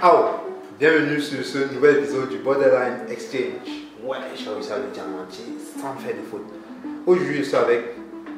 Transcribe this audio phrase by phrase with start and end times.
[0.00, 0.44] Ah,
[0.78, 3.66] bienvenue sur ce nouvel épisode du Borderline Exchange.
[4.04, 5.02] Ouais, j'ai réussi à le dire
[5.76, 6.46] sans faire de faute.
[7.04, 7.96] Aujourd'hui, je suis avec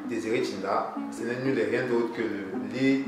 [0.09, 0.95] Désiré Chinda.
[1.13, 3.05] Ce n'est nul et rien d'autre que le lead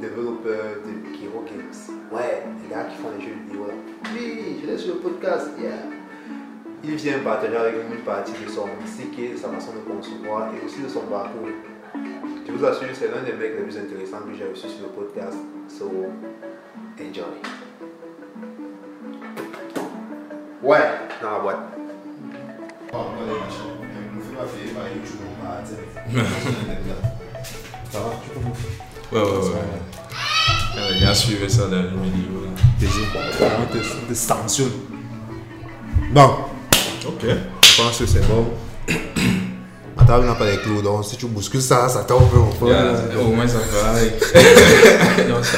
[0.00, 1.96] développeur de Kiro Games.
[2.10, 3.74] Ouais, les gars qui font les jeux vidéo là.
[4.12, 5.70] Oui, je l'ai sur le podcast, yeah.
[6.82, 10.48] Il vient partager avec nous une partie de son psyché, de sa façon de concevoir
[10.52, 11.46] et aussi de son parcours.
[11.94, 14.88] Je vous assure, c'est l'un des mecs les plus intéressants que j'ai reçu sur le
[14.88, 15.38] podcast.
[15.68, 15.88] So,
[16.98, 17.67] enjoy.
[20.68, 20.76] Ouais,
[21.22, 21.56] dans la boîte.
[27.90, 30.92] Ça va, tu peux Ouais, ouais, ouais.
[30.92, 32.48] Les gars suivaient ça dans vidéo.
[32.78, 33.06] Désir,
[33.40, 34.68] on te, te sanctionne.
[36.10, 36.32] Bon,
[37.06, 37.22] Ok.
[37.24, 38.48] je pense que c'est bon.
[39.96, 42.28] Ma table n'a pas les clous, donc si tu bouscules ça, ça tombe
[42.60, 42.68] frère.
[42.68, 45.24] Yeah, au moins ça va.
[45.28, 45.56] non, ça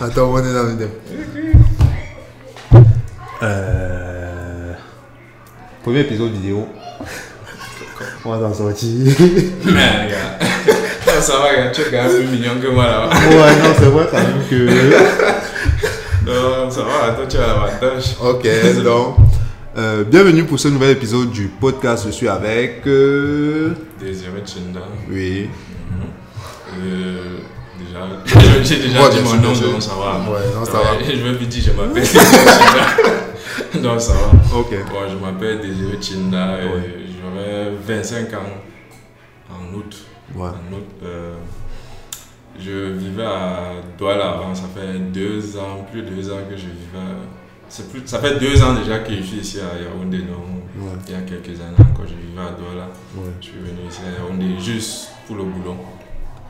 [0.00, 0.06] va.
[0.06, 0.88] Attends, on est dans le dé.
[3.40, 3.77] Euh...
[5.88, 6.68] Premier épisode vidéo.
[8.26, 8.90] On va s'en sortir.
[9.64, 10.38] Mais, gars.
[11.06, 11.70] Non, ça va, gars.
[11.70, 13.16] Tu es quand même plus mignon que moi là-bas.
[13.16, 14.68] ouais, non, c'est vrai quand même que.
[16.26, 17.12] Non, ça va.
[17.14, 18.16] Toi, tu as l'avantage.
[18.22, 18.46] Ok,
[18.84, 19.16] donc.
[19.78, 22.04] euh, bienvenue pour ce nouvel épisode du podcast.
[22.06, 22.82] Je suis avec.
[22.86, 24.80] euh, Désiré Chinda.
[25.10, 25.48] Oui.
[26.84, 27.38] Euh,
[27.78, 28.00] déjà,
[28.62, 30.30] j'ai déjà Ouais, dit mon nom, donc ça va.
[30.30, 30.98] Ouais, non, ça va.
[31.02, 33.14] Je veux plus dire, je m'appelle Désiré Chinda.
[33.82, 34.58] Donc ça va.
[34.58, 34.70] Ok.
[34.90, 36.94] Bon, je m'appelle Désiré Chinda et Ouais.
[37.20, 38.38] j'aurai 25 ans
[39.50, 39.96] en août.
[40.34, 40.48] Ouais.
[40.48, 41.34] En août, euh,
[42.58, 46.66] je vivais à Douala avant, ça fait deux ans, plus de deux ans que je
[46.66, 46.98] vivais.
[46.98, 47.36] à-
[47.70, 50.82] C'est plus, ça fait deux ans déjà que je suis ici à Yaoundé, non?
[50.82, 50.92] Ouais.
[51.06, 52.88] Il y a quelques années encore, je vivais à Douala.
[53.40, 55.76] Je suis venu ici à Yaoundé juste pour le boulot.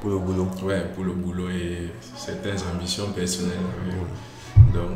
[0.00, 0.48] Pour le boulot.
[0.62, 3.58] Ouais, pour le boulot et certaines ambitions personnelles.
[4.72, 4.90] Donc,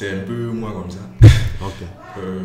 [0.00, 0.98] c'est un peu moi comme ça.
[1.62, 1.86] Ok.
[2.18, 2.40] Euh,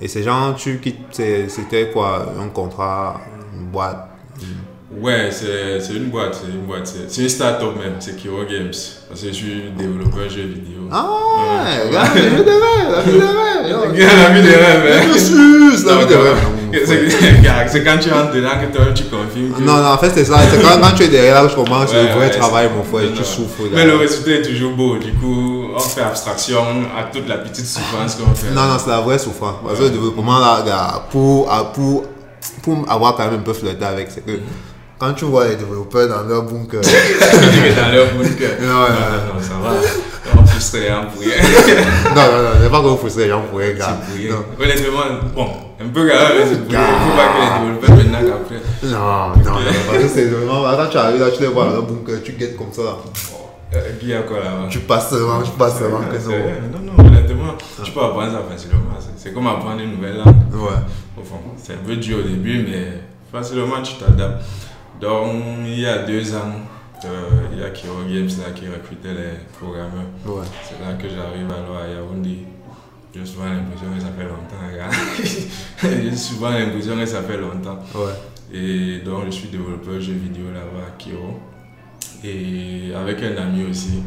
[0.00, 2.32] Et ces gens, tu quittes, c'était quoi?
[2.40, 3.20] Un contrat,
[3.52, 4.08] une boîte
[5.00, 8.70] Ouais, c'est une boîte, c'est une boîte, c'est une start-up même, c'est Kiro Games.
[9.08, 10.80] Parce que je suis développeur jeux vidéo.
[10.92, 11.06] Ah
[11.38, 14.02] Ouais, ouais, la vie de rêve, la vie de rêve.
[14.22, 15.00] la vie de rêve, hein.
[15.86, 17.68] La vie de non, rêve.
[17.68, 19.52] C'est quand tu rentres dedans que toi tu confirmes.
[19.56, 20.38] que- Non, non, en fait, c'est ça.
[20.50, 22.84] C'est quand, quand tu es derrière là je commence Ouais, le vrai ouais, travail, mon
[22.84, 23.62] frère, et tu souffres.
[23.72, 26.60] Mais le résultat est toujours beau, du coup, on fait abstraction
[26.98, 28.50] à toute la petite souffrance qu'on fait.
[28.54, 29.56] Non, non, c'est la vraie souffrance.
[29.64, 32.04] Parce que le développement, là, pour, pour,
[32.62, 34.32] pour avoir quand même un peu flirté avec, c'est que
[35.02, 38.50] quand tu vois les développeurs dans leur bunker, dans leur bunker.
[38.60, 38.90] Non, ouais.
[38.90, 39.74] non, non, ça va.
[40.40, 41.34] On frustre les gens pour rien.
[42.14, 43.98] non, non, non, c'est pas qu'on frustrer les gens pour rien, gars.
[44.00, 44.30] C'est pour rien.
[44.30, 44.64] Non.
[44.64, 45.48] Honnêtement, bon,
[45.80, 46.86] un peu quand même, mais c'est pour rien.
[46.86, 48.60] Il faut pas que les développeurs maintenant qu'après.
[48.84, 51.72] Non, non, non, parce que c'est vraiment, quand tu arrives là, tu les vois dans
[51.72, 52.96] leur bunker, tu guettes comme ça, là.
[53.74, 56.78] Euh, y a quoi là-bas tu passes seulement, tu passes seulement que non.
[56.78, 58.78] Non, non, honnêtement, tu peux apprendre ça facilement.
[59.16, 60.36] C'est comme apprendre une nouvelle langue.
[60.52, 60.78] Ouais.
[61.18, 63.00] Au fond, c'est un peu dur au début, mais
[63.32, 64.44] facilement tu t'adaptes.
[65.02, 65.32] Donc,
[65.66, 66.52] il y a deux ans,
[67.04, 67.08] euh,
[67.52, 70.06] il y a Kiro Games là, qui recrutait les programmeurs.
[70.24, 70.44] Ouais.
[70.62, 72.38] C'est là que j'arrive alors à Yaoundé.
[73.14, 74.62] J'ai souvent l'impression que ça fait longtemps.
[76.10, 77.78] J'ai souvent l'impression que ça fait longtemps.
[77.94, 78.12] Ouais.
[78.54, 81.38] Et donc, je suis développeur jeux vidéo là-bas à Kiro.
[82.24, 84.02] Et avec un ami aussi,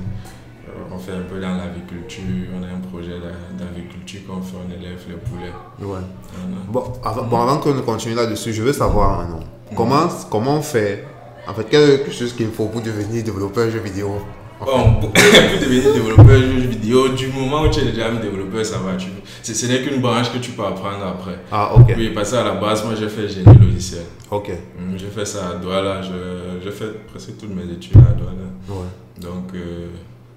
[0.69, 2.23] euh, on fait un peu dans l'agriculture.
[2.57, 5.51] On a un projet d'a- d'agriculture qu'on fait, on élève les poulets.
[5.81, 5.99] Ouais.
[6.31, 6.57] Voilà.
[6.69, 9.43] Bon, avant, bon, avant qu'on continue là-dessus, je veux savoir maintenant.
[9.75, 11.05] Comment, comment on fait?
[11.47, 14.17] En fait, quelle est quelque chose qu'il faut pour devenir développeur jeu vidéo?
[14.59, 15.21] Bon, pour, pour
[15.61, 18.95] devenir développeur jeux vidéo, du moment où tu es déjà un développeur, ça va.
[18.95, 19.07] Tu,
[19.53, 21.39] ce n'est qu'une branche que tu peux apprendre après.
[21.51, 21.93] Ah, ok.
[21.97, 24.03] Oui, parce qu'à la base, moi j'ai fait génie logiciel.
[24.31, 24.49] Ok.
[24.79, 28.47] Hum, J'ai fait ça à Douala, j'ai fait presque toutes mes études à Douala.
[28.69, 28.87] Ouais.
[29.19, 29.87] Donc, euh,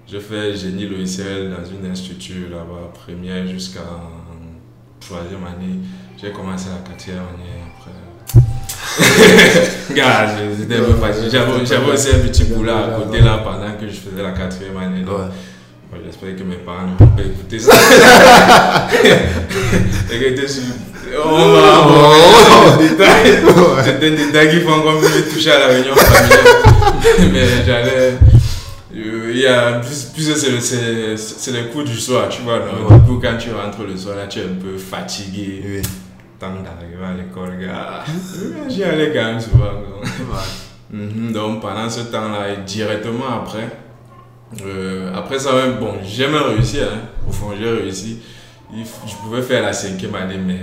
[0.05, 3.81] j'ai fait génie logiciel dans une institut là-bas, première jusqu'à
[4.99, 5.79] troisième année.
[6.21, 7.91] J'ai commencé la quatrième année après.
[9.95, 10.27] Gars.
[11.29, 15.03] J'avais aussi un petit boulot à côté là pendant que je faisais la quatrième année.
[15.03, 15.17] Donc,
[15.91, 15.99] Ouais.
[16.05, 17.73] j'espère que mes parents ne vont pas écouter ça.
[21.25, 23.39] On va va des détails.
[23.83, 26.39] C'est des détails qui font peut me toucher à la réunion familiale.
[27.33, 28.13] Mais j'allais.
[28.95, 32.41] euh, Il y a plus, plus c'est le- c'est c'est les coups du soir, tu
[32.43, 32.59] vois.
[32.59, 32.87] non?
[32.87, 32.99] Ouais.
[32.99, 35.63] Du coup, quand tu rentres le soir, là, tu es un peu fatigué.
[35.65, 35.81] Oui.
[36.39, 38.03] Temps d'arriver à l'école, gars.
[38.69, 39.73] J'y allais quand même souvent.
[39.73, 41.33] donc.
[41.33, 43.69] Donc pendant ce temps-là, et directement après,
[44.65, 47.01] euh, après ça même, bon, j'ai même réussi, hein.
[47.27, 48.19] au fond j'ai réussi.
[48.73, 50.59] Je pouvais faire la cinquième année, mais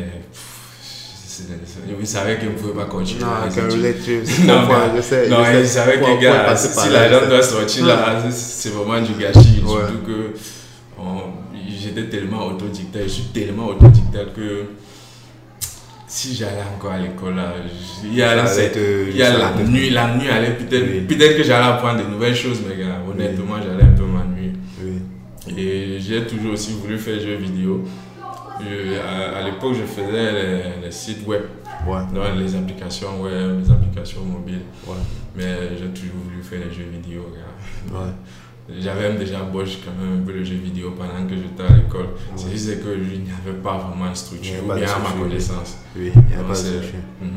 [2.01, 3.23] il savait qu'il ne pouvait pas continuer.
[3.25, 4.23] Non, les relate to you.
[4.47, 4.63] Non,
[4.97, 5.29] je sais.
[5.29, 9.63] non, il savait que gars, si l'argent doit sortir là, c'est- vraiment du gâchis.
[9.65, 10.33] Surtout que
[11.69, 14.65] j'étais tellement autodidacte, je suis tellement autodidacte que
[16.17, 17.35] si j'allais encore à l'école,
[18.03, 21.67] il y a, il y a la, nuit, la nuit allait peut-être, peut-être que j'allais
[21.67, 24.53] apprendre de nouvelles choses, mais gars, honnêtement, j'allais un peu m'ennuyer.
[25.55, 27.85] Et j'ai toujours aussi voulu faire jeux vidéo.
[28.59, 31.43] à, l'époque, je faisais les, sites web,
[32.39, 34.63] les applications web, les applications mobiles.
[35.37, 37.27] Mais j'ai toujours voulu faire les jeux vidéo.
[37.35, 38.15] Gars.
[38.69, 42.09] J'avais déjà Bosch quand même un peu le jeu vidéo pendant que j'étais à l'école.
[42.35, 45.79] C'est juste que lui n'y avait pas vraiment de structure, ou bien à ma connaissance.
[45.97, 46.99] Oui, il n'y a pas de structure.
[47.21, 47.29] Mhm.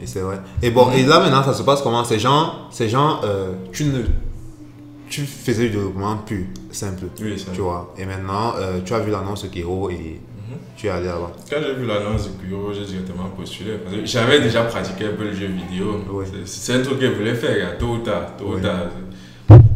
[0.00, 0.40] Et c'est vrai.
[0.62, 2.04] Et bon, et là maintenant, ça se passe comment?
[2.04, 4.02] Ces gens, ces gens euh, tu ne
[5.12, 7.04] tu faisais du développement plus simple.
[7.20, 7.94] Oui, Tu vois.
[7.98, 10.56] Et maintenant, euh, tu as vu l'annonce de Kiro et mhm.
[10.74, 11.32] tu es allé là-bas.
[11.50, 13.72] Quand j'ai vu l'annonce de Kiro, j'ai directement postulé.
[14.04, 16.02] J'avais déjà pratiqué un peu le jeu vidéo.
[16.46, 18.36] C'est un truc que je voulais faire, tôt ou tard.
[18.38, 18.86] Tôt ou tard.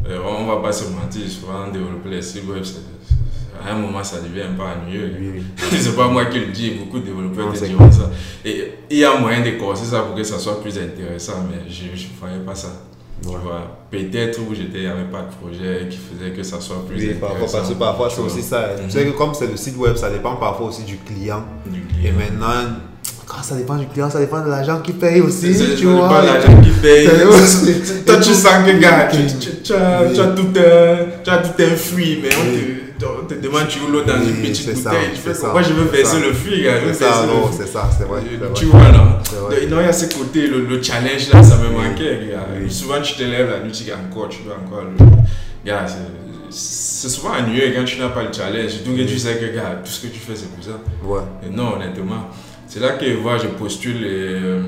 [0.09, 2.63] Euh, on va pas se mentir, souvent développer les sites web,
[3.65, 5.13] à un moment ça devient un peu ennuyeux.
[5.19, 5.43] Oui,
[5.81, 8.11] c'est pas moi qui le dis, beaucoup de développeurs diront ça.
[8.45, 11.69] Et il y a moyen de corser ça pour que ça soit plus intéressant, mais
[11.69, 12.69] je ne voyais pas ça.
[13.23, 16.61] Tu vois, peut-être où j'étais, il n'y avait pas de projet qui faisait que ça
[16.61, 17.59] soit plus intéressant.
[17.59, 18.71] Parce que parfois c'est aussi ça.
[18.85, 21.43] Tu sais que comme c'est le site web, ça dépend parfois aussi du client.
[21.67, 22.05] Du client.
[22.05, 22.77] Et maintenant,
[23.27, 25.53] quand ça dépend du client, ça dépend de l'agent qui paye aussi.
[25.77, 26.09] tu vois.
[26.09, 27.09] Ça dépend de l'agent qui paye.
[28.07, 32.29] Toi, tu sens que, gars, tu, as, tout un, tu as tout un fruit, mais
[32.37, 35.11] on te, demande tu l'eau dans une petite bouteille.
[35.15, 38.05] tu fais pourquoi je veux verser le fruit, gars C'est ça, non, c'est ça, c'est
[38.05, 38.21] vrai.
[38.55, 39.21] Tu vois, là.
[39.69, 42.69] Non, il y a ce côté, le, challenge là, ça me manquait, gars.
[42.69, 45.05] Souvent, tu te lèves la nuit, tu dis encore, tu veux encore le.
[45.65, 45.85] Gars,
[46.49, 48.85] c'est souvent ennuyeux quand tu n'as pas le challenge.
[48.85, 50.79] Que tu sais que, gars, tout ce que tu fais, c'est pour ça.
[51.05, 51.51] Ouais.
[51.51, 52.31] Non, honnêtement.
[52.67, 54.63] C'est là que je postule et euh,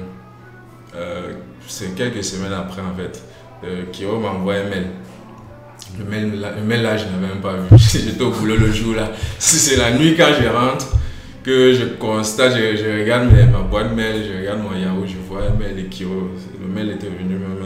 [0.94, 1.32] euh,
[1.66, 3.22] c'est quelques semaines après en fait.
[3.64, 4.86] Euh, Kiro m'a envoyé un mail.
[5.98, 7.76] Le mail, le mail là, je n'avais même pas vu.
[7.76, 9.10] J'étais au boulot le jour là.
[9.38, 10.96] C'est la nuit quand je rentre
[11.42, 15.58] que je constate, je, regarde ma boîte mail, je regarde mon Yahoo, je vois un
[15.58, 16.30] mail de Kiro.
[16.60, 17.58] Le mail était venu même.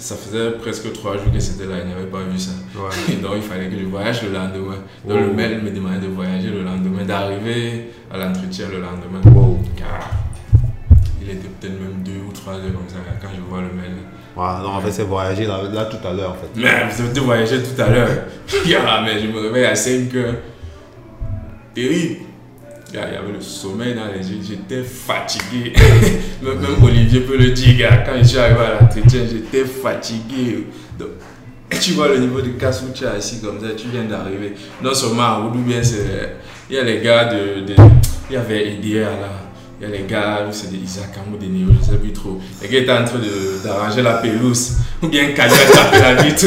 [0.00, 2.52] Ça faisait presque trois jours que c'était là, il n'avait pas vu ça.
[3.22, 4.78] Donc il fallait que je voyage le lendemain.
[5.06, 9.20] Donc le mail me demandait de voyager le lendemain, d'arriver à l'entretien le lendemain.
[9.76, 10.10] Car
[11.20, 13.92] il était peut-être même deux ou trois heures comme ça quand je vois le mail.
[14.34, 16.48] Ouais, non, en fait, c'est voyager là, là, tout à l'heure en fait.
[16.56, 18.08] Mais vous avez voyager tout à l'heure.
[19.04, 20.36] mais je me réveille à 5 heures.
[21.74, 22.31] Terrible.
[22.94, 25.72] Il y avait le sommeil dans les yeux, j'étais fatigué.
[26.42, 30.66] même, Olivier peut le dire, quand je suis arrivé à l'entretien, j'étais fatigué.
[30.98, 31.08] Donc,
[31.80, 34.54] tu vois le niveau de casse où tu es assis comme ça, tu viens d'arriver.
[34.82, 36.36] Non seulement à Oudou, bien c'est.
[36.68, 37.64] Il y a les gars de.
[37.64, 37.74] de
[38.28, 39.51] il y avait EDR là.
[39.82, 42.12] Il y a les gars, c'est des Isaac ou des Néo, je ne sais plus
[42.12, 42.38] trop.
[42.62, 43.18] Les gars étaient en train
[43.64, 44.74] d'arranger la pelouse.
[45.02, 46.46] Ou bien Kanye a tapé la vitre,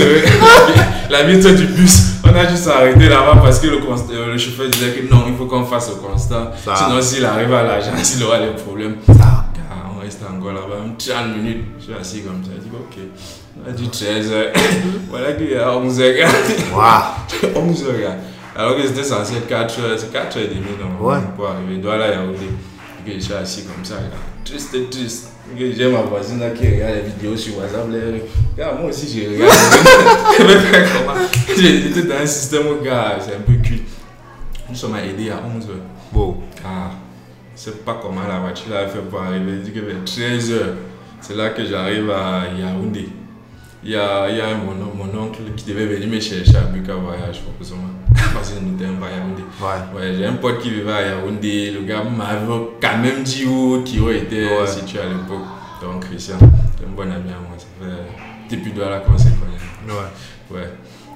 [1.10, 2.14] la vitre du bus.
[2.24, 5.36] On a juste arrêté là-bas parce que le, euh, le, chauffeur disait que non, il
[5.36, 6.54] faut qu'on fasse le constat.
[6.64, 8.96] Sinon, s'il arrive à l'agence, il aura des problèmes.
[9.06, 9.48] Ça.
[9.94, 11.66] on reste encore là-bas, 30 minutes.
[11.78, 12.52] Je suis assis comme ça.
[12.56, 13.04] Je dis, ok.
[13.62, 14.34] On a dit 13 h
[15.10, 16.26] voilà qu'il y a 11 h
[16.74, 17.54] Waouh!
[17.70, 17.88] 11 h
[18.56, 21.18] Alors que c'était censé être 4 h c'est 4 h 30 non, ouais.
[21.36, 21.74] pour arriver.
[21.74, 22.75] Il doit là, Yaoundé que
[23.14, 23.96] je suis assis comme ça,
[24.44, 25.30] triste, triste.
[25.58, 27.88] J'ai ma voisine là qui regarde les vidéos sur WhatsApp.
[28.58, 29.52] Là, moi aussi, je regarde.
[31.58, 33.84] J'étais dans un système où, gars, c'est un peu cuit.
[34.68, 35.70] Nous sommes aidés à 11 h
[36.12, 36.38] Bon.
[36.66, 36.92] Ah,
[37.56, 39.58] je sais pas comment la voiture a fait pour arriver.
[39.58, 40.56] Je dis que vers 13 h
[41.22, 43.10] c'est là que j'arrive à Yaoundé.
[43.88, 46.62] Il y a, il y a mon, mon, oncle qui devait venir me chercher à
[46.62, 47.84] Buka Voyage, forcément.
[48.34, 49.44] Parce qu'il n'était pas à Yaoundé.
[49.62, 50.00] Ouais.
[50.02, 51.70] ouais j'ai un pote qui vivait à Yaoundé.
[51.70, 52.52] Le gars m'avait
[52.82, 54.66] quand même dit où Kiro était ouais.
[54.66, 55.46] situé à l'époque.
[55.84, 57.56] Donc, Christian, c'est un bon ami à moi.
[57.60, 59.96] Ça fait depuis là qu'on s'est connus.
[60.50, 60.58] Ouais.
[60.58, 60.74] Ouais.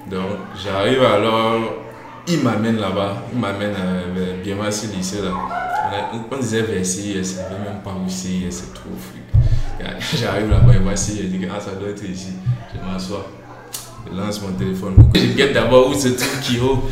[0.08, 1.60] Donc, j'arrive alors.
[2.28, 3.24] Il m'amène là-bas.
[3.32, 3.74] Il m'amène
[4.14, 5.32] vers bien lycée là.
[6.30, 7.14] On, disait vers CIS.
[7.14, 8.94] Je ne savais même pas où CIS se trouve.
[10.20, 12.32] J'arrive là-bas et voici, je dis, ah, ça doit être ici.
[12.74, 13.30] Je m'assois.
[14.06, 14.94] Je lance mon téléphone.
[15.14, 16.88] Je regarde d'abord où se trouve Kiro.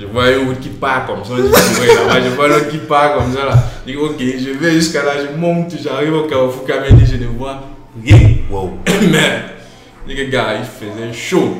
[0.00, 1.32] je vois une route qui part comme ça.
[1.36, 3.46] Je je vois l'autre qui part comme ça.
[3.46, 3.64] Là.
[3.86, 7.62] Je dis, ok, je vais jusqu'à là, je monte, j'arrive au Carrefour je ne vois
[8.04, 8.18] rien.
[8.50, 8.78] Wow.
[9.10, 9.42] Mais,
[10.06, 11.56] dis, gars, il faisait chaud.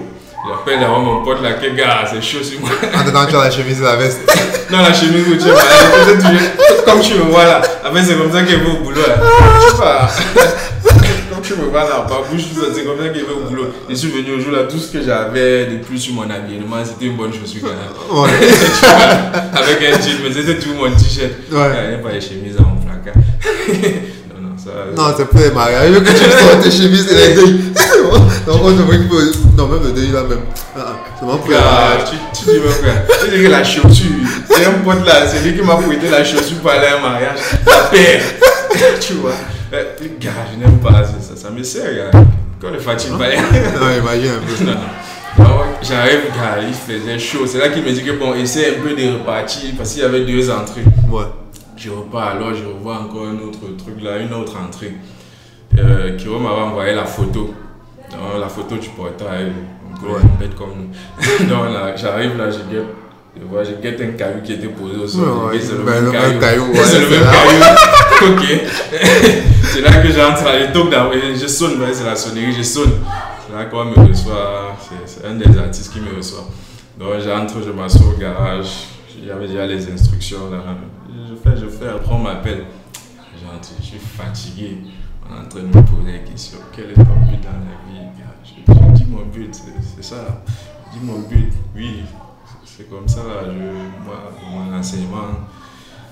[0.47, 2.71] J'appelle d'abord mon pote là, que gars, c'est chaud sur moi.
[2.95, 4.21] En dedans, tu as la chemise et la veste.
[4.71, 7.61] non, la chemise où tu es Comme tu me vois là.
[7.85, 9.17] Après, c'est comme ça qu'il va au boulot là.
[9.61, 10.39] Tu.
[11.31, 12.43] Comme tu me vois là, pas bouche,
[12.75, 13.67] c'est comme ça qu'il va au boulot.
[13.89, 16.85] Je suis venu au jour là, tout ce que j'avais de plus sur mon habillement,
[16.85, 18.33] c'était une bonne chaussure quand même.
[19.55, 21.31] Avec un jean, mais c'était tout mon t-shirt.
[21.53, 21.71] Ouais.
[21.75, 23.15] Il n'y avait pas les chemises à mon placard.
[24.75, 25.11] Non, non, ça ça.
[25.11, 25.95] Non, c'est pour les mariages.
[25.95, 27.61] Que tu sors tes chemises et les deuils.
[28.47, 29.57] Donc, on devrait que.
[29.57, 30.39] Non, même le deuil là même.
[30.77, 32.11] Ah, ah, c'est les Frère, mariages.
[32.33, 34.07] tu, dis, mon frère, tu dis que la chaussure,
[34.49, 37.01] c'est un pote là, c'est lui qui m'a prêté la chaussure pour aller à un
[37.01, 37.39] mariage.
[37.67, 38.23] La paire.
[39.01, 39.33] tu vois.
[39.73, 39.85] Euh,
[40.21, 42.21] Gars, je n'aime pas ça, ça, ça me sert, gars.
[42.61, 44.65] Quand le fatigue pas Non, imagine un peu.
[44.65, 45.45] Non, non.
[45.83, 47.47] J'arrive, gars, il faisait chaud.
[47.47, 50.05] C'est là qu'il me dit que bon, essaie un peu de repartir parce qu'il y
[50.05, 50.83] avait deux entrées.
[51.11, 51.25] Ouais.
[51.79, 54.95] Je repars, alors je revois encore un autre truc là, une autre entrée.
[55.79, 57.55] Euh, Kiro m'avait envoyé la photo.
[58.11, 59.53] Donc, la photo du portail,
[60.03, 60.21] Ouais.
[60.39, 61.47] bête comme nous.
[61.49, 62.87] Donc là, j'arrive là, je guette.
[63.41, 65.29] Je vois, je guette un caillou qui était posé au sol.
[65.53, 66.65] Ouais, c'est le ben, même le même caillou.
[66.73, 67.33] ouais, c'est le même là.
[67.33, 68.33] caillou.
[68.33, 68.45] ok.
[69.63, 71.13] c'est là que j'entre à l'étoque d'abord.
[71.15, 72.93] Je sonne, ouais, c'est la sonnerie, je sonne.
[73.47, 74.77] C'est là qu'on me reçoit.
[75.07, 76.45] C'est- un des artistes qui me reçoit.
[76.99, 78.67] Donc j'entre, je m'assois au garage.
[79.31, 80.59] Avait déjà les instructions là.
[81.27, 82.65] Je fais, je fais, après on m'appelle.
[83.41, 84.79] J'entre, je suis fatigué.
[85.29, 86.59] On est en train de me poser des questions.
[86.75, 88.35] Quel est ton but dans la vie gars?
[88.45, 90.43] Je, je dis mon but, c'est ça.
[90.87, 92.03] Je dis mon but, oui.
[92.65, 93.43] C'est comme ça là.
[93.47, 95.49] Je, moi, mon enseignement,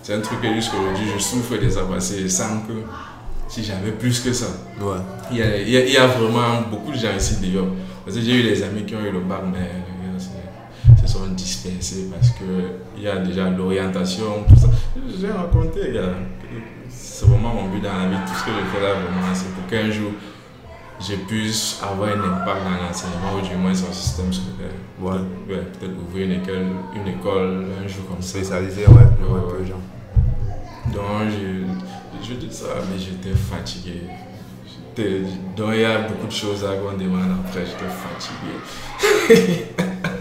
[0.02, 2.72] c'est un truc que jusqu'aujourd'hui je souffre des avancées sans que
[3.48, 4.46] si j'avais plus que ça.
[4.80, 4.96] Ouais.
[5.30, 7.66] Il y, a, il, y a, il y a vraiment beaucoup de gens ici d'ailleurs.
[8.04, 9.70] Parce que j'ai eu des amis qui ont eu le bac, mais
[11.00, 14.69] se sont dispersés parce qu'il y a déjà l'orientation, tout ça.
[15.21, 15.81] J'ai raconté,
[16.88, 18.17] c'est vraiment mon but dans la vie.
[18.26, 20.12] Tout ce que je fais là, vraiment, c'est pour qu'un jour,
[21.00, 24.73] je puisse avoir un impact dans l'enseignement ou du moins sur le système scolaire.
[25.00, 25.12] Ouais.
[25.49, 28.38] Ouais, peut-être ouvrir une école, une école un jour comme ça.
[28.38, 28.95] Spécialisé, ouais.
[28.95, 29.83] Ouais, de gens.
[30.93, 34.03] Donc, je, je dis ça, mais j'étais fatigué.
[35.57, 37.91] Donc, il y a beaucoup de choses à qu'on demande après, j'étais
[39.29, 39.67] fatigué.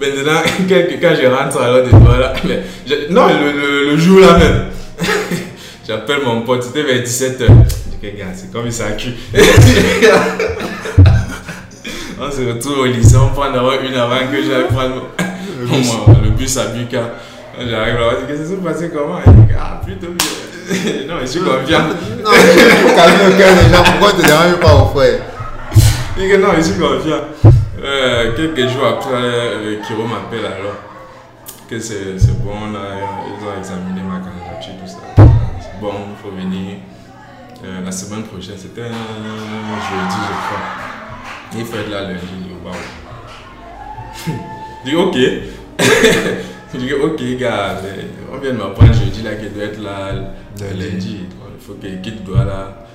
[0.00, 4.20] Maintenant, quand je rentre alors de toi là, mais je- non, le, le- le jour
[4.20, 4.64] là même,
[5.88, 7.46] j'appelle mon pote, c'était vers 17h.
[8.02, 9.14] Je dis c'est comme ça cul.
[12.20, 15.08] on se retrouve au lycée, on prend d'abord une avant que j'aille prendre
[15.60, 15.66] Le
[16.24, 17.00] le bus à Buka.
[17.58, 18.90] J'arrive là, je dis, qu'est-ce qui s'est passé?
[18.94, 19.18] Comment?
[19.26, 20.92] Il dit, ah, plutôt bien.
[21.08, 21.84] non, je suis confiant.
[22.22, 23.82] Non, il faut calmer le cœur des gens.
[23.82, 25.20] Pourquoi tu ne déranges pas au frère?
[26.18, 27.22] Il dit que non, je suis confiant.
[27.78, 30.76] Euh, quelques jours après, euh, Kiro m'appelle alors
[31.68, 32.80] que c'est bon, là,
[33.26, 34.98] ils ont examiné ma candidature, tout ça.
[35.60, 36.78] C'est bon, il faut venir.
[37.64, 41.58] Euh, la semaine prochaine, c'était un jeudi, je crois.
[41.58, 42.74] Il faut être là lundi, je dis, waouh.
[44.84, 45.16] Je dis, ok.
[46.72, 47.80] je dis, ok, gars,
[48.32, 50.12] on vient de m'apprendre jeudi là qu'il doit être là
[50.60, 51.20] lundi.
[51.24, 52.85] Il faut qu'il quitte Douala.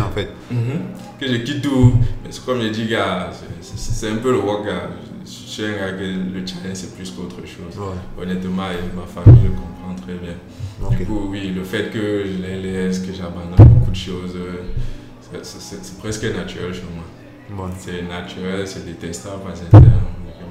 [0.00, 0.28] En fait.
[0.50, 0.80] Mhm.
[1.20, 1.94] Que je quitte tout.
[2.24, 4.88] Mais comme je dis, gars, c'est- un peu le work, gars.
[5.24, 7.76] Je suis un gars que le challenge c'est plus qu'autre chose.
[7.78, 8.22] Ouais.
[8.22, 8.62] Honnêtement,
[8.96, 10.34] ma famille le comprend très bien.
[10.82, 10.96] Ok.
[10.98, 15.38] Du coup, oui, le fait que je les laisse, que j'abandonne beaucoup de choses, euh,
[15.42, 17.66] c'est- presque naturel chez moi.
[17.66, 17.72] Ouais.
[17.78, 19.78] C'est naturel, c'est détestable à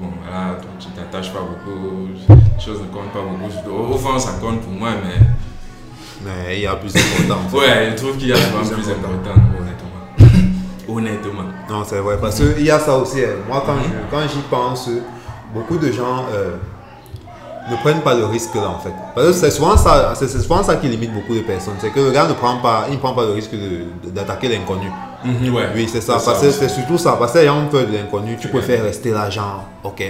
[0.00, 3.50] Bon, voilà, toi, tu t'attaches pas beaucoup, les choses ne comptent pas beaucoup.
[3.68, 5.26] Au au fond, ça compte pour moi, mais
[6.24, 7.44] Mais il y a plus important.
[7.46, 7.56] en fait.
[7.58, 9.40] ouais, je trouve qu'il y a souvent Plus plus important.
[9.60, 10.96] honnêtement.
[10.96, 11.42] honnêtement.
[11.70, 12.16] Non, c'est vrai.
[12.20, 13.20] Parce qu'il y a ça aussi.
[13.22, 13.36] hein.
[13.48, 13.74] Moi, quand
[14.10, 14.90] quand j'y pense,
[15.54, 16.56] beaucoup de gens euh,
[17.70, 18.92] ne prennent pas le risque là, en fait.
[19.14, 21.74] Parce que c'est souvent ça, c'est souvent ça qui limite beaucoup de personnes.
[21.78, 23.52] C'est que le gars ne prend pas, il ne prend pas le risque
[24.06, 24.90] d'attaquer l'inconnu.
[25.24, 25.68] Mhm, ouais.
[25.74, 26.18] Oui, c'est ça.
[26.18, 27.16] C'est surtout ça.
[27.18, 28.36] Parce que ont peur de l'inconnu.
[28.40, 30.02] Tu préfères rester là, genre, ok,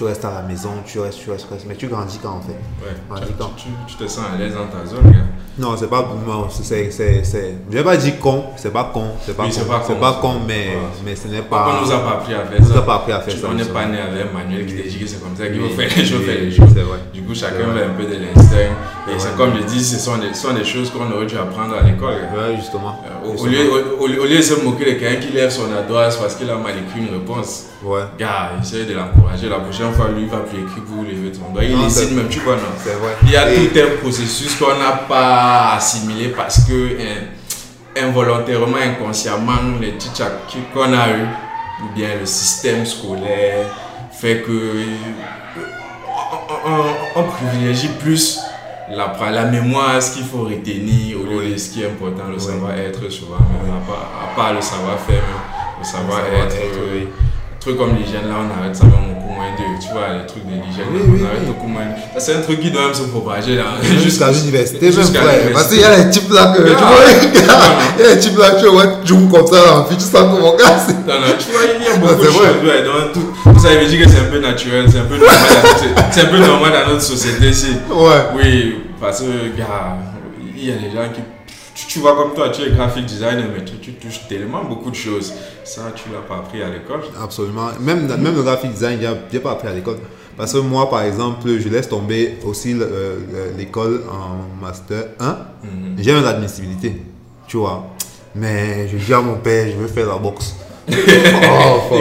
[0.00, 1.66] tu restes à la maison, tu restes, tu restes, restes.
[1.68, 2.52] Mais tu grandis quand, en fait
[2.82, 3.52] Ouais, tu, d'accord.
[3.54, 5.18] tu, tu te sens à l'aise dans ta zone, gars.
[5.58, 6.08] Non, c'est pas.
[6.26, 6.90] Non, c'est.
[6.90, 9.08] c'est- c'est- Je vais pas dire con, c'est pas con.
[9.26, 9.54] C'est pas, Oui, con.
[9.58, 9.84] c'est pas con.
[9.88, 10.68] C'est pas con, mais,
[11.04, 11.80] mais ce n'est On pas.
[11.84, 12.70] nous a pas appris à faire on ça.
[12.72, 14.88] nous a pas appris à faire ça, On n'est pas né avec manuel qui te
[14.88, 16.74] dit que c'est comme ça qu'il faut faire les choses.
[17.12, 17.84] Du coup, chacun vrai.
[17.84, 18.72] un peu de l'instinct.
[19.10, 19.18] Et Ouais.
[19.18, 21.74] c'est comme je dis, ce sont des, ce sont des choses qu'on aurait dû apprendre
[21.76, 22.14] à l'école.
[22.36, 23.00] Ouais, justement.
[23.24, 26.36] Euh, Au, lieu, au, lieu de se moquer de quelqu'un qui lève son adresse parce
[26.36, 29.48] qu'il a mal écrit une réponse, Ouais, gars, essaye de l'encourager.
[29.48, 31.64] La prochaine fois, lui, il va plus écrire pour lever ton doigt.
[31.64, 32.62] Il Non, décide même, tu vois, non?
[32.82, 33.16] c'est vrai.
[33.24, 37.26] Il y a Et- tout un processus qu'on n'a pas assimilé parce que hein,
[37.96, 40.12] involontairement, inconsciemment, les qui-
[40.72, 41.26] qu'on a eu,
[41.82, 43.66] ou bien le système scolaire,
[44.12, 44.84] fait que euh,
[46.66, 48.38] on, on- on privilégie plus
[48.90, 51.16] la, la mémoire, ce qu'il faut retenir
[51.56, 55.22] ce qui est important, le savoir-être souvent, même, à, part, le savoir-faire,
[55.78, 56.56] le savoir-être,
[57.60, 59.09] truc comme l'hygiène, là on arrête ça, on
[59.56, 60.84] 2, tu vois, les trucs de Niger.
[60.92, 61.40] Oui, oui, oui.
[62.18, 63.64] C'est un truc qui doit même se propager là.
[64.02, 65.52] Jusqu'à l'université, même frère.
[65.52, 66.62] Parce qu'il y a les types là que.
[66.62, 66.78] Tu vois,
[67.98, 70.02] il y a les types là, tu vois, tu joues comme ça en vie, tu
[70.02, 70.76] sens comment gars.
[71.06, 72.36] Non, non, tu vois, il y a beaucoup de choses.
[72.64, 75.38] Ouais, Vous savez dire que c'est un peu naturel, c'est un peu normal.
[76.10, 77.76] C'est un peu normal dans notre société ici.
[77.90, 78.06] Ouais.
[78.36, 79.96] Oui, parce que, gars,
[80.56, 81.20] il y a des gens qui
[81.80, 84.90] tu, tu vois comme toi, tu es graphic designer, mais tu, tu touches tellement beaucoup
[84.90, 85.32] de choses.
[85.64, 87.02] Ça, tu l'as pas appris à l'école.
[87.22, 87.68] Absolument.
[87.80, 89.98] Même, même le graphic design, je n'ai pas appris à l'école.
[90.36, 93.26] Parce que moi, par exemple, je laisse tomber aussi le-
[93.58, 95.36] l'école en master 1.
[95.64, 95.96] Mhm.
[95.98, 97.02] J'ai une admissibilité,
[97.46, 97.86] tu vois.
[98.34, 100.54] Mais je dis à mon père, je veux faire la boxe.
[100.90, 101.94] Oh,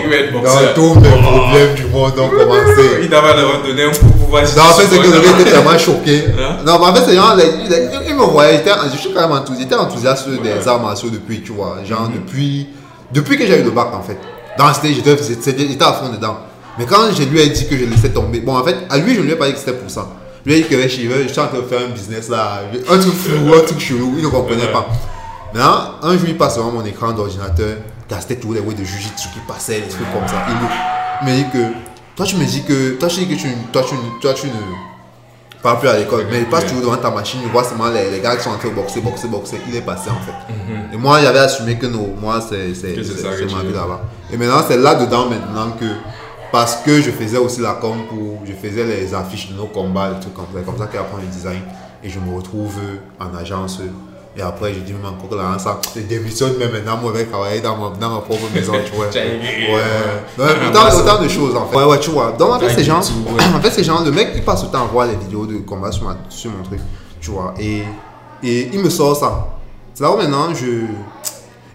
[0.44, 3.00] Dans tous mes problèmes du monde ont commencé.
[3.02, 5.52] Il t'avait d'abord donné un coup pour voir si Non, en fait, c'est que était
[5.52, 6.24] tellement choqué.
[6.40, 6.58] Hein?
[6.66, 7.36] Non, mais en fait, c'est genre,
[8.08, 11.42] il, me voyait, j'étais- je suis quand même enthousiaste, j'étais enthousiaste des arts martiaux depuis,
[11.42, 11.78] tu vois.
[11.88, 12.14] Genre, Mhm.
[12.16, 12.68] depuis,
[13.14, 14.18] depuis que j'ai eu le bac, en fait.
[14.58, 16.38] Dans j'étais c'était- j'étais à fond dedans.
[16.78, 19.14] Mais quand je lui ai dit que je laissais tomber, bon, en fait, à lui,
[19.16, 20.08] je ne lui ai pas dit que c'était pour ça.
[20.46, 22.62] Je lui ai dit que je je suis en train de faire un business là,
[22.90, 24.88] un truc flou, un truc chelou, il ne comprenait pas.
[25.54, 27.78] Maintenant, un jour, il passe devant mon écran d'ordinateur,
[28.42, 30.46] tous les way de jujitsu qui passaient, des trucs comme ça.
[30.50, 31.74] Il me- dit que,
[32.16, 35.62] toi, tu me dis que, toi, tu dis que tu, toi, tu, toi, tu ne
[35.62, 38.10] parles plus à l'école, mais il passe toujours devant ta machine, il voit seulement les,
[38.10, 39.58] les gars qui sont en train de boxer, boxer, boxer.
[39.68, 40.54] Il est passé en fait.
[40.94, 42.74] Et moi, j'avais assumé que non, moi, c'est
[43.56, 44.02] ma vie là-bas.
[44.32, 45.86] Et maintenant, c'est là-dedans maintenant que,
[46.52, 50.10] parce que je faisais aussi la com pour, je faisais les affiches de nos combats,
[50.14, 51.62] les trucs comme ça, comme ça qu'après le design.
[52.04, 52.76] Et je me retrouve
[53.20, 53.82] en agence.
[54.40, 57.20] Et après, je dis même encore que là, ça, je démissionne, mais maintenant, moi, je
[57.20, 59.08] vais travailler dans ma, dans ma propre maison, tu vois.
[59.70, 60.46] Ouais.
[60.46, 61.76] Ouais, autant, autant de choses en fait.
[61.76, 62.32] Ouais, ouais, tu vois.
[62.32, 63.00] Donc en fait, ces gens,
[63.58, 65.58] en fait, ces gens, le mec, il passe le temps à voir les vidéos de
[65.58, 66.80] combat sur, ma- sur mon truc,
[67.20, 67.54] tu vois.
[67.60, 67.84] Et,
[68.42, 69.48] et il me sort ça.
[69.94, 70.86] C'est là où maintenant, je,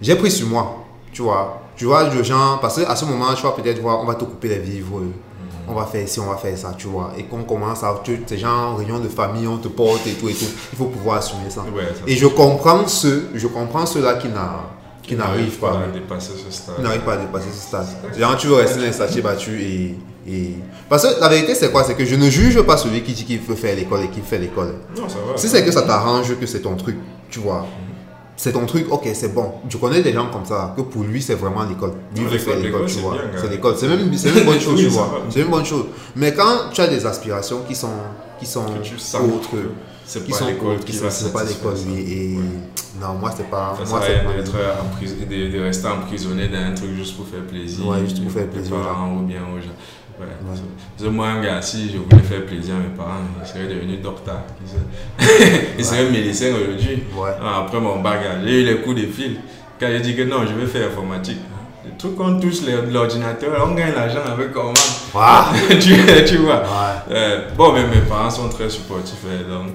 [0.00, 1.60] j'ai pris sur moi, tu vois.
[1.76, 4.24] Tu vois, le genre, parce qu'à ce moment, tu vas peut-être voir, on va te
[4.24, 5.00] couper les vivres,
[5.68, 7.12] on va faire ci, on va faire ça, tu vois.
[7.16, 10.28] Et qu'on commence à, tu, ces gens, réunion de famille, on te porte et tout
[10.28, 10.46] et tout.
[10.72, 11.60] Il faut pouvoir assumer ça.
[11.62, 14.70] Ouais, ça, Et je comprends ceux, je comprends ceux-là qui n'a-
[15.02, 15.80] qui n'arrivent pas.
[15.84, 16.76] à dépasser ce stade.
[16.76, 17.86] Tu n'arrives pas à dépasser ce stade.
[18.18, 19.94] Genre, tu veux rester dans les sachets battus et,
[20.26, 20.54] et.
[20.88, 21.84] Parce que la vérité, c'est quoi?
[21.84, 24.20] C'est que je ne juge pas celui qui dit qu'il veut faire l'école et qui
[24.20, 24.74] fait l'école.
[24.96, 25.36] Non, ça va.
[25.36, 26.96] Si c'est que ça t'arrange, que c'est ton truc,
[27.30, 27.66] tu vois.
[28.36, 29.52] C'est ton truc, ok, c'est bon.
[29.68, 31.92] Je connais des gens comme ça, que pour lui, c'est vraiment l'école.
[32.16, 33.16] Lui, veut faire l'école, tu vois.
[33.40, 33.74] c'est l'école.
[33.76, 35.22] C'est même, même une bonne chose, Oui, tu vois.
[35.30, 35.84] C'est une bonne chose.
[36.16, 37.88] Mais quand tu as des aspirations qui sont,
[38.40, 39.56] qui sont autres,
[40.04, 41.74] c'est qui pas sont l'école autres, qui va sont, c'est pas l'école.
[41.96, 42.36] Et
[43.00, 43.76] non, moi, c'est pas.
[43.82, 47.86] Ça moi, c'est de, de rester emprisonné dans un truc juste pour faire plaisir.
[47.86, 49.74] Ouais, juste pour faire aux plaisir, parents ou bien aux gens.
[50.20, 50.26] Ouais.
[50.26, 50.58] Ouais.
[50.96, 53.66] Parce que moi, un gars, si je voulais faire plaisir à mes parents, je serais
[53.66, 54.42] devenu docteur.
[55.78, 57.02] Il serait médecin aujourd'hui.
[57.16, 57.30] Ouais.
[57.42, 59.36] Ah, Après mon bagage, j'ai eu les coups de fil.
[59.80, 61.40] Quand j'ai dit que non, je vais faire informatique.
[61.84, 64.72] Le truc qu'on touche l'ordinateur, on gagne l'argent avec comment
[65.68, 65.94] tu,
[66.26, 66.60] tu vois.
[66.60, 67.12] Ouais.
[67.12, 69.18] Euh, bon, mais mes parents sont très supportifs.
[69.26, 69.72] euh, donc,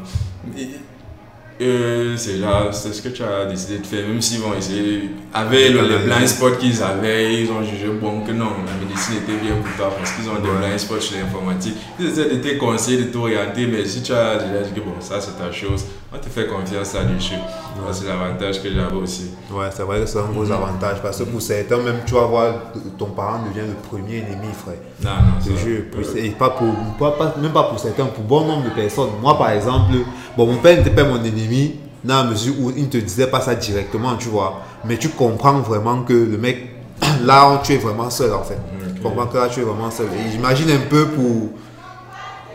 [1.62, 2.40] euh, c'est
[2.72, 5.10] c'est ce que tu as décidé de faire, même s'ils vont essayer.
[5.32, 9.18] Avec le- les blind spots qu'ils avaient, ils ont jugé bon que non, la médecine
[9.18, 10.58] était bien pour toi parce qu'ils ont des Ouais.
[10.68, 11.76] blind spots sur l'informatique.
[12.00, 14.96] Ils essaient de te conseiller, de t'orienter, mais si tu as déjà dit que bon,
[15.00, 17.36] ça c'est ta chose, on te fait confiance là-dessus.
[17.36, 19.30] Ça, C'est l'avantage que j'avais aussi.
[19.52, 22.26] Ouais, c'est vrai que c'est un gros avantage parce que pour certains, même tu vas
[22.26, 22.54] voir,
[22.98, 24.76] ton parent devient le premier ennemi, frère.
[25.04, 28.46] Non, non, jure, pour- et pas pour, pas, pas- même pas pour certains, pour bon
[28.48, 29.10] nombre de personnes.
[29.22, 29.94] Moi, par exemple,
[30.36, 33.28] bon, mon père n'était pas mon ennemi, dans la mesure où il ne te disait
[33.28, 34.62] pas ça directement, tu vois.
[34.86, 36.70] Mais tu comprends vraiment que le mec,
[37.24, 38.58] là, tu es vraiment seul, en fait.
[38.96, 40.08] Tu comprends que là, tu es vraiment seul.
[40.08, 41.50] Et j'imagine un peu pour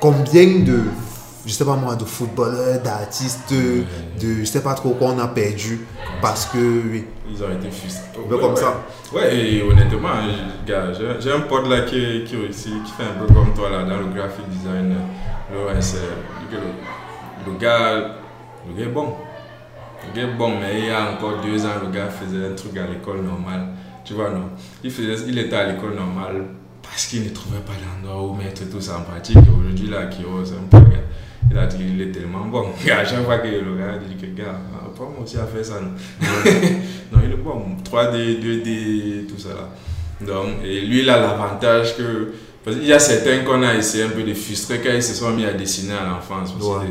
[0.01, 0.81] combien de,
[1.47, 3.85] je sais pas moi, de footballeurs, d'artistes, de,
[4.41, 5.87] je sais pas trop quoi on a perdu
[6.21, 7.05] parce que, oui.
[7.31, 8.03] Ils ont été frustrés.
[8.23, 8.83] Un peu comme ça.
[9.15, 10.09] Ouais, et honnêtement,
[10.67, 13.83] gars, j'ai un pote là qui, qui, aussi, qui fait un peu comme toi là,
[13.85, 14.95] dans le graphic design.
[15.53, 16.59] Le, le,
[17.47, 18.17] le gars,
[18.67, 19.15] le gars est bon.
[20.17, 22.87] Est bon, mais il y a encore deux ans, le gars faisait un truc à
[22.87, 23.69] l'école normale.
[24.05, 24.51] Tu vois, non?
[24.83, 26.45] Il, faisait, il était à l'école normale
[26.83, 29.39] parce qu'il ne trouvait pas d'endroit où mettre tout ça en pratique.
[29.39, 30.99] Aujourd'hui, là, Kiro, c'est un peu gars.
[31.51, 32.67] Il a dit qu'il est tellement bon.
[32.93, 34.61] À chaque fois que le gars dit que, gars,
[34.97, 35.81] pas moi aussi à faire ça.
[35.81, 35.91] Non,
[37.13, 37.77] non il est bon.
[37.85, 39.69] 3D, 2D, tout ça là.
[40.21, 42.33] Donc, et lui, il a l'avantage que.
[42.65, 45.13] Parce qu'il y a certains qu'on a essayé un peu de frustrer quand ils se
[45.13, 46.55] sont mis à dessiner à l'enfance.
[46.55, 46.87] Ouais.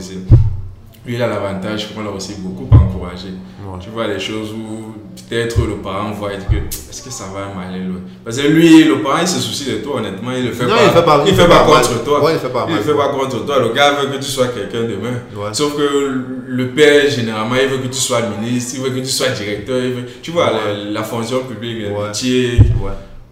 [1.05, 3.27] Lui, il a l'avantage qu'on l'a aussi beaucoup encouragé.
[3.65, 3.77] Ouais.
[3.81, 4.93] Tu vois les choses où
[5.29, 7.99] peut-être le parent voit et dit que est-ce que ça va m'aller loin?
[8.23, 10.75] Parce que lui, le parent, il se soucie de toi, honnêtement, il le fait Non,
[10.75, 10.83] pas.
[10.85, 11.81] il fait pas- il fait pas mal.
[11.81, 12.23] contre toi.
[12.23, 12.83] Ouais, il fait pas Il mal.
[12.83, 13.59] fait pas contre toi.
[13.59, 15.17] Le gars veut que tu sois quelqu'un demain.
[15.35, 15.49] Ouais.
[15.53, 19.11] Sauf que le père, généralement, il veut que tu sois ministre, il veut que tu
[19.11, 19.83] sois directeur.
[19.83, 22.59] il veut- Tu vois, la, la fonction publique, le métier,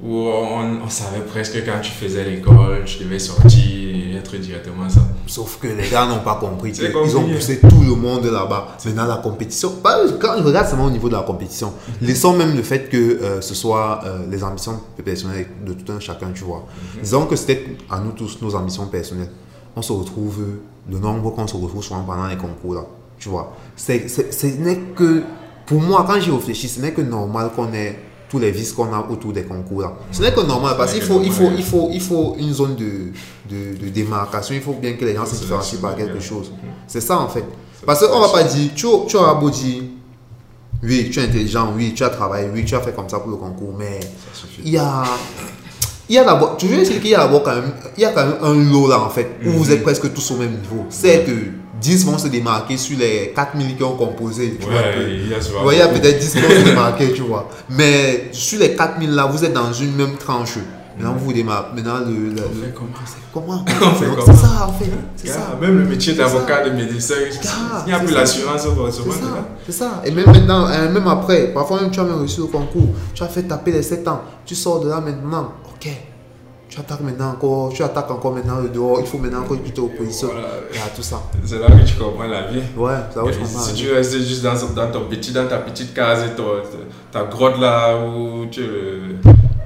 [0.04, 3.81] où on, on savait presque quand tu faisais l'école, tu devais sortir
[4.22, 5.02] être directement ça.
[5.28, 6.72] Sauf que les gars n'ont pas compris.
[7.06, 8.70] Ils ont poussé tout le monde là-bas.
[8.86, 9.72] Maintenant, la compétition.
[9.84, 12.98] pas- Quand je regarde seulement au niveau de la compétition, laissons même le fait que
[12.98, 16.66] euh, ce soit euh, les ambitions personnelles de tout un chacun, tu vois.
[17.02, 19.30] Disons que c'était à nous tous nos ambitions personnelles.
[19.76, 20.44] On se retrouve,
[20.90, 22.86] le nombre qu'on se retrouve souvent pendant les concours là,
[23.20, 23.54] tu vois.
[23.76, 25.24] C'est, c'est- ce n'est que
[25.66, 27.98] pour moi, quand j'y réfléchis, ce n'est que normal qu'on ait
[28.32, 29.92] tous les vices qu'on a autour des concours là.
[30.10, 32.76] Ce n'est que normal parce qu'il faut, il faut, il faut, il faut une zone
[32.76, 33.12] de,
[33.50, 34.56] de, de démarcation.
[34.56, 36.54] Il faut bien que les gens se différencient par quelque chose.
[36.88, 37.44] C'est ça en fait.
[37.86, 39.84] Parce qu'on va pas dire, tu, tu auras beau dire,
[40.82, 43.32] oui, tu es intelligent, oui, tu as travaillé, oui, tu as fait comme ça pour
[43.32, 44.00] le concours, mais
[44.64, 45.04] il y a.
[46.08, 48.06] Il y a d'abord, tu veux dire qu'il y a d'abord quand même, il y
[48.06, 50.52] a quand même un lot là en fait, où vous êtes presque tous au même
[50.52, 50.86] niveau.
[50.90, 51.32] C'est que
[51.82, 54.58] 10 vont se démarquer sur les 4000 qui ont composé.
[54.60, 54.76] Tu vois.
[54.76, 55.66] Ouais, il y a souvent.
[55.66, 57.50] Ouais, il y a peut-être 10 qui vont se démarquer, tu vois.
[57.70, 60.58] Mais sur les 4000 là, vous êtes dans une même tranche.
[60.98, 61.76] Maintenant, vous vous démarquez.
[61.76, 62.14] Maintenant, le.
[62.14, 62.92] le- On le- fait comment
[63.34, 64.06] comment On fait?
[64.26, 64.90] C'est ça en fait.
[65.16, 65.58] C'est Gars, ça.
[65.60, 67.16] Même le métier d'avocat, de médecin,
[67.86, 70.02] il n'y a plus l'assurance au C'est ça, c'est ça.
[70.06, 73.24] Et même maintenant, euh, même après, parfois même tu as même réussi au concours, tu
[73.24, 75.90] as fait taper les 7 ans, tu sors de là maintenant, ok.
[76.72, 79.72] Tu attaques maintenant encore, tu attaques encore maintenant le dehors, il faut maintenant que tu
[79.72, 80.30] te opposition.
[80.32, 80.48] Voilà.
[80.96, 81.22] Tout ça.
[81.46, 82.62] C'est là que tu comprends la vie.
[82.78, 83.46] Ouais, je comprends.
[83.60, 86.62] si tu restes juste dans, dans, ton petit, dans ta petite case, et ton-
[87.12, 89.18] ta grotte là où tu es euh,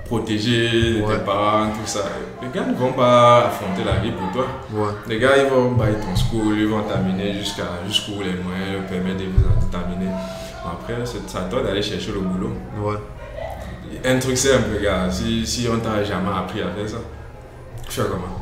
[0.06, 1.14] protégé Ouais.
[1.20, 2.00] tes parents, tout ça,
[2.42, 4.46] les gars ne vont pas affronter la vie pour toi.
[4.74, 4.90] Ouais.
[5.08, 9.18] Les gars, ils vont bailler ton school, ils vont t'amener jusqu'à jusqu'où les moyens permettent
[9.20, 9.44] de vous.
[9.72, 12.50] Bon, Après, c'est c'est à toi d'aller chercher le boulot.
[12.84, 12.96] Ouais.
[14.06, 16.98] Un truc simple, gars, si, si on t'a jamais appris à faire ça,
[17.90, 18.42] tu fais comment?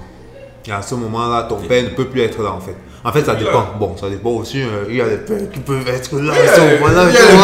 [0.65, 2.75] Et à ce moment-là, ton père ne peut plus être là en fait.
[3.05, 3.65] En fait, ça dépend.
[3.77, 4.61] Bon, ça dépend aussi.
[4.61, 6.33] euh, il y a des pères qui peuvent être là.
[6.39, 6.55] Il y à a-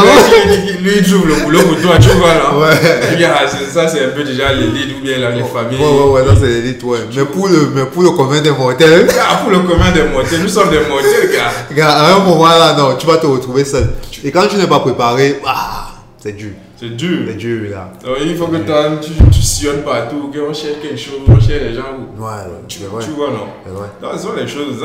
[0.05, 2.57] mec qui- qui- Lui, il trouve le boulot pour toi, tu vois là.
[2.57, 3.25] Ouais.
[3.25, 5.77] A- ça, c'est un peu déjà l'élite ou bien là, les familles.
[5.81, 6.99] Ouais, ouais, ouais, ça c'est l'élite, ouais.
[7.13, 10.41] Mais pour le, mais pour le commun des mortels, Ah, pour le commun des mortels,
[10.41, 11.75] nous sommes des mortels, gars.
[11.75, 13.89] gars, à un moment là, non, tu vas te retrouver seul.
[14.23, 16.51] Et quand tu n'es pas préparé, ah, c'est dur.
[16.75, 17.19] C'est dur.
[17.27, 17.91] C'est dur, là.
[18.03, 18.57] Donc, il faut que
[19.01, 21.95] tu, tu sillonnes partout, qu'on cherche quelque chose, on cherche les gens.
[22.17, 23.03] Ouais, Tu, vrai.
[23.03, 23.47] tu vois, non?
[23.73, 23.87] Vrai.
[24.01, 24.83] Non, ce sont les choses.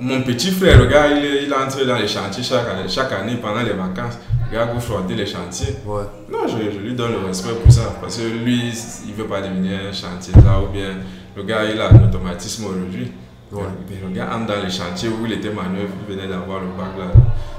[0.00, 3.12] Mon petit frère, le gars, il il est entré dans les chantiers chaque année, chaque
[3.12, 4.18] année pendant les vacances.
[4.50, 5.74] Le gars, vous frotter les chantiers.
[5.84, 6.02] Ouais.
[6.30, 7.94] Non, je, je lui donne le respect pour ça.
[8.00, 8.72] Parce que lui,
[9.06, 10.96] il veut pas devenir un chantier là, ou bien
[11.36, 13.10] le gars, il a un automatisme aujourd'hui.
[13.50, 13.62] Ouais.
[13.88, 16.66] Mais le gars entre dans les chantiers où il était manœuvre, il venait d'avoir le
[16.66, 17.06] bac là.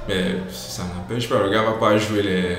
[0.07, 2.57] Mais ça n'empêche pas, le gars va pas jouer les,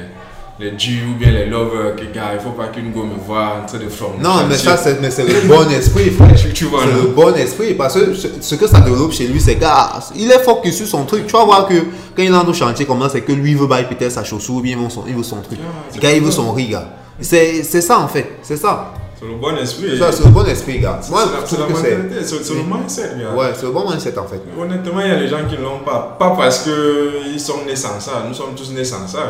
[0.61, 1.96] les durs ou bien les lovers.
[1.96, 4.23] Que gars, il faut pas qu'une go me voit en train de former.
[4.23, 6.29] Non, mais ça, c'est mais c'est le bon esprit, frère.
[6.55, 7.75] Tu- vois, C'est le bon esprit.
[7.75, 11.05] Parce que ce, que ça développe chez lui, c'est gars, il est focus sur son
[11.05, 11.27] truc.
[11.27, 11.75] Tu vas voir que
[12.14, 14.57] quand il entre au chantier comme ça, c'est que lui, veut bailler peut-être sa chaussure
[14.57, 15.59] ou bien il veut son, il veut son truc.
[15.62, 16.88] Ah, gars, il veut son riz, gars.
[17.20, 18.38] C'est c'est ça, en fait.
[18.42, 18.92] C'est ça.
[19.18, 19.90] C'est le bon esprit.
[19.92, 20.99] C'est ça, c'est le bon esprit, gars.
[21.03, 23.35] C'est Moi, c'est la mentalité, c'est c'est le mindset, gars.
[23.35, 24.40] Ouais, c'est le bon mindset, en fait.
[24.59, 26.16] Honnêtement, il y a des gens qui ne l'ont pas.
[26.18, 28.25] Pas parce qu'ils sont nés sans ça.
[28.29, 29.20] Nous sommes tous nés sans ça.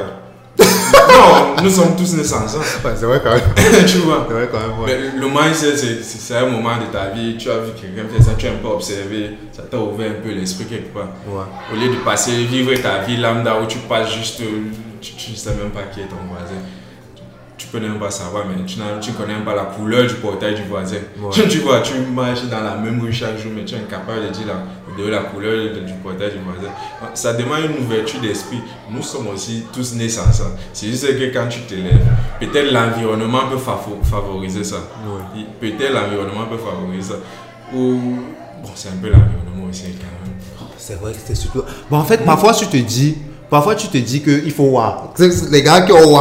[0.92, 2.58] Non, nous sommes tous nés sans ça.
[2.58, 3.84] Ouais, c'est vrai quand même.
[3.86, 4.26] tu vois.
[4.28, 4.86] C'est vrai quand même, ouais.
[4.86, 7.36] Mais le mindset, c'est- un moment de ta vie.
[7.36, 9.30] Tu as vu quelqu'un faire ça, tu as un peu observé.
[9.52, 11.08] Ça t'a ouvert un peu l'esprit quelque part.
[11.26, 11.44] Ouais.
[11.72, 14.40] Au lieu de passer, vivre ta vie lambda où tu passes juste.
[15.00, 16.60] Tu, tu ne sais même pas qui est ton voisin.
[17.56, 20.14] Tu, peux même pas savoir, mais tu ne tu connais même pas la couleur du
[20.14, 20.96] portail du voisin.
[21.18, 21.30] Ouais.
[21.48, 24.32] Tu, vois, tu marches dans la même rue chaque jour, mais tu es incapable de
[24.32, 24.54] dire la,
[25.06, 26.72] de la couleur du portail du voisin.
[27.14, 28.60] Ça demande une ouverture d'esprit.
[28.90, 30.44] Nous sommes aussi tous nés sans ça.
[30.72, 32.06] C'est juste que quand tu te lèves,
[32.40, 34.76] peut-être l'environnement peut favo- favoriser ça.
[34.76, 35.44] Ouais.
[35.60, 37.18] Peut-être l'environnement peut favoriser ça.
[37.74, 37.94] Ou.
[38.62, 40.34] Bon, c'est un peu l'environnement aussi quand même.
[40.76, 41.62] C'est vrai que c'est surtout.
[41.90, 43.16] Bon, en fait, parfois tu te dis,
[43.48, 45.14] parfois tu te dis qu'il faut voir.
[45.50, 46.18] Les gars qui ont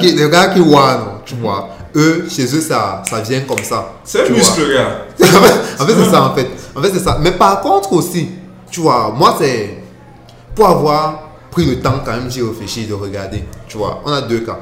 [0.00, 1.70] les gars qui non, tu vois.
[1.96, 3.94] Eux, chez eux, ça, ça vient comme ça.
[4.04, 5.06] C'est un muscle, gars.
[5.80, 6.46] en fait, c'est ça, en fait.
[6.76, 7.18] En fait, c'est ça.
[7.20, 8.28] Mais par contre aussi,
[8.70, 9.78] tu vois, moi, c'est
[10.54, 13.44] pour avoir pris le temps quand même d'y réfléchir, de regarder.
[13.66, 14.58] Tu vois, on a deux cas.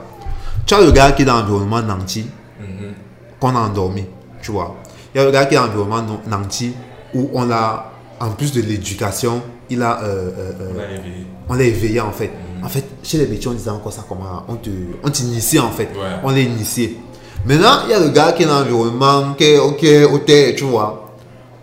[0.65, 2.27] Tu as le gars qui est dans l'environnement nanti,
[2.61, 2.93] Mhm.
[3.41, 4.05] qu'on a endormi,
[4.43, 4.77] tu vois.
[5.15, 6.73] Il y a le gars qui est dans l'environnement nanti,
[7.15, 11.01] où on a, en plus de l'éducation, il a, euh, euh, euh,
[11.49, 12.31] On l'a éveillé en fait.
[12.63, 14.69] En fait, chez les métiers, on disait encore ça comment on te,
[15.05, 15.85] on t'initie en fait.
[15.95, 16.17] Ouais.
[16.25, 16.99] On est initié.
[17.47, 20.55] Maintenant, il y a le gars qui est dans l'environnement, qui est ok, au terre,
[20.57, 21.15] tu vois.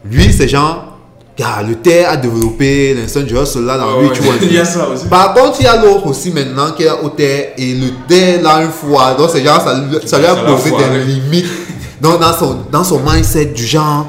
[0.03, 0.97] Lui, c'est genre,
[1.37, 3.43] gars, le terre a développé l'instinct du là
[3.77, 4.33] dans Ouais, lui, tu vois.
[4.33, 4.45] un peu.
[4.45, 5.05] Il y a ça aussi.
[5.07, 8.41] Par contre, il y a l'autre aussi maintenant qui est au terre et le terre
[8.41, 9.13] là une fois.
[9.17, 11.45] Donc, c'est genre, ça, lui- ça lui a posé des limites.
[12.01, 14.07] Donc, dans son, dans son mindset du genre,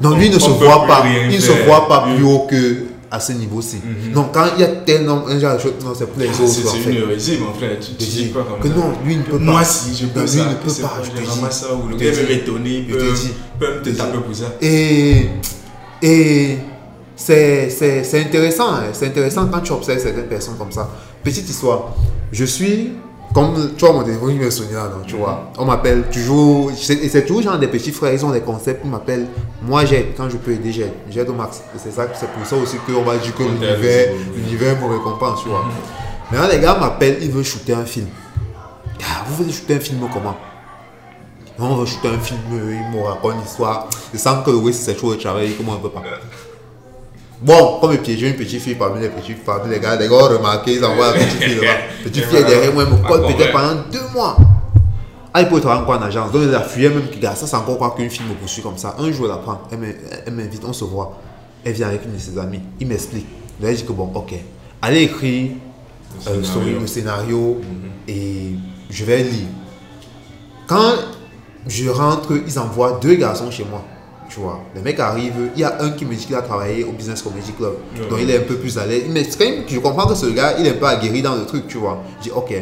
[0.00, 3.20] non, lui ne se voit pas, il ne se voit pas plus haut que à
[3.20, 3.78] ce niveau-ci.
[4.12, 6.26] Donc, quand il y a tel nombre, un genre de choses, non, c'est pour les
[6.32, 6.52] C'est autres.
[6.52, 6.90] c'est en fait.
[6.90, 7.78] une hérésie, mon frère.
[7.80, 8.74] Tu, Je dis quoi comme que ça?
[8.74, 9.44] non, lui, ne peut pas.
[9.44, 11.26] Moi, si je peux Non, ça, lui, ne peut pas, pas, je te dis.
[11.50, 14.46] ça, ou le gars te peut m'étonner, peut, te me te taper pour ça.
[14.60, 15.26] Et,
[16.02, 16.58] et
[17.16, 18.82] c'est c'est- c'est intéressant, hein.
[18.92, 20.90] c'est intéressant quand tu observes certaines personnes comme ça.
[21.22, 21.94] Petite histoire,
[22.32, 22.94] je suis,
[23.34, 27.26] comme tu vois mon téléphone qui me sonne là, tu vois, on m'appelle toujours, c'est
[27.26, 29.26] toujours genre des petits frères, ils ont des concepts, ils m'appellent,
[29.60, 31.62] moi j'aide, quand je peux aider, j'aide, j'aide au max.
[31.74, 35.42] Et c'est ça, c'est pour ça aussi qu'on va dire que l'univers l'univers me récompense,
[35.42, 35.64] tu vois.
[36.30, 38.06] Maintenant, les gars m'appellent, ils veulent shooter un film.
[39.00, 40.36] Ah, vous voulez shooter un film comment?
[41.58, 43.88] Non, on veut shooter un film, ils me racontent une histoire.
[44.12, 46.02] Je sens que oui, c'est chaud de travailler, comment on peut pas?
[47.42, 50.28] Bon, comme piéger une petite fille parmi les petites parmi les gars, les gars ont
[50.28, 51.78] remarqué, ils envoient la petite fille là-bas.
[52.04, 54.36] Petite fille est derrière moi, elle me colle peut-être pendant deux mois.
[55.32, 56.30] Ah, il peut travailler encore en agence.
[56.30, 57.34] Donc, elle a fui même qui gars.
[57.34, 58.94] Ça, c'est encore quoi qu'une fille me poursuit comme ça.
[58.98, 59.62] Un jour, elle apprend.
[59.72, 59.94] Elle me-
[60.26, 61.18] elle m'invite, on se voit.
[61.64, 62.60] Elle vient avec une de ses amies.
[62.78, 63.26] Il m'explique.
[63.60, 64.32] Là, elle dit que bon, ok.
[64.80, 65.50] Allez écrire
[66.26, 66.44] Le euh, scénario.
[66.44, 67.60] story, le scénario
[68.06, 68.50] et
[68.90, 69.48] je vais lire.
[70.68, 70.92] Quand
[71.66, 73.82] je rentre, ils envoient deux garçons chez moi.
[74.34, 76.82] Tu vois, les mecs arrivent, il y a un qui me dit qu'il a travaillé
[76.82, 77.74] au Business Comedy Club.
[78.10, 79.04] Donc il est un peu plus à l'aise.
[79.08, 81.46] Mais quand même je comprends que ce gars, il est un peu aguerri dans le
[81.46, 82.02] truc, tu vois.
[82.18, 82.52] Je dis, ok,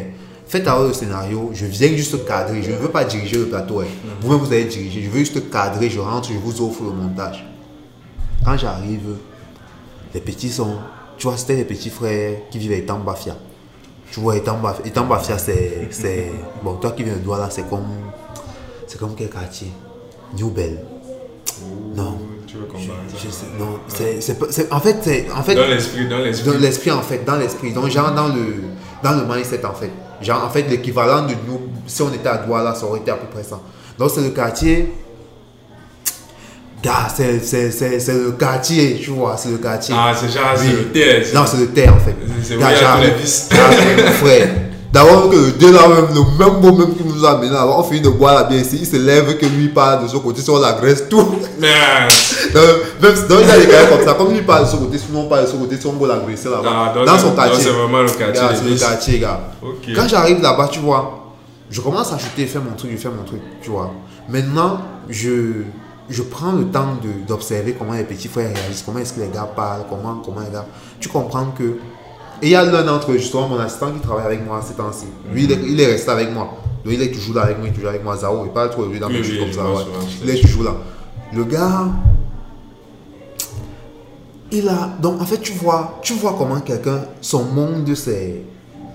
[0.45, 2.61] faites alors le scénario, je viens juste cadrer.
[2.61, 3.79] Je ne veux pas diriger le plateau.
[3.79, 3.85] hein.
[4.21, 5.01] Vous-même, vous allez diriger.
[5.01, 7.43] Je veux juste cadrer, je rentre, je vous offre le montage.
[8.45, 9.15] Quand j'arrive,
[10.13, 10.75] les petits sont.
[11.17, 13.35] Tu vois, c'était les petits frères qui vivent à Etambafia.
[14.11, 15.87] Tu vois, Etambafia, Etambafia c'est.
[15.89, 16.31] c'est-
[16.63, 17.87] Bon, toi qui viens de Douala, c'est comme.
[18.85, 19.71] C'est comme quel quartier?
[20.37, 20.77] New Bell.
[21.95, 22.17] Non.
[22.47, 25.55] Tu veux comparer Je sais, non, c'est, c'est pas- c'est- en fait, c'est, en fait,
[25.55, 26.51] Dans l'esprit, dans l'esprit.
[26.51, 28.55] dans l'esprit en fait, dans l'esprit, donc genre dans le,
[29.01, 29.89] dans le mindset en fait,
[30.21, 33.15] genre en fait l'équivalent de nous, si on était à Douala, ça aurait été à
[33.15, 33.59] peu près ça.
[33.97, 34.91] Donc c'est le quartier,
[36.83, 39.95] gars, c'est, c'est, c'est, c'est le quartier, tu vois, c'est le quartier.
[39.97, 40.73] Ah, c'est genre, c'est Oui.
[40.73, 41.25] le terre.
[41.33, 42.15] Non, c'est le terre en fait.
[42.43, 43.55] C'est- c'est Gars, les c'est
[44.03, 44.49] mon frère.
[44.93, 47.65] D'abord que le deux là même, le même mot même qui nous a amené là,
[47.67, 50.19] on finit de boire la bière ici, il se lève que lui parle de son
[50.19, 51.17] côté, sur la graisse, tout.
[52.53, 52.63] Donc,
[53.01, 54.77] même si- donc, il y a des gars comme ça, comme lui parle de son
[54.77, 56.69] côté, sinon on parle de son côté, si on va l'agresser là-bas.
[56.69, 57.63] Ah, dans son quartier.
[57.63, 59.39] c'est vraiment le quartier c'est le quartier, gars.
[59.95, 61.33] Quand j'arrive là-bas, tu vois,
[61.71, 63.91] je commence à chuter, faire mon truc, je fais mon truc, tu vois.
[64.29, 64.79] Maintenant,
[65.09, 65.63] je,
[66.09, 69.49] je prends le temps d'observer comment les petits frères réagissent, comment est-ce que les gars
[69.55, 70.65] parlent, comment, comment les gars.
[70.99, 71.77] Tu comprends que.
[72.43, 74.73] Et il y a l'un d'entre eux, justement, mon assistant qui travaille avec moi ces
[74.75, 75.05] temps-ci.
[75.31, 76.49] Lui, il est, il est resté avec moi.
[76.83, 78.17] Donc, il est toujours là avec moi, il est toujours avec moi.
[78.17, 79.61] Zao, il parle trop de lui dans Oui, mes oui, trucs comme je ça.
[79.63, 79.83] vois ouais.
[79.85, 80.41] souvent, je Il est sais.
[80.41, 80.75] toujours là.
[81.33, 81.85] Le gars,
[84.51, 88.43] il a donc en fait tu vois tu vois comment quelqu'un son monde c'est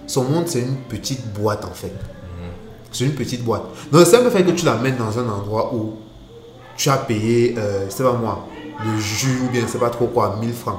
[0.06, 1.92] son monde c'est une petite boîte en fait
[2.92, 5.94] c'est une petite boîte donc le simple fait que tu l'amènes dans un endroit où
[6.76, 8.46] tu as payé euh, c'est pas moi
[8.84, 10.78] le jus ou bien c'est pas trop quoi 1000 francs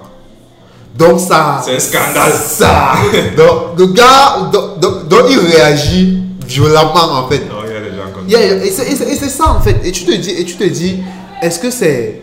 [0.97, 2.34] donc ça C'est un scandale.
[2.34, 2.93] ça
[3.38, 7.80] donc le gars donc, donc- donc il réagit violemment en fait Non, il y a
[7.80, 8.39] des gens comme Yeah,
[8.71, 8.84] ça.
[8.84, 9.78] yeah, et c'est- ça en fait.
[9.84, 10.99] Et tu te dis, et tu te dis,
[11.41, 12.21] est-ce que c'est,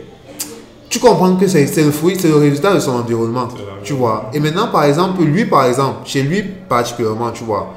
[0.88, 3.48] tu comprends que c'est le fruit, c'est le résultat de son environnement,
[3.84, 4.30] tu vois.
[4.34, 7.72] Et maintenant, par exemple, lui, par exemple, chez lui particulièrement, tu vois,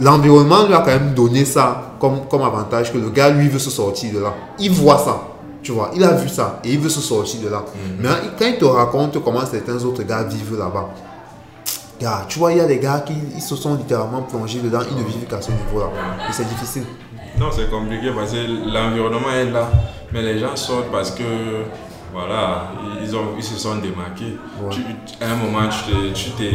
[0.00, 3.58] l'environnement lui a quand même donné ça comme comme avantage que le gars lui veut
[3.60, 4.34] se sortir de là.
[4.58, 5.22] Il voit ça.
[5.62, 7.60] Tu vois, il a vu ça et il veut se sortir de là.
[7.74, 7.96] Mhm.
[8.00, 10.90] Mais quand il te raconte comment certains autres gars vivent là-bas,
[12.00, 14.80] gars, tu vois, il y a des gars qui ils se sont littéralement plongés dedans,
[14.90, 15.86] ils ne vivent qu'à ce niveau-là.
[16.28, 16.84] Et c'est difficile.
[17.38, 19.70] Non, c'est compliqué parce que l'environnement est là,
[20.12, 21.22] mais les gens sortent parce que,
[22.12, 22.72] voilà,
[23.02, 24.36] ils, ont, ils se sont démarqués.
[24.62, 24.70] Ouais.
[24.70, 25.68] Tu- à un moment,
[26.14, 26.50] tu t'es.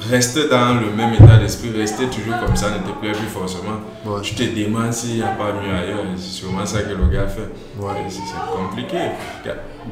[0.00, 3.80] Rester dans le même état d'esprit, rester toujours comme ça ne te plaît plus forcément.
[4.06, 4.22] Ouais.
[4.22, 6.04] Tu te demandes s'il n'y a pas mieux ailleurs.
[6.16, 7.50] C'est sûrement ça que le gars fait.
[7.78, 7.92] Ouais.
[8.08, 8.20] C'est
[8.56, 8.96] compliqué.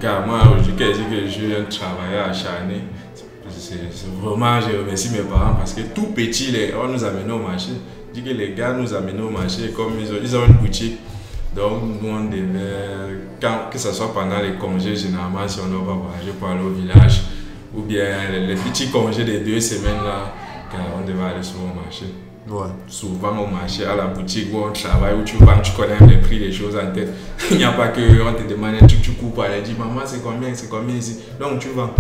[0.01, 2.85] Gars, moi, aujourd'hui, quand je dis que je suis un travailleur acharné,
[3.49, 3.77] c'est
[4.23, 7.73] vraiment, je remercie mes parents parce que tout petit, les, on nous amenait au marché.
[8.09, 10.55] Je dis que les gars nous amenaient au marché comme ils ont, ils ont une
[10.55, 10.99] boutique.
[11.55, 15.73] Donc, nous, on devait, quand, que ce soit pendant les congés, généralement, si on ne
[15.73, 17.23] doit pas voyager pour aller au village,
[17.75, 20.33] ou bien les, les petits congés des deux semaines là,
[20.97, 22.07] on devait aller souvent au marché
[22.49, 22.67] Ouais.
[22.89, 26.17] souvent au marché, à la boutique où on travaille, où tu vends, tu connais les
[26.17, 27.11] prix des choses en tête.
[27.51, 30.01] Il n'y a pas que on te demande un truc, tu coupes, elle dit maman
[30.05, 31.21] c'est combien, c'est combien ici?
[31.39, 31.91] Donc tu vends.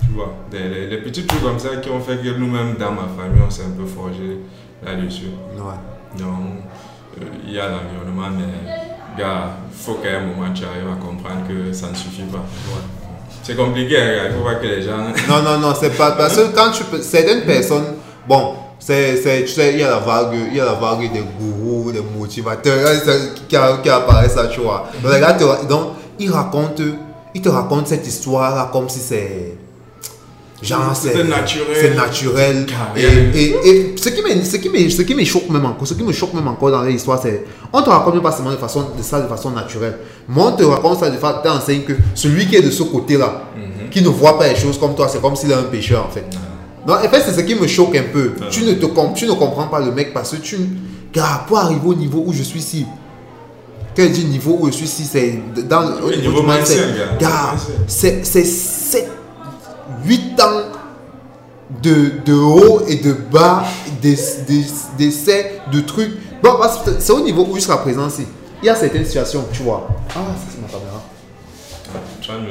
[0.00, 2.92] Tu vois, les, les- les petits trucs comme ça qui ont fait que nous-mêmes dans
[2.92, 4.38] ma famille on s'est un peu forgé
[4.84, 5.30] là-dessus.
[5.56, 6.18] Ouais.
[6.18, 6.28] Donc
[7.22, 8.70] euh, il y a l'environnement, mais
[9.18, 12.44] gars, il faut qu'à un moment tu arrives à comprendre que ça ne suffit pas.
[13.46, 13.96] C'est compliqué,
[14.28, 14.98] il faut pas que les gens.
[15.28, 16.82] Non, non, non, c'est pas parce que quand tu.
[17.00, 17.94] Certaines personnes,
[18.28, 21.12] bon, c'est, c'est, tu sais, il y a la vague, il y a la vague
[21.12, 22.90] des gourous, des motivateurs
[23.48, 24.88] qui, qui, apparaissent là, tu vois.
[25.00, 25.82] Donc, te- donc,
[26.18, 26.82] ils racontent,
[27.34, 29.56] ils te racontent cette histoire-là comme si c'est.
[30.62, 31.22] Genre, c'est.
[31.24, 31.66] Naturel.
[31.74, 32.66] C'est naturel.
[32.96, 35.86] Et, et, et ce qui me, ce qui me, ce qui me choque même encore,
[35.86, 37.44] ce qui me choque même encore dans l'histoire, c'est.
[37.72, 39.98] On te raconte pas seulement de, façon, de ça de façon naturelle.
[40.28, 41.38] Mais on te raconte ça de façon.
[41.44, 43.90] T'enseignes que celui qui est de ce côté-là, Mhm.
[43.90, 46.10] qui ne voit pas les choses comme toi, c'est comme s'il est un pécheur en
[46.10, 46.24] fait.
[46.86, 48.32] Non, en fait, c'est ce qui me choque un peu.
[48.40, 48.44] Ah.
[48.48, 50.56] Tu, ne te, tu ne comprends pas le mec parce que tu.
[51.12, 52.86] Gars, pour arriver au niveau où je suis ici,
[53.96, 55.38] quand je dis niveau où je suis ici, c'est
[55.68, 56.80] dans le niveau niveau mindset.
[57.20, 57.54] gars.
[57.88, 59.10] C'est c'est 7,
[60.06, 60.62] 8 ans
[61.82, 63.64] de, de haut et de bas,
[64.00, 64.16] des,
[64.46, 64.64] des,
[64.96, 66.12] d'essais, de trucs.
[66.42, 68.26] Bon, parce que c'est au niveau où jusqu'à présent, si.
[68.62, 69.86] Il y a certaines situations, tu vois.
[70.10, 71.02] Ah, ça c'est ma caméra.
[72.20, 72.48] Tu vois, mais-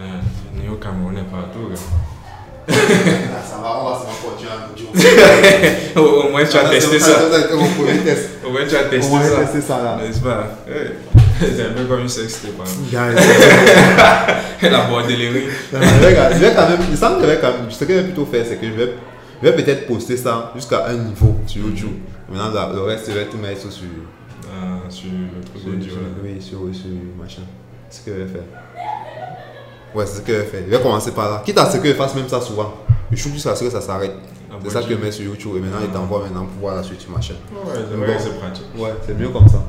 [0.00, 0.20] Euh,
[0.60, 1.68] ni au Cameroun, partout.
[1.70, 1.80] gars.
[2.68, 4.64] Ça va, on va se continuer un
[6.00, 7.10] Au au moins, tu as testé ça.
[7.52, 9.36] Au moins, tu as testé On va ça.
[9.42, 9.98] tester ça là.
[10.06, 10.48] N'est-ce pas?
[11.40, 12.64] C'est un peu comme une hein.
[12.90, 15.44] Guys, La bordellerie.
[15.72, 17.84] je vais quand- je vais quand même, il semble que je vais quand même, ce
[17.84, 18.94] que je vais plutôt faire, c'est que je vais,
[19.42, 21.90] je vais peut-être poster ça jusqu'à un niveau sur YouTube.
[22.32, 23.70] Maintenant, le reste, je vais tout mettre sur,
[24.46, 25.94] Ah, sur le truc sur, audio.
[25.96, 26.08] là.
[26.22, 27.42] oui, sur, sur machin.
[27.90, 28.42] C'est ce que je vais faire.
[29.94, 30.62] Ouais, c'est ce que je vais faire.
[30.66, 31.42] Je vais commencer par là.
[31.44, 32.72] Quitte à ce que je fasse même ça souvent.
[33.10, 34.12] Je shoot jusqu'à ce que ça s'arrête.
[34.50, 36.76] Ah, C'est ça que je mets sur YouTube et maintenant il t'envoie maintenant pour voir
[36.76, 37.34] la suite sur machin.
[37.52, 38.64] Ouais, c'est pratique.
[38.76, 39.62] Ouais, c'est mieux comme ça.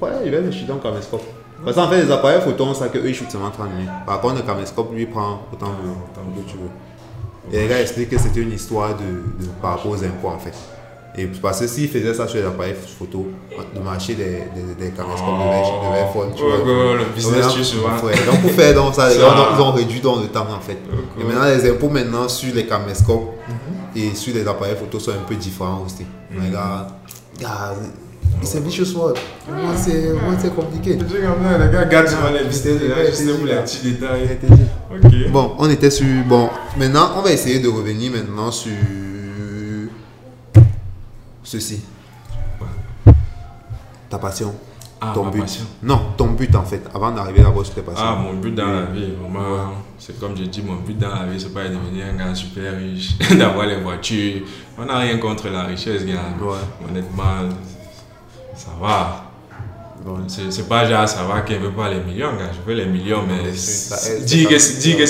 [0.00, 1.22] Ouais, il va le shooter en caméscope.
[1.64, 3.90] Parce qu'en fait, les appareils photo ont ça que eux ils shootent seulement 30 minutes.
[4.06, 6.70] Par contre, le caméscope lui prend autant de autant de que tu veux.
[7.52, 10.38] Et les gars expliquent que c'était une histoire de, de par rapport aux impôts en
[10.38, 10.54] fait.
[11.18, 13.26] Et parce que s'ils faisaient ça sur les appareils photo,
[13.74, 16.34] le marché des, des, des devait fondre.
[16.36, 16.58] tu vois.
[16.96, 17.88] le business Donc, tue souvent.
[18.04, 20.60] ouais, donc pour faire donc ça, les gars ils ont réduit dans le temps en
[20.60, 20.78] fait.
[21.20, 23.34] Et maintenant les impôts maintenant sur les caméscopes
[23.96, 26.06] et sur les appareils photo sont un peu différents aussi.
[26.30, 26.44] Mhm.
[26.44, 26.86] Les gars,
[27.40, 27.74] gars,
[28.42, 29.14] c'est un vicious word.
[29.48, 30.96] Moi c'est compliqué.
[31.00, 34.38] Je dis comme ça, les gars, gardent souvent les business, juste pour les petits détails.
[34.92, 35.30] Ok.
[35.32, 36.06] Bon, on était sur.
[36.28, 38.70] Bon, maintenant, on va essayer de revenir maintenant sur.
[41.50, 41.80] Ceci.
[44.08, 44.54] Ta passion.
[45.00, 45.40] Ah, ton but.
[45.40, 45.64] passion.
[45.82, 48.04] Non, ton but en fait, avant d'arriver là-bas sur tes passions.
[48.06, 51.26] Ah, mon but dans la vie, vraiment, c'est comme j'ai dit, mon but dans la
[51.26, 54.42] vie, c'est pas de devenir un gars super riche, d'avoir les voitures.
[54.78, 56.20] On n'a rien contre la richesse, gars.
[56.40, 56.88] Ouais.
[56.88, 57.48] Honnêtement,
[58.54, 59.24] ça va.
[60.04, 60.18] Bon.
[60.28, 62.52] C'est pas genre ça va qu'elle veut pas les millions, gars.
[62.54, 65.06] Je veux les millions, mais c'est- ça c'est- dis ça que, dis que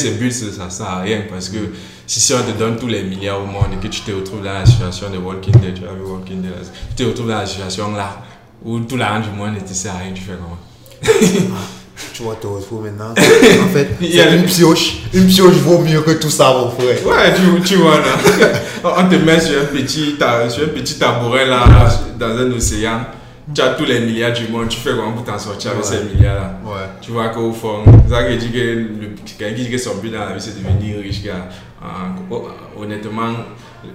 [0.70, 1.58] sert à rien parce que
[2.10, 4.42] si, si on te donne tous les milliards au monde et que tu te retrouves
[4.42, 6.50] dans la situation de Walking Dead, tu as vu Walking Dead,
[6.96, 8.20] tu te retrouves dans la situation là
[8.64, 10.58] où tout l'argent du monde ne te sert à rien, tu fais comment?
[12.14, 13.10] Tu vois, te retrouves maintenant.
[13.12, 15.02] en fait, Il y a une pioche.
[15.12, 17.06] Une pioche vaut mieux que tout ça, mon frère.
[17.06, 18.16] Ouais, tu, tu vois là.
[18.84, 20.16] On te met sur un petit,
[20.48, 21.66] sur un petit tabouret là,
[22.18, 23.02] dans un océan.
[23.54, 25.90] Tu as tous les milliards du monde, tu fais comment pour t'en sortir avec Ouais.
[25.90, 26.86] ces milliards là Ouais.
[27.00, 28.28] Tu vois qu'au fond, quelqu'un
[29.54, 31.48] qui dit que son but dans la vie c'est de devenir riche, gars.
[32.78, 33.32] Honnêtement,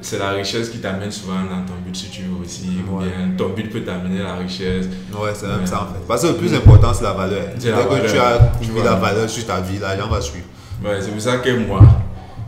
[0.01, 2.69] c'est la richesse qui t'amène souvent dans ton but si tu veux aussi.
[2.89, 3.05] Ou Ouais.
[3.05, 4.87] bien ton but peut t'amener la richesse.
[5.13, 5.99] Ouais, c'est même ça en fait.
[6.07, 7.43] Parce que le plus important, c'est la valeur.
[7.47, 8.83] La Dès que valeur, tu as tu mis vois.
[8.83, 10.45] la valeur sur ta vie, l'argent va suivre.
[10.83, 11.79] Ouais, c'est pour ça que moi,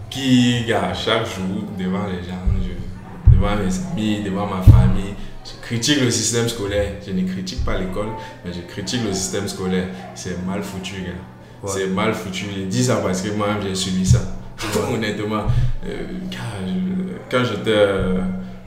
[0.09, 5.13] qui, gars, chaque jour, devant les gens, je- devant mes amis, devant ma famille,
[5.67, 6.93] critique le système scolaire.
[7.05, 8.07] Je ne critique pas l'école,
[8.45, 9.87] mais je critique le système scolaire.
[10.15, 11.11] C'est mal foutu, gars.
[11.61, 11.69] Ouais.
[11.73, 12.45] C'est mal foutu.
[12.55, 14.19] Je dis ça parce que moi-même, j'ai subi ça.
[14.93, 15.43] Honnêtement,
[15.85, 16.03] euh,
[17.29, 18.21] quand j'étais euh,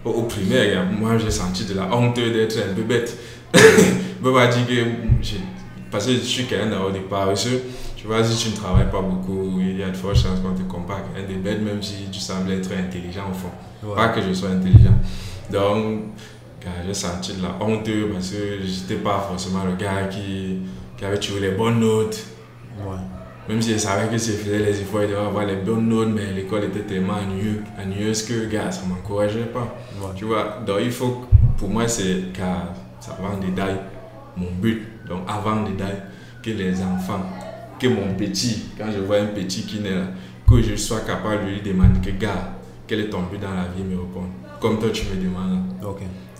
[0.05, 3.17] au, au primaire, gars, moi, j'ai senti de la honte d'être un peu bête.
[3.55, 4.85] Je peux pas dire que
[5.91, 7.63] parce que je suis quelqu'un d'avoir des paresseux.
[7.97, 10.53] Tu vois, si tu ne travailles pas beaucoup, il y a de fortes chances qu'on
[10.53, 13.95] te compare à quelqu'un de bête, même si tu sembles être intelligent au fond.
[13.95, 14.95] Pas que je sois intelligent.
[15.51, 16.03] Donc,
[16.87, 20.59] j'ai senti de la honte parce que j'étais pas forcément le gars qui,
[20.97, 22.25] qui avait toujours les bonnes notes.
[22.79, 22.97] Ouais.
[23.49, 25.89] Même si je savais que si je faisais les efforts, il devait avoir les bonnes
[25.89, 29.77] notes, mais l'école était tellement ennuyeuse, ennuyeuse que, gars, ça m'encourageait pas.
[30.01, 30.09] Ouais.
[30.15, 31.25] Tu vois, donc il faut,
[31.57, 33.77] pour moi, c'est car ça va en détail
[34.37, 34.87] mon but.
[35.09, 36.03] Donc avant le détail,
[36.43, 37.23] que les enfants,
[37.79, 40.05] que mon petit, quand je vois un petit qui naît là,
[40.49, 42.53] que je sois capable de lui demander que, gars,
[42.87, 44.31] quel est ton but dans la vie, me répondre.
[44.61, 45.65] Comme toi, tu me demandes.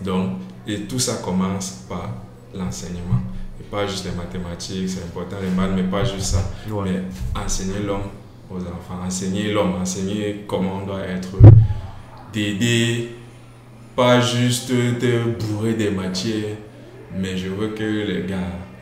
[0.03, 2.11] Donc, et tout ça commence par
[2.55, 3.21] l'enseignement.
[3.61, 6.51] Et pas juste les mathématiques, c'est important les maths, mais pas juste ça.
[6.71, 6.85] Ouais.
[6.91, 8.09] Mais enseigner l'homme
[8.51, 11.37] aux enfants, enseigner l'homme, enseigner comment on doit être,
[12.33, 13.11] d'aider,
[13.95, 16.57] pas juste te bourrer des matières,
[17.17, 18.39] mais je veux que les gars,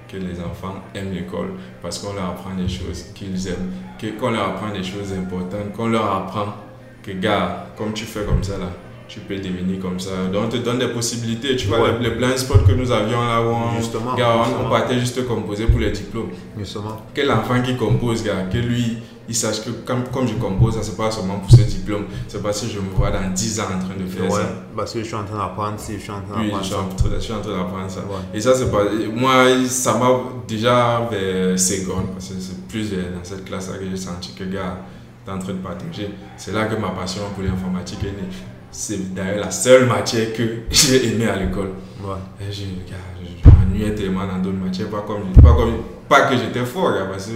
[0.09, 1.51] que les enfants aiment l'école
[1.83, 3.71] parce qu'on leur apprend des choses qu'ils aiment,
[4.19, 6.55] qu'on leur apprend des choses importantes, qu'on leur apprend
[7.03, 8.71] que, gars, comme tu fais comme ça là,
[9.09, 10.11] tu peux devenir comme ça.
[10.33, 11.57] Donc on te donne des possibilités.
[11.57, 11.99] Tu vois, Ouais.
[12.01, 14.69] les, les blind spots que nous avions là où on, Justement, gars, on- on justement.
[14.71, 16.99] partait juste composer pour les diplômes Justement.
[17.15, 18.99] quel enfant qui compose, gars, que lui,
[19.31, 22.43] il sache que comme, comme je compose, ça c'est pas seulement pour ce diplôme, c'est
[22.43, 24.31] parce que je me vois dans 10 ans en train de faire Ouais.
[24.41, 24.49] ça.
[24.77, 26.69] Parce que je suis en train d'apprendre si je suis en train Oui, d'apprendre je
[26.69, 26.81] suis ça.
[26.83, 28.01] en train, je suis en train d'apprendre ça.
[28.01, 28.23] Ouais.
[28.35, 28.85] Et ça, c'est pas.
[29.15, 29.33] Moi,
[29.69, 30.09] ça m'a
[30.47, 34.79] déjà vers seconde, parce que c'est plus dans cette classe-là que j'ai senti que, gars,
[35.27, 36.11] t'es en train de partager.
[36.39, 38.29] C'est là que ma passion pour l'informatique est née.
[38.71, 41.71] C'est d'ailleurs la seule matière que j'ai aimé à l'école.
[42.03, 42.15] Ouais.
[42.41, 46.65] Et je, je, m'ennuyais tellement dans d'autres matières, pas comme, pas comme, pas que j'étais
[46.65, 47.33] fort, gars, parce que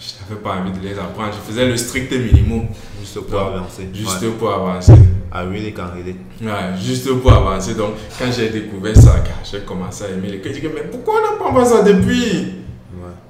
[0.00, 1.32] je n'avais pas envie de les apprendre.
[1.32, 2.66] Je faisais le strict minimum,
[3.00, 3.88] Juste pour avancer.
[3.92, 4.30] juste Ouais.
[4.38, 4.92] pour avancer.
[5.30, 6.16] Can relate.
[6.40, 7.74] Ouais, juste pour avancer.
[7.74, 10.54] Donc, quand j'ai découvert ça, j'ai commencé à aimer l'école.
[10.54, 12.54] J'ai dit, mais pourquoi on n'apprend pas ça depuis?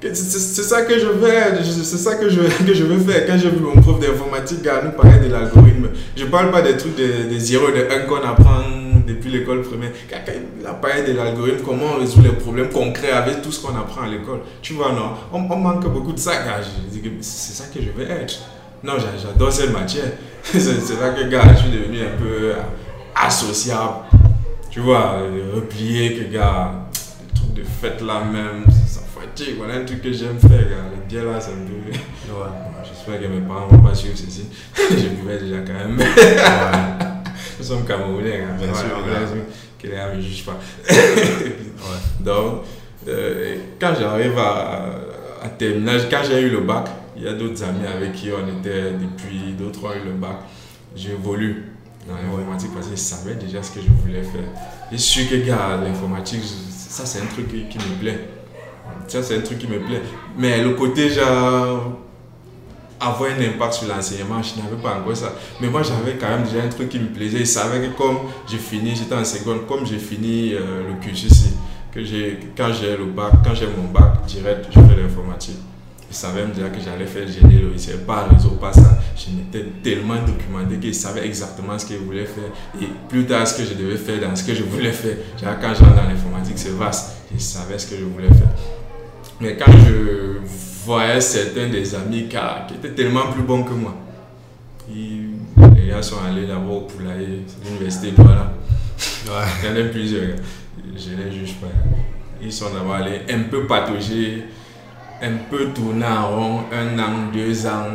[0.02, 3.26] C'est ça que je je- c'est ça que je, que je veux faire.
[3.26, 6.76] Quand j'ai vu mon prof d'informatique, gars, nous parler de l'algorithme, je parle pas des
[6.76, 8.62] trucs des, des 0 de 1 qu'on apprend
[9.06, 9.90] depuis l'école primaire.
[10.08, 10.16] Quand
[10.60, 13.76] il a parlé de l'algorithme, comment on résout les problèmes concrets avec tout ce qu'on
[13.76, 14.40] apprend à l'école.
[14.62, 16.60] Tu vois, non, on, manque beaucoup de ça, gars.
[17.20, 18.34] C'est ça que je veux être.
[18.84, 20.12] Non, j'a- j'adore cette matière.
[20.42, 22.52] C'est là que, gars, je suis devenu un peu
[23.14, 24.04] associable.
[24.70, 25.18] Tu vois,
[25.54, 26.72] replié, que, gars,
[27.26, 28.64] les trucs de fête là même,
[29.56, 30.90] Voilà un truc que j'aime faire, gars.
[30.90, 31.98] Le bien là, ça me fait.
[31.98, 32.04] Ouais.
[32.28, 34.46] Bon, J'espère que mes parents vont pas suivre ceci.
[34.76, 35.98] je buvais déjà quand même.
[35.98, 37.06] Ouais.
[37.58, 38.56] Nous sommes Camerounais, hein.
[38.58, 39.42] Bien sûr, gars.
[39.78, 40.58] que les gars ne me jugent pas.
[41.78, 42.24] Ouais.
[42.24, 42.62] Donc,
[43.06, 44.86] euh, quand j'arrive à,
[45.42, 48.58] à terminage, quand j'ai eu le bac, il y a d'autres amis avec qui on
[48.58, 50.38] était depuis d'autres ont eu le bac.
[50.96, 51.66] J'évolue
[52.08, 54.48] dans l'informatique parce que je savais déjà ce que je voulais faire.
[54.90, 58.18] Je suis que, gars, l'informatique, ça c'est un truc qui, qui me plaît.
[59.06, 60.02] Ça c'est un truc qui me plaît.
[60.36, 61.98] Mais le côté, genre,
[63.00, 65.32] avoir un impact sur l'enseignement, je n'avais pas encore ça.
[65.60, 67.40] Mais moi, j'avais quand même déjà un truc qui me plaisait.
[67.40, 68.18] Je savais que comme
[68.48, 71.48] j'ai fini, j'étais en seconde, comme j'ai fini euh, le cursus
[71.92, 72.00] que
[72.56, 75.58] quand j'ai le bac, quand j'ai mon bac direct, je fais l'informatique.
[76.10, 78.98] Je savais me que j'allais faire génie logiciel, pas réseau, pas ça.
[79.14, 82.50] Je m'étais tellement documenté que je exactement ce que je voulais faire.
[82.80, 85.16] Et plus tard, ce que je devais faire dans ce que je voulais faire.
[85.42, 87.16] Genre, quand j'entre dans l'informatique, c'est vaste.
[87.34, 88.48] Je savais ce que je voulais faire.
[89.40, 90.38] Mais quand je
[90.84, 92.36] voyais certains des amis qui,
[92.68, 93.94] qui étaient tellement plus bons que moi,
[94.90, 95.34] ils-
[95.76, 98.08] les gars sont allés d'abord au Poulailler, c'est l'université.
[98.18, 99.44] Ouais.
[99.62, 100.36] Il y en a plusieurs,
[100.96, 101.66] je ne les juge pas.
[102.42, 104.44] Ils sont d'abord allés un peu patauger,
[105.22, 107.86] un peu tourner en rond, un an, deux ans.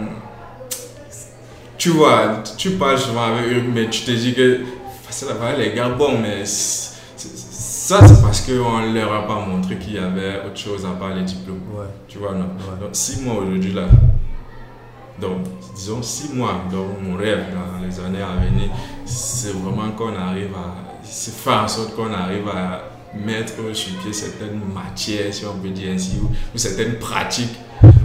[1.77, 4.61] Tu vois, tu parles souvent avec eux, mais tu te dis que
[5.09, 6.43] c'est là les gars, bon, mais
[7.83, 10.97] ça c'est parce qu'on ne leur a pas montré qu'il y avait autre chose à
[10.97, 11.59] part les diplômes.
[11.75, 11.83] Ouais.
[12.07, 12.45] Tu vois, non.
[12.45, 12.79] Ouais.
[12.79, 13.87] Donc, six mois aujourd'hui, là.
[15.19, 15.39] Donc,
[15.75, 16.61] disons six mois.
[16.71, 18.69] Donc, mon rêve dans les années à venir,
[19.03, 20.75] c'est vraiment qu'on arrive à.
[21.05, 25.91] Faire en sorte qu'on arrive à mettre sur pied certaines matières, si on peut dire
[25.93, 27.59] ainsi, ou, ou certaines pratiques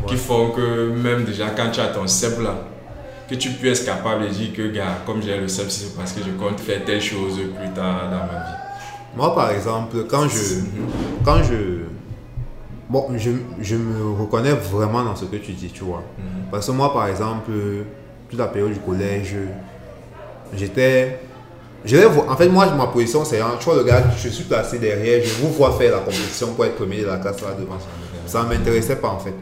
[0.08, 2.56] qui font que même déjà quand tu as ton CEP là,
[3.30, 6.12] que tu puisses être capable de dire que, gars, comme j'ai le CEP, c'est parce
[6.12, 8.57] que je compte faire telle chose plus tard dans ma vie.
[9.18, 10.88] Moi, par exemple, quand je, Mhm.
[11.24, 11.84] quand je,
[12.88, 16.04] bon, je, je me reconnais vraiment dans ce que tu dis, tu vois.
[16.16, 16.44] Mhm.
[16.50, 17.50] Parce que moi, par exemple,
[18.30, 19.34] toute la période du collège,
[20.56, 21.18] j'étais,
[22.28, 25.22] en fait, moi, ma position, c'est, hein, tu vois, le gars, je suis placé derrière,
[25.24, 27.76] je vous vois faire la compétition pour être premier de la classe là devant.
[28.26, 29.34] Ça ne m'intéressait pas, en fait.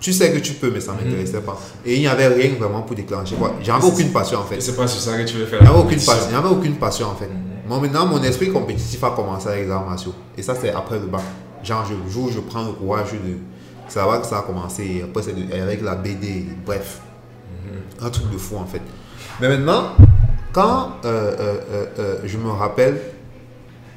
[0.00, 1.58] Tu sais que tu peux, mais ça ne m'intéressait pas.
[1.84, 3.36] Et il n'y avait rien vraiment pour déclencher.
[3.62, 4.60] J'avais aucune passion, en fait.
[4.60, 6.12] C'est pas sur ça que tu veux faire Il n'y la avait aucune compétition.
[6.14, 7.26] passion, il n'y avait aucune passion en fait.
[7.26, 7.49] Mhm.
[7.70, 10.12] Moi maintenant, mon esprit compétitif a commencé avec les arts martiaux.
[10.36, 11.20] Et ça, c'est après le bac.
[11.62, 13.36] Genre, je, où je prends le courage de.
[13.86, 15.04] C'est là que ça a commencé.
[15.08, 16.46] Après, c'est de- avec la BD.
[16.66, 17.00] Bref.
[18.02, 18.82] Un truc de fou en fait.
[19.40, 19.90] Mais maintenant,
[20.52, 23.00] quand euh, euh, euh, euh, je me rappelle,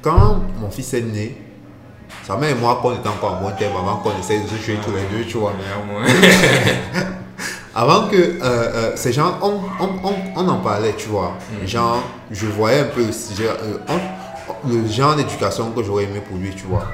[0.03, 1.35] quand mon fils est né,
[2.21, 4.47] sa mère et moi, quand on était encore en bon terme, avant qu'on essaye de
[4.49, 5.53] se tuer tous les deux, tu vois.
[5.57, 6.05] Mais au moins.
[7.75, 11.33] Avant que euh, euh, ces gens, on, on, on, on en parlait, tu vois.
[11.65, 13.97] Genre, je voyais un peu euh,
[14.69, 16.85] le genre d'éducation que j'aurais aimé pour lui, tu vois.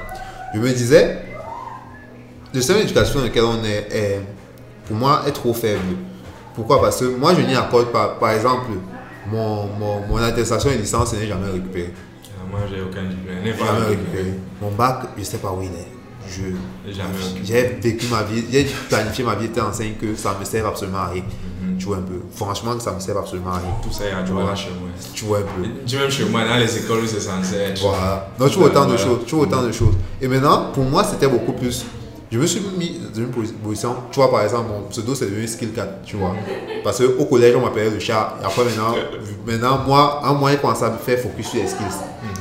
[0.54, 1.18] Je me disais,
[2.54, 4.20] le système d'éducation dans lequel on est, est,
[4.86, 5.96] pour moi, est trop faible.
[6.54, 6.80] Pourquoi?
[6.80, 8.70] Parce que moi, je n'y accorde pas, par exemple,
[9.30, 11.92] mon, mon, mon attestation de licence, n'ai jamais récupéré.
[12.24, 13.36] Ah, Moi, j'ai aucun diplôme.
[13.44, 14.34] Je n'ai pas Jamais récupéré.
[14.62, 15.88] Mon bac, je ne sais pas où il est.
[17.44, 20.98] J'ai vécu ma vie, j'ai planifié ma vie étant enseigne que ça me sert absolument
[20.98, 21.22] à rien.
[21.62, 21.78] Mhm.
[21.78, 22.20] Tu vois un peu.
[22.34, 23.70] Franchement, que ça me sert absolument à rien.
[23.82, 24.54] Tout ça, il y a du Voilà.
[24.54, 24.88] chez moi.
[25.14, 25.68] Tu vois un peu.
[25.86, 27.80] Tu même chez moi, dans les écoles où c'est censé être.
[27.82, 28.28] Voilà.
[28.38, 29.04] Donc, tu vois autant de Voilà.
[29.04, 29.18] choses.
[29.26, 29.94] Tu vois autant de choses.
[30.20, 31.84] Et maintenant, pour moi, c'était beaucoup plus.
[32.32, 33.96] Je me suis mis dans une posi- position.
[34.12, 36.02] Tu vois, par exemple, mon pseudo, c'est devenu Skill 4.
[36.04, 36.32] Tu vois.
[36.84, 38.36] Parce qu'au collège, on m'appelait le chat.
[38.40, 38.94] Et après, maintenant,
[39.46, 41.86] maintenant moi, un moyen, commence à me faire focus sur les skills?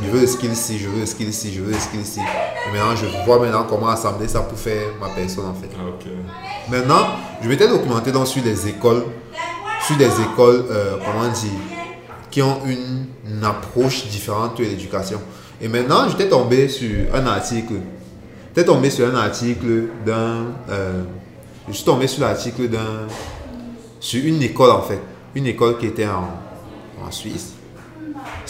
[0.02, 2.20] Je veux le skill ci, je veux le skill ci, je veux le skill ci.
[2.22, 5.70] Et maintenant, je vois maintenant comment assembler ça pour faire ma personne, en fait.
[5.78, 6.10] Ah, ok.
[6.70, 7.08] Maintenant,
[7.42, 9.04] je m'étais documenté donc sur des écoles,
[9.86, 11.52] sur des écoles, euh, comment dire,
[12.32, 15.20] qui ont une, une approche différente de l'éducation.
[15.62, 17.74] Et maintenant, j'étais tombé sur un article.
[18.56, 20.46] J'étais tombé sur un article d'un.
[20.70, 21.04] euh,
[21.68, 23.08] je suis tombé sur l'article d'un.
[24.00, 25.02] Sur une école en fait.
[25.36, 26.30] Une école qui était en,
[27.06, 27.54] en Suisse.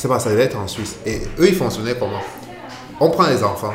[0.02, 0.96] C'est pas, ça devait être en Suisse.
[1.06, 2.22] Et eux, ils fonctionnaient comment?
[3.02, 3.74] On prend les enfants,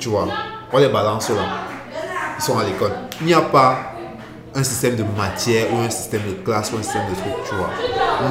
[0.00, 0.26] tu vois,
[0.72, 1.36] on les balance là.
[2.36, 2.90] Ils sont à l'école.
[3.20, 3.76] Il n'y a pas
[4.52, 7.54] un système de matière ou un système de classe ou un système de trucs, tu
[7.54, 7.70] vois.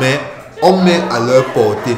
[0.02, 0.20] Mais
[0.62, 1.96] on met à leur portée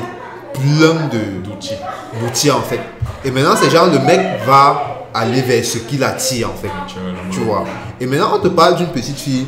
[0.54, 1.74] plein de D'outils.
[2.22, 2.80] d'outils en fait.
[3.24, 6.70] Et maintenant, c'est genre le mec va aller vers ce qui l'attire en fait.
[7.32, 7.64] Tu vois.
[8.00, 9.48] Et maintenant, on te parle d'une petite fille.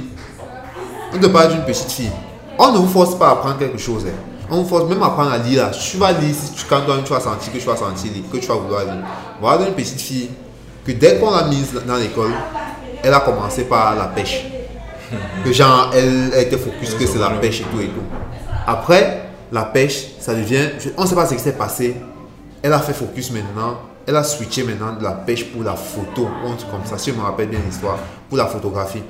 [1.14, 2.12] On te parle d'une petite fille.
[2.58, 4.06] On ne vous force pas à apprendre quelque chose.
[4.08, 4.27] hein.
[4.50, 5.64] On force même à apprendre à lire.
[5.64, 5.72] là.
[5.72, 8.24] Tu vas lire si tu, quand toi, tu vas sentir que tu vas sentir lire,
[8.32, 9.04] que tu vas vouloir lire.
[9.42, 10.30] Voilà une petite fille
[10.86, 12.32] que dès qu'on l'a mise dans l'école,
[13.04, 14.46] elle a commencé par la pêche.
[15.44, 18.04] Que genre, elle, elle était focus que c'est la pêche et tout et tout.
[18.66, 20.70] Après, la pêche, ça devient.
[20.98, 21.96] on ne sait pas ce qui s'est passé.
[22.62, 23.78] Elle a fait focus maintenant.
[24.06, 26.28] Elle a switché maintenant de la pêche pour la photo.
[26.70, 27.98] comme ça, si je me rappelle bien l'histoire.
[28.28, 29.04] Pour la photographie.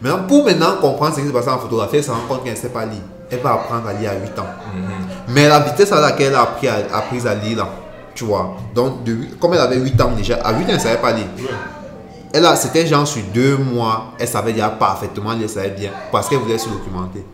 [0.00, 2.54] Maintenant, pour maintenant comprendre ce qui s'est passé en photographie, elle se rend compte qu'elle
[2.54, 3.02] ne sait pas lire.
[3.32, 4.46] Elle va apprendre à lire à 8 ans.
[5.28, 7.68] Mais la vitesse à laquelle elle a appris à, appris à lire, là,
[8.14, 8.56] tu vois.
[8.74, 11.12] Donc, de, comme elle avait 8 ans déjà, à 8 ans, elle ne savait pas
[11.12, 11.26] lire.
[12.34, 15.90] Elle a, c'était genre sur deux mois, elle savait déjà parfaitement lire, elle savait bien,
[16.10, 17.24] parce qu'elle voulait se documenter.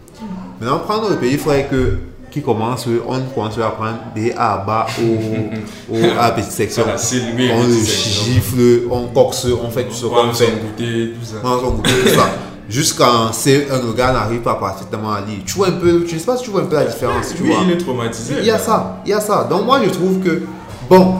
[0.61, 1.99] Maintenant, prendre le pays, il faudrait que,
[2.30, 6.51] qui commence, on commence à apprendre des A à bas au, au, à la petite
[6.53, 6.84] section.
[6.86, 10.46] On le gifle, on corse, on fait tout ce qu'on Prendre fait.
[10.46, 11.36] goûter, tout ça.
[11.44, 12.28] On goûter, tout ça.
[12.68, 15.38] Jusqu'en C1, le gars n'arrive pas parfaitement à lire.
[15.46, 17.34] Tu vois un peu, je ne sais pas si tu vois un peu la différence.
[17.34, 17.60] Tu Oui, vois.
[17.64, 18.34] il est traumatisé.
[18.40, 19.44] Il y a ça, il y a ça.
[19.48, 20.42] Donc moi je trouve que,
[20.90, 21.14] bon,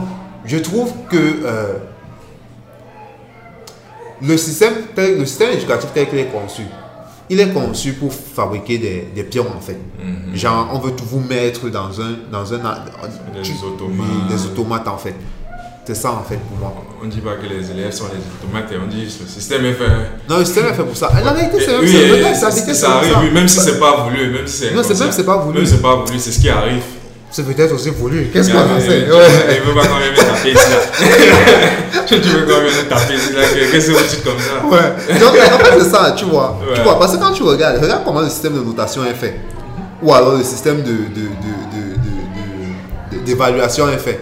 [0.45, 1.73] je trouve que euh,
[4.21, 6.63] le, système, le système éducatif tel qu'il est conçu,
[7.31, 9.77] il est conçu pour fabriquer des, des pions en fait.
[10.03, 10.35] Mhm.
[10.35, 12.11] Genre on veut tout vous mettre dans un...
[12.31, 13.97] Dans un Des tu- automates.
[13.99, 15.15] oui, des automates en fait.
[15.89, 16.71] C'est ça en fait pour moi.
[17.01, 19.27] On ne dit pas que les élèves sont des automates et on dit que le
[19.27, 19.89] système est fait.
[20.29, 21.09] Non, le système est fait pour ça.
[21.25, 21.89] La vérité c'est même oui,
[22.35, 23.19] ça, ça arrive, ça.
[23.23, 25.05] oui, même si c'est pas voulu, même si c'est Non, c'est inconscient.
[25.05, 25.57] même c'est pas voulu.
[25.57, 26.83] Même c'est pas voulu, c'est ce qui arrive.
[27.31, 28.27] C'est peut-être aussi voulu.
[28.31, 30.59] Qu'est-ce qu'on sait tu- veut pas quand même taper ici
[32.07, 33.41] tu veux quand même taper ici là.
[33.71, 34.93] Qu'est-ce que c'est truc comme ça Ouais.
[35.19, 36.59] Donc, en fait, c'est ça, tu vois.
[36.75, 39.39] Tu vois, parce que quand tu regardes, regarde comment le système de notation est fait.
[40.03, 41.07] Ou alors le système de, de, de, de,
[43.15, 44.19] de- de- d'évaluation est fait.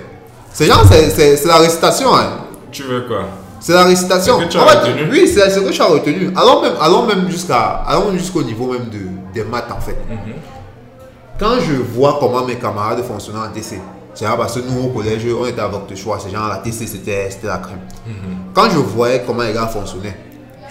[0.57, 2.15] C'est genre, c'est, la récitation.
[2.15, 2.31] Hein.
[2.71, 3.25] Tu veux quoi?
[3.59, 4.39] C'est la récitation.
[4.39, 5.07] C'est que tu as En fait.
[5.11, 6.31] Oui, c'est ce que tu as retenu.
[6.35, 9.01] Allons même, allons même, jusqu'à, allons jusqu'au niveau même de,
[9.35, 9.95] des maths, en fait.
[10.09, 10.33] Mhm.
[11.39, 13.79] Quand je vois comment mes camarades fonctionnaient en TC,
[14.15, 16.17] c'est parce que nous au collège, on était avec le choix.
[16.19, 17.81] C'est genre la TC, c'était, la crème.
[18.55, 20.17] Quand je voyais comment les gars fonctionnaient,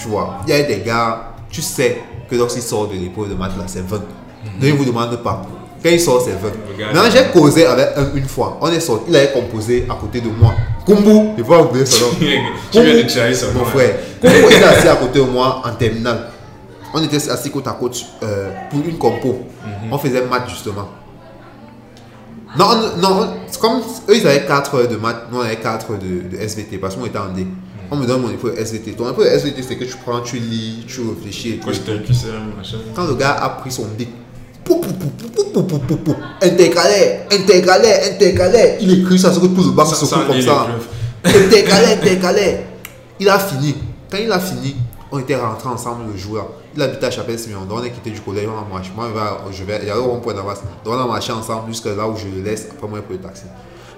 [0.01, 3.34] tu vois, il y a des gars, tu sais que lorsqu'ils sortent de l'épreuve de
[3.37, 3.99] maths là, c'est 20.
[3.99, 4.05] Donc
[4.62, 5.43] ils ne vous demandent pas.
[5.83, 6.39] Quand ils sortent, c'est 20.
[6.43, 8.59] Le gars, Maintenant, j'ai causé avec un une fois.
[8.61, 10.53] On est sorti, il avait composé à côté de moi.
[10.87, 12.12] Kumbu, il faut pas oublier son nom.
[12.72, 13.64] Tu viens de changer son Mon nom.
[13.66, 13.97] frère.
[14.20, 16.31] Kumbu était assis à côté de moi en terminale.
[16.95, 19.41] On était assis côte à côte euh, pour une compo.
[19.91, 20.89] On faisait maths justement.
[22.59, 23.29] Non, on- non,
[23.61, 26.79] comme eux ils avaient 4 heures de maths, nous on avait 4 de, de SVT
[26.79, 27.47] parce qu'on était en D.
[27.91, 28.93] On me donne mon épreuve SVT.
[28.93, 31.66] Ton épreuve SVT c'est que tu prends, tu lis, tu réfléchis et tout.
[31.66, 32.79] Quand je t'ai accusé, machin.
[32.95, 34.09] Quand le gars a pris son bic,
[36.42, 38.76] Intercalaire, intercalaire, intercalaire.
[38.80, 40.66] Il écrit ça, ce que pousse le banc se comme ça.
[41.24, 42.58] Intercalaire, intercalaire.
[43.18, 43.76] Il a fini.
[44.10, 44.76] Quand il a fini,
[45.10, 46.42] on était rentrés ensemble le jour-là.
[46.74, 48.92] Il habitait à chapelle simeon on est quitté du collège, on a marché.
[48.94, 49.08] Moi,
[49.50, 50.60] je vais aller au rond-point d'Avas.
[50.84, 53.18] Donc, on a marché ensemble jusqu'à là où je le laisse, après moi, pour le
[53.18, 53.44] taxi.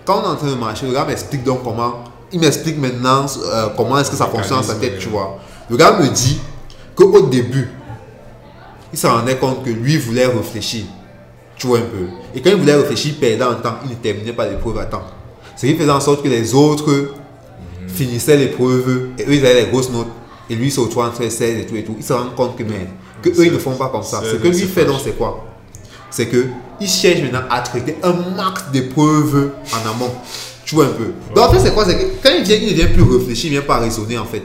[0.04, 2.04] Quand on est en train de marcher, le gars m'explique donc comment.
[2.30, 5.38] Il m'explique maintenant euh, comment est-ce que ça fonctionne dans sa tête, tu vois.
[5.68, 6.40] Le gars me dit
[6.94, 7.68] qu'au début,
[8.92, 10.84] il se rendait compte que lui voulait réfléchir.
[11.56, 12.06] Tu vois un peu.
[12.34, 13.78] Et quand il voulait réfléchir, il perdait en temps.
[13.84, 15.02] Il ne terminait pas l'épreuve à temps.
[15.56, 17.14] Ce qui faisait en sorte que les autres
[17.88, 20.06] finissaient l'épreuve et eux ils avaient les grosses notes.
[20.48, 21.96] Et lui il se retrouve entre 16 et tout et tout.
[21.98, 24.22] Il se rend compte que, que eux ils ne font pas comme ça.
[24.24, 25.44] Ce que lui fait donc c'est quoi?
[26.10, 26.46] C'est que
[26.80, 30.12] il cherche maintenant à traiter un max d'épreuves en amont.
[30.64, 31.12] Tu vois un peu.
[31.34, 31.84] Donc en fait c'est quoi?
[31.84, 34.16] C'est que quand il vient, il ne vient plus réfléchir, il ne vient pas raisonner
[34.16, 34.42] en fait.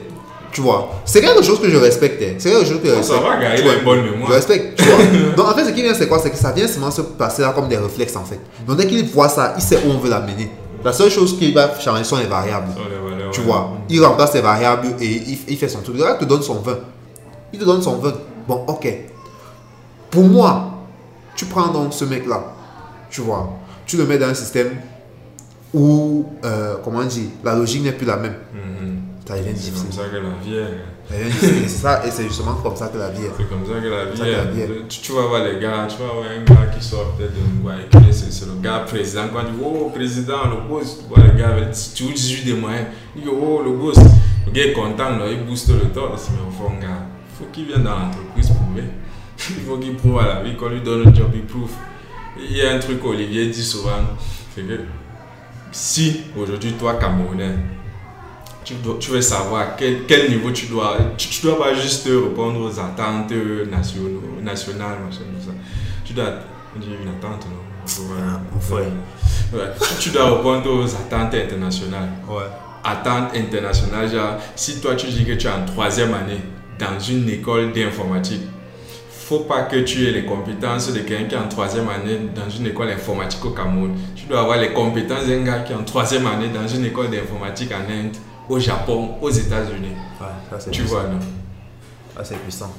[0.54, 2.22] Tu vois C'est quelque chose que je respecte.
[2.38, 3.22] C'est quelque chose que je Ça respecte.
[3.22, 4.30] va, gars, Tu il a vois, une bonne mémoire.
[4.30, 5.04] Je respecte, tu vois.
[5.36, 6.18] Donc en fait, ce qui vient, c'est quoi?
[6.20, 8.40] C'est que ça vient seulement se passer là comme des réflexes en fait.
[8.66, 10.48] Donc dès qu'il voit ça, il sait où on veut l'amener.
[10.84, 12.68] La seule chose qu'il va changer sont les variables.
[12.74, 13.46] Sur les valeurs, Tu ouais.
[13.46, 15.98] vois, il remplace les variables et il, il fait son truc.
[15.98, 16.78] Là, il te donne son 20.
[17.52, 18.12] Il te donne son 20.
[18.46, 18.86] Bon, ok.
[20.10, 20.70] Pour moi,
[21.34, 22.44] tu prends donc ce mec-là,
[23.10, 23.50] tu vois,
[23.86, 24.70] tu le mets dans un système
[25.72, 28.34] où, euh, comment dire, la logique n'est plus la même.
[28.52, 28.98] Mhm.
[29.26, 31.08] Ça devient C'est comme ça que la vie est.
[31.08, 32.08] Ça difficile.
[32.08, 33.30] Et c'est justement comme ça que la vie est.
[33.36, 34.26] C'est comme ça que la vie la
[34.62, 34.88] est.
[34.88, 38.08] Tu, tu vas voir les gars, tu vas voir un gars qui sort peut-être de
[38.08, 39.22] est- c'est le gars président.
[39.32, 42.54] Quand il dit Oh, président, le boss, tu vois les gars avec tu 18 des
[42.54, 42.86] moyens.
[43.16, 43.96] Il dit Oh, le boss.
[44.46, 46.28] Le gars est content, là, il booste le torse.
[46.32, 48.84] Mais au fond, gars, il faut qu'il vienne dans l'entreprise prouver.
[49.50, 51.70] Il faut qu'il prouve à la vie qu'on lui donne un job, il prouve.
[52.38, 53.90] il y a un truc qu'Olivier dit souvent,
[54.54, 54.80] c'est que
[55.72, 57.56] si aujourd'hui, toi, Camerounais,
[58.64, 60.96] tu, dois, tu veux savoir quel, quel niveau tu dois.
[61.16, 63.32] Tu, tu dois pas juste répondre aux attentes
[63.70, 65.54] nationaux, nationales, machin, tout ça.
[66.04, 66.32] Tu dois.
[66.76, 67.62] Une attente, non?
[68.18, 68.40] Ah,
[68.74, 68.82] ouais.
[69.52, 69.66] Ouais.
[69.78, 72.08] Tu, tu dois répondre aux attentes internationales.
[72.28, 72.42] Ouais.
[72.82, 76.40] Attentes internationales, genre, si toi tu dis que tu es en troisième année
[76.78, 78.42] dans une école d'informatique,
[79.10, 82.50] faut pas que tu aies les compétences de quelqu'un qui est en troisième année dans
[82.50, 83.94] une école informatique au Cameroun.
[84.14, 87.10] Tu dois avoir les compétences d'un gars qui est en troisième année dans une école
[87.10, 88.16] d'informatique en Inde,
[88.48, 89.94] au Japon, aux États-Unis.
[90.20, 90.94] Ouais, Tu puissant.
[90.94, 91.18] vois, non?
[92.16, 92.72] Ça c'est puissant.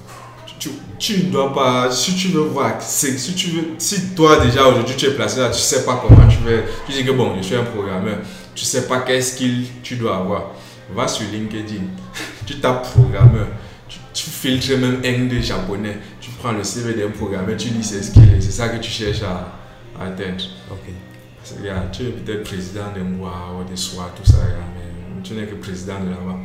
[0.60, 4.66] tu, tu ne dois pas, si tu veux voir, si tu veux, si toi déjà
[4.68, 7.34] aujourd'hui tu es placé là, tu sais pas comment tu veux, tu dis que bon,
[7.38, 8.20] je suis un programmeur,
[8.56, 10.52] tu sais pas quel skill tu dois avoir,
[10.96, 11.84] va sur LinkedIn,
[12.46, 13.48] tu tapes programmeur,
[13.90, 18.02] tu, tu filtres même anglais japonais, tu prends le CV d'un programmeur, tu lis ses
[18.04, 19.52] skills et c'est ça que tu cherches à,
[20.00, 20.42] à atteindre.
[20.72, 20.94] Ok.
[21.38, 24.38] Parce que, regarde, tu es peut-être président de moi ou de soi, tout ça,
[24.74, 24.85] mais
[25.26, 26.38] tu n'es que président de là-bas.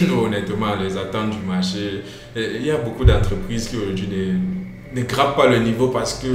[0.06, 2.02] Nous, honnêtement, les attentes du marché,
[2.34, 6.28] il y a beaucoup d'entreprises qui aujourd'hui ne, ne grappent pas le niveau parce que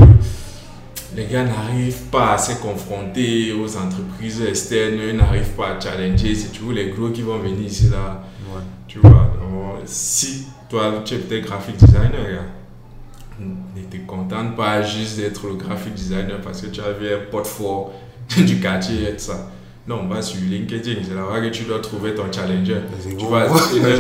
[1.15, 6.35] les gars n'arrivent pas à se confronter aux entreprises externes, eux n'arrivent pas à challenger.
[6.35, 8.23] C'est toujours les gros qui vont venir ici, là.
[8.53, 8.61] Ouais.
[8.87, 13.45] Tu vois, donc, si toi, tu es peut-être graphic designer, gars,
[13.75, 17.93] ne te contente pas juste d'être le graphic designer parce que tu vu un fort
[18.37, 19.51] du quartier et tout ça.
[19.87, 22.81] Non, va sur LinkedIn, c'est là-bas que tu dois trouver ton challenger.
[23.17, 23.95] Tu vas, trouver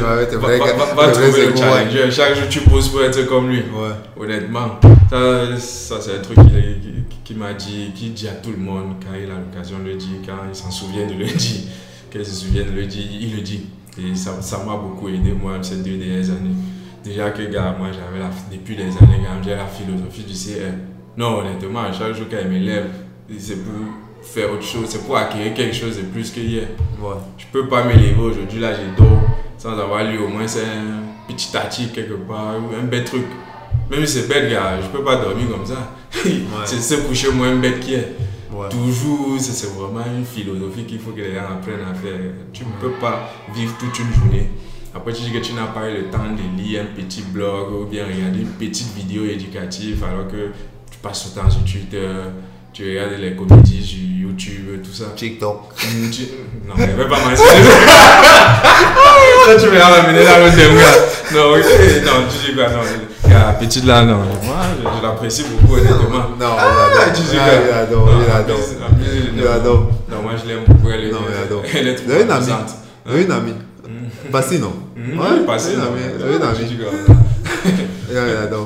[1.45, 2.11] le challenger.
[2.11, 3.59] Chaque jour, tu poses pour être comme lui.
[3.59, 3.93] Ouais.
[4.19, 8.57] Honnêtement, ça, ça c'est un truc qu'il qui, m'a dit, qui dit à tout le
[8.57, 11.61] monde quand il a l'occasion de le dire, quand il s'en souvient de le dire,
[12.11, 13.67] quand il se souvient de le dire, il le dit.
[13.97, 16.55] Et ça ça m'a beaucoup aidé, moi, ces deux dernières années.
[17.01, 20.73] Déjà que, gars, moi, j'avais la, depuis des années, j'ai la philosophie du CR.
[21.15, 22.89] Non, honnêtement, chaque jour quand il me lève,
[23.39, 23.73] c'est pour
[24.33, 26.67] faire autre chose, c'est pour acquérir quelque chose de plus que hier.
[27.01, 27.15] Ouais.
[27.37, 29.17] Je peux pas me lever aujourd'hui, là, je dors
[29.57, 33.25] sans avoir lu au moins c'est un petit article quelque part, ou un bête truc.
[33.89, 35.93] Même si c'est bête, gars, je peux pas dormir comme ça.
[36.65, 38.15] c'est se coucher moins bête qui est.
[38.51, 38.69] Ouais.
[38.69, 42.19] Toujours, c'est vraiment une philosophie qu'il faut que les gens apprennent à faire.
[42.53, 44.49] Tu ne peux pas vivre toute une journée.
[44.95, 47.71] Après, tu dis que tu n'as pas eu le temps de lire un petit blog
[47.73, 50.51] ou bien regarder une petite vidéo éducative alors que
[50.89, 52.09] tu passes ton temps sur Twitter,
[52.73, 53.83] tu regardes les comédies
[54.37, 55.05] YouTube, tout ça.
[55.15, 55.73] TikTok.
[56.67, 57.51] Non, mais va pas mentionner.
[59.47, 61.33] Là, tu vas m'amener là le.
[61.33, 63.29] Non, ok, non, tu dis quoi, non.
[63.29, 64.17] Gars, petite là, non.
[64.43, 66.29] Moi, je, l'apprécie beaucoup, honnêtement.
[66.39, 68.05] Non, Ah, il tu dis adore.
[68.05, 68.13] quoi?
[68.25, 68.59] Il adore.
[68.67, 69.37] Il adore.
[69.37, 69.89] Il adore.
[70.09, 70.89] Non, moi, je l'aime beaucoup.
[70.93, 71.63] Elle est, Non, il adore.
[71.73, 72.75] elle est trop une amie amusante.
[73.05, 73.53] Vous avez une amie.
[74.31, 74.73] Passé, non?
[74.97, 75.85] Ouais, passé, oui, non.
[75.85, 77.26] non, mais-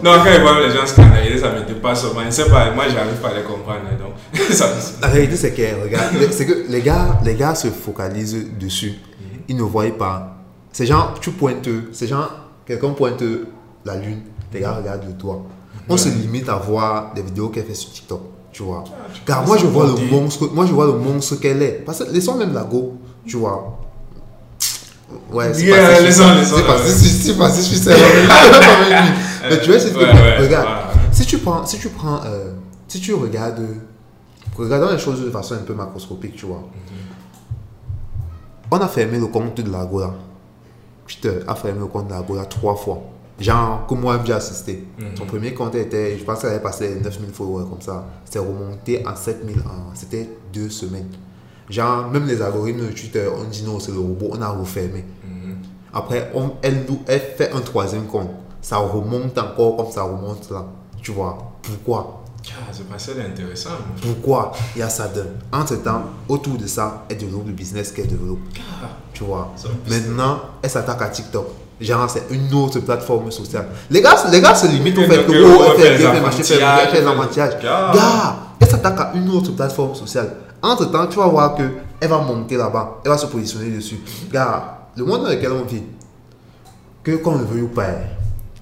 [0.04, 2.06] non, quand ils voient les gens scandaliser, ça me dépasse.
[2.26, 3.82] Je sais pas, moi, j'arrive pas à les comprendre.
[3.86, 4.68] hein, Donc, ça,
[5.02, 8.94] La réalité, c'est que, regarde, c'est que les gars, les gars se focalisent dessus.
[9.48, 10.38] Ils ne voient pas.
[10.72, 12.32] C'est genre, tu pointes, c'est genre,
[12.66, 13.22] quelqu'un pointe
[13.84, 14.22] la lune,
[14.54, 15.42] les gars regardent le toit.
[15.90, 18.22] On se limite à voir des vidéos qu'elle fait sur TikTok,
[18.54, 18.84] tu vois.
[19.26, 21.84] Car moi, je vois le monstre, moi, je vois le monstre qu'elle est.
[21.86, 22.94] Parce que laissons même la go,
[23.26, 23.81] tu vois.
[25.32, 27.50] Ouais, c'est Yeah, pas laissons, c'est pas c'est pas.
[29.50, 30.68] Mais tu vois, c'est regarde,
[31.12, 32.52] si tu prends, si tu prends, euh,
[32.88, 33.66] si tu regardes,
[34.58, 36.64] regardons les choses de façon un peu macroscopique, tu vois.
[38.72, 40.14] On a fermé le compte de l'Agora.
[41.06, 43.02] Twitter a fermé le compte de l'Agora trois fois.
[43.40, 44.86] Genre, que moi j'ai assisté.
[44.98, 45.18] Mhm.
[45.18, 48.06] Son premier compte était, je pense qu'elle avait passé 9000 followers comme ça.
[48.24, 51.10] C'était remonté à 7000 en, c'était deux semaines.
[51.70, 55.06] Genre, même les algorithmes de Twitter, on dit non, c'est le robot, on a refermé.
[55.26, 55.56] Mhm.
[55.94, 58.30] Après, on- elle, nous- elle fait un troisième compte.
[58.62, 60.66] Ça remonte encore comme ça remonte là.
[61.02, 62.18] Tu vois, pourquoi?
[62.50, 63.70] Ah, c'est pas ça d'intéressant.
[64.02, 64.52] Pourquoi?
[64.76, 68.08] Il y a ça de Entre temps, autour de ça, elle développe le business qu'elle
[68.08, 68.40] développe.
[68.84, 69.54] Ah, Tu vois.
[69.88, 71.48] Maintenant, elle s'attaque à TikTok.
[71.80, 73.68] Genre, c'est une autre plateforme sociale.
[73.90, 76.06] Les gars, les gars se limitent au fait que, oh, elle fait fait elle fait
[76.84, 79.96] elle fait on fait- elle s'attaque à une autre plateforme
[80.62, 80.72] sociale.
[80.72, 81.64] Entre temps, tu vas voir que
[82.00, 83.02] elle va monter là-bas.
[83.06, 84.00] Elle va se positionner dessus.
[84.32, 85.84] Gars, le monde dans lequel on vit,
[87.04, 87.90] que qu'on le veuille ou pas,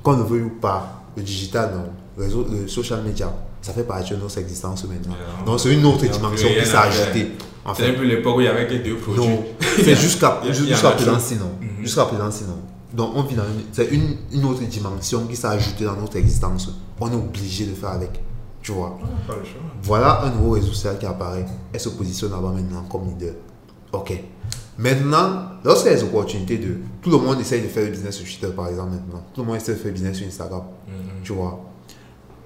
[0.04, 3.32] qu'on le veuille ou pas, le digital, non, le, réseau, le social media,
[3.62, 5.14] ça fait partie de notre existence maintenant.
[5.14, 5.46] Yeah.
[5.46, 7.32] Donc, c'est une autre dimension qui s'est ajoutée.
[7.66, 7.90] En C'est fait.
[7.90, 9.22] un peu l'époque où il y avait que deux produits.
[9.22, 9.44] Non,
[9.84, 11.52] c'est jusqu'à jusqu'à présent sinon.
[11.62, 11.84] Mhm.
[11.84, 12.58] Jusqu'à présent sinon.
[12.94, 16.16] Donc on vit dans une, c'est une, une autre dimension qui s'est ajoutée dans notre
[16.16, 16.70] existence.
[17.00, 18.20] On est obligé de faire avec.
[18.62, 18.98] Tu vois.
[19.02, 19.62] Ah, pas le choix.
[19.84, 21.46] Voilà un nouveau réseau social qui apparaît.
[21.74, 23.34] Elle se positionne là-bas maintenant comme leader.
[23.92, 24.14] Ok.
[24.78, 26.78] Maintenant, lorsqu'il y a des opportunités de.
[27.02, 29.24] Tout le monde essaye de faire du business sur Twitter par exemple maintenant.
[29.34, 30.64] Tout le monde essaie de faire du business sur Instagram.
[30.88, 30.94] Mhm.
[31.24, 31.60] Tu vois.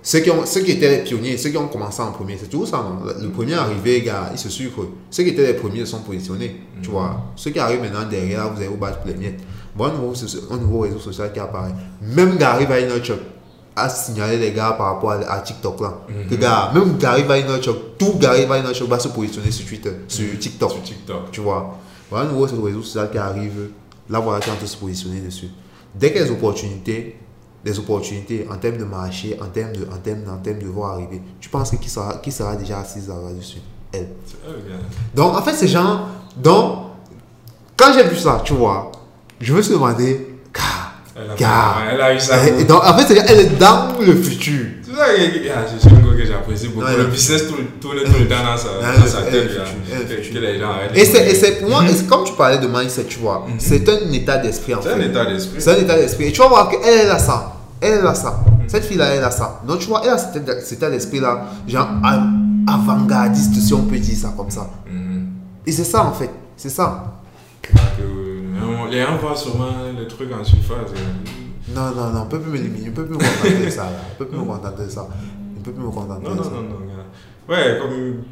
[0.02, 2.48] ceux qui, ont, ceux qui étaient les pionniers, ceux qui ont commencé en premier, c'est
[2.48, 3.06] toujours ça, non?
[3.22, 4.82] Le premier arrivé, gars, il se sucre.
[5.10, 7.32] Ceux qui étaient les premiers sont positionnés, tu vois.
[7.36, 9.40] Ceux qui arrivent maintenant derrière, vous allez vous battre pour les miettes.
[9.76, 10.14] Bon, un nouveau,
[10.52, 11.74] un nouveau réseau social qui apparaît.
[12.02, 13.20] Même Gary Vaynerchuk
[13.76, 15.94] a signalé les gars par rapport à, à TikTok là.
[16.30, 20.72] Que gars, même Gary Vaynerchuk, tout Gary Vaynerchuk va se positionner sur Twitter, sur TikTok.
[20.72, 21.32] Sur TikTok.
[21.32, 21.78] Tu vois.
[22.10, 23.70] Voilà un nouveau réseau social qui arrive.
[24.10, 25.50] Là, voilà qui est en train de se positionner dessus.
[25.96, 27.18] Dès qu'il y a des opportunités,
[27.64, 30.94] des opportunités en termes de marché, en termes de, en termes, en termes de voir
[30.94, 33.60] arriver, tu penses que qui sera, qui sera déjà assise là-dessus
[33.92, 34.10] Elle.
[35.16, 36.08] Donc, en fait, ces gens.
[36.36, 36.80] Donc,
[37.78, 38.92] quand j'ai vu ça, tu vois,
[39.40, 41.76] je me suis demandé, gars, Elle a, gars.
[41.94, 42.36] elle a eu ça.
[42.38, 44.66] elle- donc, en fait, c'est- elle est dans le futur.
[44.84, 46.86] C'est ça que ah, suis un gars que j'apprécie beaucoup.
[46.86, 46.98] Ouais.
[46.98, 48.70] le business tourne, tourne tout le temps dans sa,
[49.02, 49.52] dans sa tête.
[50.96, 53.56] Et c'est, c'est pour moi, c'est comme tu parlais de mindset, tu vois, Mhm.
[53.60, 55.62] c'est un état d'esprit en C'est un état d'esprit.
[55.62, 56.26] C'est un état d'esprit.
[56.28, 57.54] Et tu vas voir qu'elle, elle a ça.
[57.82, 58.40] Elle, elle a ça.
[58.68, 59.62] Cette fille-là, elle a ça.
[59.68, 60.36] Donc, tu vois, elle a cet
[60.72, 61.88] état- d'esprit-là, genre
[62.68, 64.68] avant-gardiste, si on peut dire ça comme ça.
[64.90, 65.26] Mhm.
[65.66, 66.30] Et c'est ça, en fait.
[66.56, 67.14] C'est ça.
[67.62, 67.72] Que,
[68.64, 70.92] euh, les gens voient sûrement les trucs en surface.
[71.74, 72.90] Non, non, non, on peut plus m'éliminer.
[72.90, 73.88] On peut plus me contenter de ça.
[74.14, 75.08] On peut plus me contenter de ça.
[75.58, 76.50] On peut plus me contenter Non, de non, ça.
[76.52, 76.80] non, non.
[76.86, 77.04] gars.
[77.50, 78.24] Ouais, comme,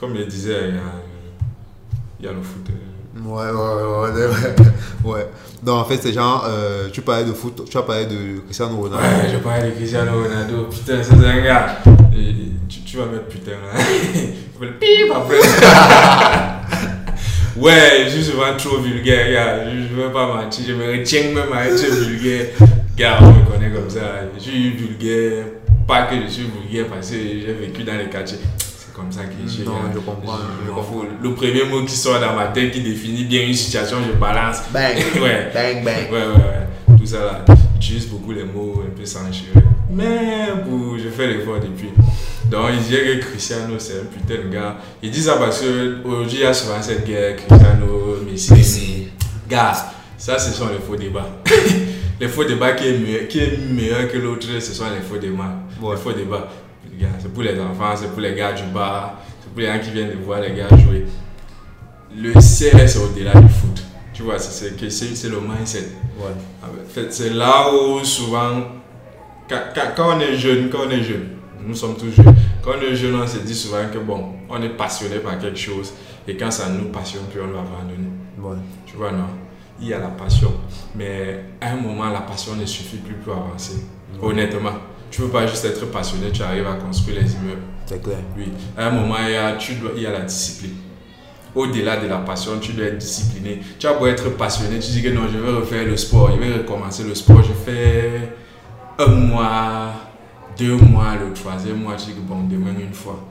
[0.00, 0.82] comme je disais, il y a,
[2.20, 2.66] il y a le foot.
[2.70, 2.74] euh.
[3.20, 5.30] Ouais, ouais, ouais, ouais, ouais.
[5.62, 8.76] Donc, en fait, c'est genre, euh, tu parlais de foot, tu as parlé de Cristiano
[8.76, 9.04] Ronaldo.
[9.04, 10.64] Ouais, je parlais de Cristiano Ronaldo.
[10.70, 11.78] Putain, c'est un gars.
[12.16, 12.34] Et
[12.68, 13.80] tu, tu vas mettre putain là.
[14.60, 15.38] Le pip après.
[17.60, 19.64] ouais, je suis souvent trop vulgaire, gars.
[19.70, 20.64] Je ne veux pas mentir.
[20.68, 22.46] Je me retiens même à être vulgaire.
[22.96, 24.00] Gars, on me connaît comme ça.
[24.36, 25.44] Je suis vulgaire.
[25.86, 28.38] Pas que je suis vulgaire parce que j'ai vécu dans les quartiers.
[28.58, 29.62] C'est comme ça que je.
[29.64, 31.04] Non, je comprends, je comprends.
[31.22, 34.58] Le premier mot qui sort dans ma tête qui définit bien une situation, je balance.
[34.72, 35.50] Bang, ouais.
[35.54, 36.12] bang, bang.
[36.12, 36.96] Ouais, ouais, ouais.
[36.98, 37.44] Tout ça là.
[37.80, 39.52] J'utilise beaucoup les mots un peu censurés.
[39.90, 41.90] Mais pour, je fais l'effort depuis.
[42.50, 44.76] Donc, il disait que Cristiano, c'est un putain de gars.
[45.02, 49.08] Il dit ça parce qu'aujourd'hui, il y a souvent cette guerre Cristiano, Messi.
[49.48, 49.72] Gars,
[50.16, 51.28] ça, ce sont les faux débats.
[52.20, 55.18] les faux débats qui est meilleur, qui est meilleur que l'autre, ce sont les faux
[55.18, 55.56] débats.
[55.80, 55.94] Ouais.
[55.94, 56.48] Les faux débats.
[57.20, 59.90] C'est pour les enfants, c'est pour les gars du bar, c'est pour les gens qui
[59.90, 61.04] viennent de voir les gars jouer.
[62.16, 63.82] Le ciel, c'est au-delà du foot.
[64.12, 65.90] Tu vois, c'est- le mindset.
[66.18, 66.32] Ouais.
[66.62, 68.62] En fait, c'est là où souvent,
[69.48, 71.28] quand- quand on est jeune, quand on est jeune,
[71.68, 74.62] nous sommes tous jeunes, quand on est jeune, on se dit souvent que bon, on
[74.62, 75.92] est passionné par quelque chose
[76.26, 78.08] et quand ça nous passionne plus, on doit abandonner.
[78.38, 78.56] Ouais.
[78.86, 79.26] Tu vois, non?
[79.80, 80.52] Il y a la passion,
[80.96, 83.84] mais à un moment, la passion ne suffit plus pour avancer.
[84.20, 84.72] Honnêtement,
[85.10, 87.62] tu ne peux pas juste être passionné, tu arrives à construire les immeubles.
[87.86, 88.18] C'est clair.
[88.36, 90.74] Oui, à un moment, il y a, tu dois, il y a la discipline.
[91.54, 93.60] Au-delà de la passion, tu dois être discipliné.
[93.78, 96.40] Tu as beau être passionné, tu dis que non, je vais refaire le sport, je
[96.40, 97.42] vais recommencer le sport.
[97.42, 98.32] Je fais
[98.98, 99.92] un mois,
[100.58, 103.24] deux mois, le troisième mois, tu dis que bon, demain une fois.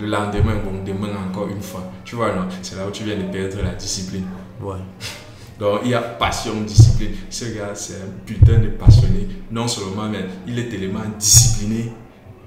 [0.00, 1.92] Le lendemain, bon, demain encore une fois.
[2.04, 4.24] Tu vois, non, c'est là où tu viens de perdre la discipline.
[4.60, 4.78] Ouais.
[5.60, 7.12] Donc, il y a passion, discipline.
[7.30, 9.28] Ce gars, c'est un putain de passionné.
[9.52, 11.92] Non seulement, mais il est tellement discipliné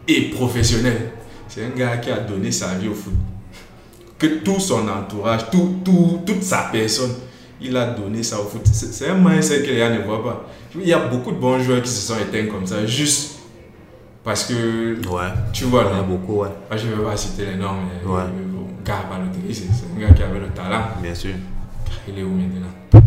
[0.07, 1.11] et professionnel.
[1.47, 3.13] C'est un gars qui a donné sa vie au foot.
[4.17, 7.13] Que tout son entourage, tout, tout, toute sa personne,
[7.61, 8.61] il a donné ça au foot.
[8.65, 10.49] C'est un mindset que les gens ne voient pas.
[10.75, 13.36] Il y a beaucoup de bons joueurs qui se sont éteints comme ça, juste
[14.27, 15.21] parce que, Ouais.
[15.53, 16.49] tu vois, Il y en a non, beaucoup, ouais.
[16.69, 18.23] moi, je ne vais pas citer les noms, mais Ouais.
[18.23, 20.81] le gars Balotelli, c'est un gars qui avait le talent.
[21.01, 21.31] Bien sûr.
[22.09, 23.01] Il est où maintenant?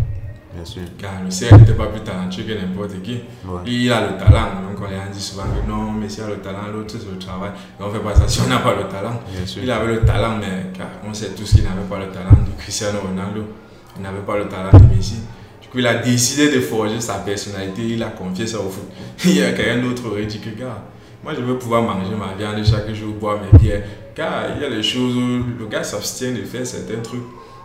[0.53, 0.81] Bien sûr.
[0.97, 3.13] car le CR n'était pas plus talentueux que n'importe qui.
[3.45, 3.61] Ouais.
[3.67, 6.67] Il a le talent, donc on dit souvent que non, mais s'il a le talent,
[6.73, 7.51] l'autre c'est le travail.
[7.79, 9.19] Et on fait pas ça si on n'a pas le talent.
[9.31, 9.61] Bien sûr.
[9.63, 12.61] Il avait le talent, mais car on sait tous qu'il n'avait pas le talent de
[12.61, 13.45] Cristiano Ronaldo.
[13.95, 15.21] Il n'avait pas le talent de Messi.
[15.61, 18.89] Du coup, il a décidé de forger sa personnalité, il a confié ça au foot.
[19.25, 20.83] Il y a quelqu'un d'autre aurait dit que, gars,
[21.23, 23.83] moi je veux pouvoir manger ma viande chaque jour, boire mes bières.
[24.15, 27.23] Car il y a des choses où le gars s'abstient de faire certains trucs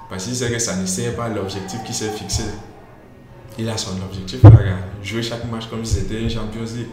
[0.08, 2.44] parce qu'il sait que ça ne sert pas l'objectif qu'il s'est fixé.
[3.58, 4.78] Il a son objectif, là, gars.
[5.02, 6.88] Jouer chaque match comme si c'était une Champions League.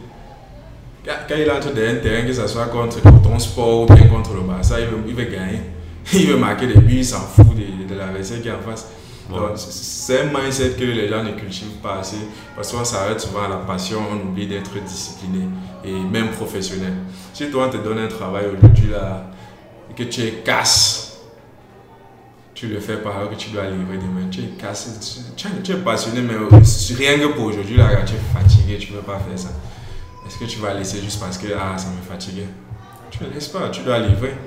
[1.05, 4.33] Quand il entre dans un terrain, que ce soit contre ton sport ou bien contre
[4.33, 5.59] le Barça, il veut, il veut gagner.
[6.13, 8.89] Il veut marquer des buts, il s'en fout de, de l'adversaire qui est en face.
[9.55, 12.17] C'est- un mindset que les gens ne cultivent pas assez
[12.55, 15.45] parce qu'on s'arrête souvent à la passion, on oublie d'être discipliné
[15.85, 16.93] et même professionnel.
[17.33, 19.27] Si toi on te donne un travail aujourd'hui là
[19.89, 21.17] et que tu es casse,
[22.53, 25.71] tu le fais pas alors que tu dois livrer demain, tu es casse, tu, tu
[25.71, 26.35] es- passionné mais
[26.95, 29.49] rien que pour aujourd'hui là, tu es fatigué, tu ne veux pas faire ça.
[30.27, 32.47] Est-ce que tu vas laisser juste parce que ah, ça me fatiguait?
[33.11, 34.35] Tu ne laisses pas, tu dois livrer.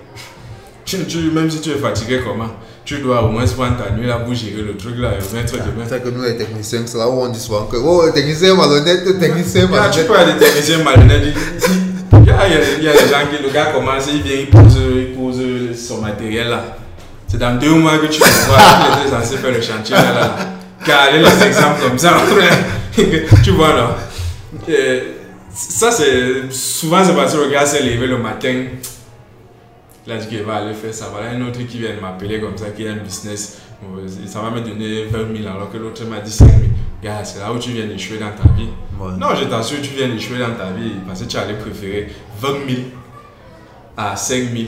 [0.86, 2.46] Tu, tu- même si tu es fatigué, comment?
[2.86, 5.54] Tu dois au moins prendre ta nuit là pour gérer le truc là et mettre
[5.54, 5.84] demain.
[5.88, 8.54] C'est que nous, les techniciens, c'est là où on dit souvent que oh, le technicien
[8.54, 10.06] malhonnête, le technicien Gars, tu malhonnête.
[10.06, 11.22] peux aller technicien malhonnête.
[12.12, 12.46] il- y, a,
[12.78, 15.40] il y a des gens qui, le gars commence, il vient, il pose, il pose
[15.76, 16.76] son matériel là.
[17.28, 20.12] C'est dans deux mois que tu vas voir qu'il était censé faire le chantier là.
[20.14, 20.36] là.
[20.84, 22.14] Car les exemples comme ça,
[23.42, 23.96] tu vois là.
[24.68, 25.02] Et
[25.52, 26.50] ça, c'est.
[26.50, 28.54] Souvent, c'est parce que le gars s'est levé le matin.
[30.06, 31.08] Il a dit qu'il va aller faire ça.
[31.10, 33.58] Voilà un autre qui vient de m'appeler comme ça, qui a un business.
[34.26, 36.60] Ça va me donner 20 000 alors que l'autre m'a dit 5 000.
[37.02, 38.68] Gars, c'est là où tu viens d'échouer dans ta vie.
[38.98, 39.16] Ouais.
[39.18, 42.48] Non, je t'assure, tu viens d'échouer dans ta vie parce que tu allais préférer 20
[42.68, 42.82] 000
[43.96, 44.64] à 5 000.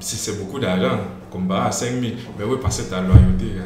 [0.00, 0.98] Si c'est beaucoup d'argent,
[1.30, 2.02] combat à 5 000.
[2.38, 2.56] Mais oui,
[2.88, 3.62] ta loyauté, gars.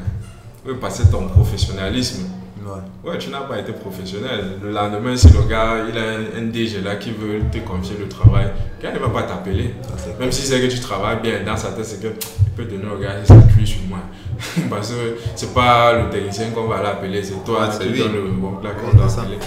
[0.67, 2.25] Oui, que ton professionnalisme.
[2.65, 3.11] Ouais.
[3.11, 4.59] Ouais, tu n'as pas été professionnel.
[4.63, 7.97] Le lendemain, si le gars, il a un, un DG là qui veut te confier
[8.01, 8.47] le travail,
[8.83, 9.75] gars, il ne va pas t'appeler.
[9.99, 12.65] C'est Même si c'est que tu travailles bien dans sa tête, c'est que il peut
[12.65, 13.99] donner au gars, ça cuit sur moi.
[14.71, 17.99] Parce que c'est pas le technicien qu'on va l'appeler, c'est toi Ah, c'est qui lui.
[18.01, 19.39] donne le bon plat qu'on doit appeler.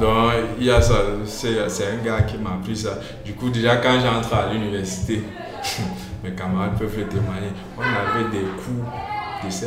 [0.00, 0.94] Donc, il y a ça,
[1.24, 2.98] c'est un gars qui m'a appris ça.
[3.24, 5.22] Du coup, déjà quand j'entre à l'université,
[6.24, 8.92] mes camarades peuvent le témoigner, on avait des cours,
[9.44, 9.66] de ces-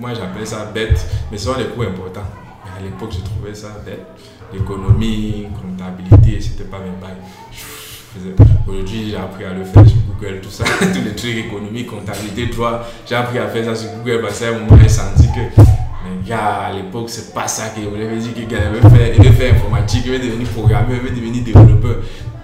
[0.00, 2.26] moi j'appelais ça bête, mais ce sont des cours importants.
[2.64, 4.06] Mais à l'époque, je trouvais ça bête.
[4.52, 7.16] L'économie, comptabilité, c'était pas mes bails.
[7.52, 8.30] Je
[8.70, 12.46] Aujourd'hui, j'ai appris à le faire sur Google, tout ça, tous les trucs économie, comptabilité,
[12.46, 12.84] droit.
[13.06, 16.28] J'ai appris à faire ça sur Google parce qu'à un moment, j'ai senti que, mais
[16.28, 18.08] gars, à l'époque, c'est pas ça qu'il voulait.
[18.12, 18.58] Il dit que gars,
[18.88, 21.96] faire, faire informatique, il veut devenir programmeur, il veut devenir développeur.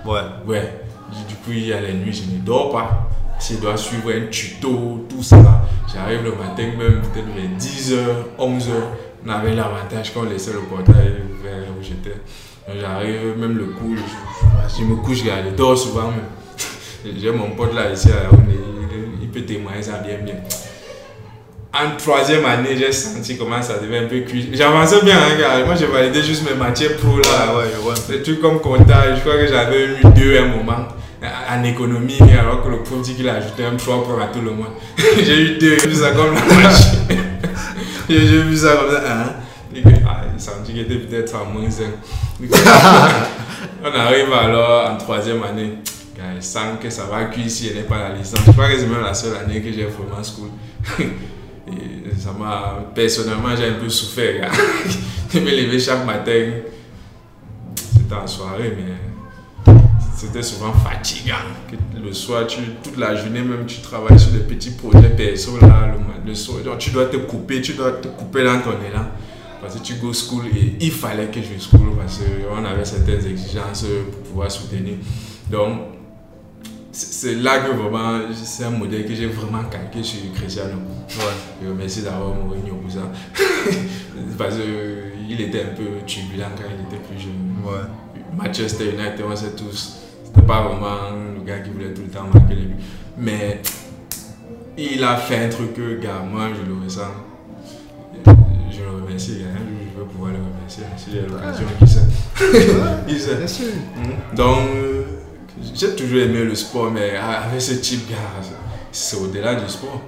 [0.05, 0.21] Ouais.
[0.47, 0.75] Ouais,
[1.13, 3.09] du du coup, il y a les nuits, je ne dors pas.
[3.41, 5.63] Si je dois suivre un tuto, tout ça,
[5.93, 7.97] j'arrive le matin même, peut-être vers 10h,
[8.39, 8.71] 11h.
[9.27, 12.17] On avait l'avantage qu'on laissait le portail vers où j'étais.
[12.79, 16.29] J'arrive, même le cours, je, je me couche, je dors souvent même.
[17.19, 18.11] J'ai mon pote là ici
[18.49, 20.35] il, il peut témoigner ça bien, bien.
[21.73, 24.51] En troisième année, j'ai senti comment ça devait un peu cuit.
[24.53, 25.65] J'avançais bien, hein, gars.
[25.65, 27.55] Moi, j'ai validé juste mes matières pro là.
[27.55, 27.95] Ouais, ouais, vois.
[28.09, 30.89] Des trucs comme comptable, je crois que j'avais eu deux à un moment
[31.23, 34.41] en économie, alors que le prof dit qu'il a ajouté un 3 pour à tout
[34.41, 34.73] le monde.
[34.97, 36.41] j'ai eu deux, j'ai vu ça comme la
[38.09, 39.03] j'ai vu ça comme ça.
[39.07, 39.33] Hein?
[39.75, 41.87] Et que, ah, il sentit qu'il était peut-être en moins 5.
[43.85, 45.75] On arrive alors en troisième année.
[46.37, 48.41] Il sent que ça va cuire si elle n'est pas la licence.
[48.47, 50.51] Je crois que c'est même la seule année que j'ai vraiment school.
[51.69, 52.79] Et ça m'a.
[52.95, 54.51] Personnellement, j'ai un peu souffert.
[55.33, 56.51] Je me levais chaque matin.
[57.75, 59.10] C'était en soirée, mais
[60.21, 61.35] c'était souvent fatigant.
[62.03, 65.95] Le soir, tu, toute la journée même, tu travailles sur des petits projets perso là,
[66.27, 66.59] le, soir.
[66.63, 69.07] Donc, tu dois te couper, tu dois te couper dans ton élan.
[69.63, 73.27] Parce que tu go school et il fallait que je school parce qu'on avait certaines
[73.27, 74.95] exigences pour pouvoir soutenir.
[75.51, 75.81] Donc,
[76.93, 80.77] c'est là que vraiment, c'est un modèle que j'ai vraiment calqué sur Cristiano.
[81.11, 81.25] Ouais.
[81.63, 83.11] Je remercie d'avoir Mourinho pour ça.
[84.39, 87.55] Parce qu'il était un peu turbulent quand il était plus jeune.
[87.65, 87.87] Ouais.
[88.37, 90.01] Manchester United, on sait tous,
[90.33, 92.83] c'était pas vraiment le gars qui voulait tout le temps marquer les buts.
[93.19, 93.61] Mais
[94.79, 97.03] il a fait un truc que, gars, moi je le ressens.
[98.71, 99.59] Je le remercie, hein,
[99.93, 102.01] je veux pouvoir le remercier si j'ai l'occasion, qui sait.
[103.09, 103.35] Qui sait.
[103.37, 103.67] Bien sûr.
[103.97, 104.37] Mhm.
[104.37, 105.03] Donc, euh,
[105.75, 108.17] j'ai toujours aimé le sport, mais avec ce type, gars,
[108.93, 110.03] c'est au-delà du sport.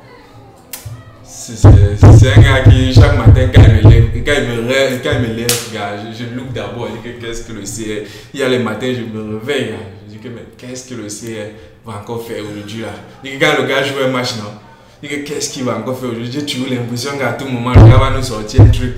[1.25, 5.11] C'est un gars qui, chaque matin, quand il me lève, quand il me lève, quand
[5.15, 8.09] il me lève gars, je, je look d'abord, qu'est-ce que le CR.
[8.33, 10.02] Il y a les matins, je me réveille, gars.
[10.23, 11.53] Que mais qu'est-ce que le CR
[11.85, 12.93] va encore faire aujourd'hui là?
[13.23, 16.31] Que quand le gars joue un match, non, que qu'est-ce qu'il va encore faire aujourd'hui?
[16.33, 18.95] J'ai toujours l'impression qu'à tout moment, le gars va nous sortir un truc.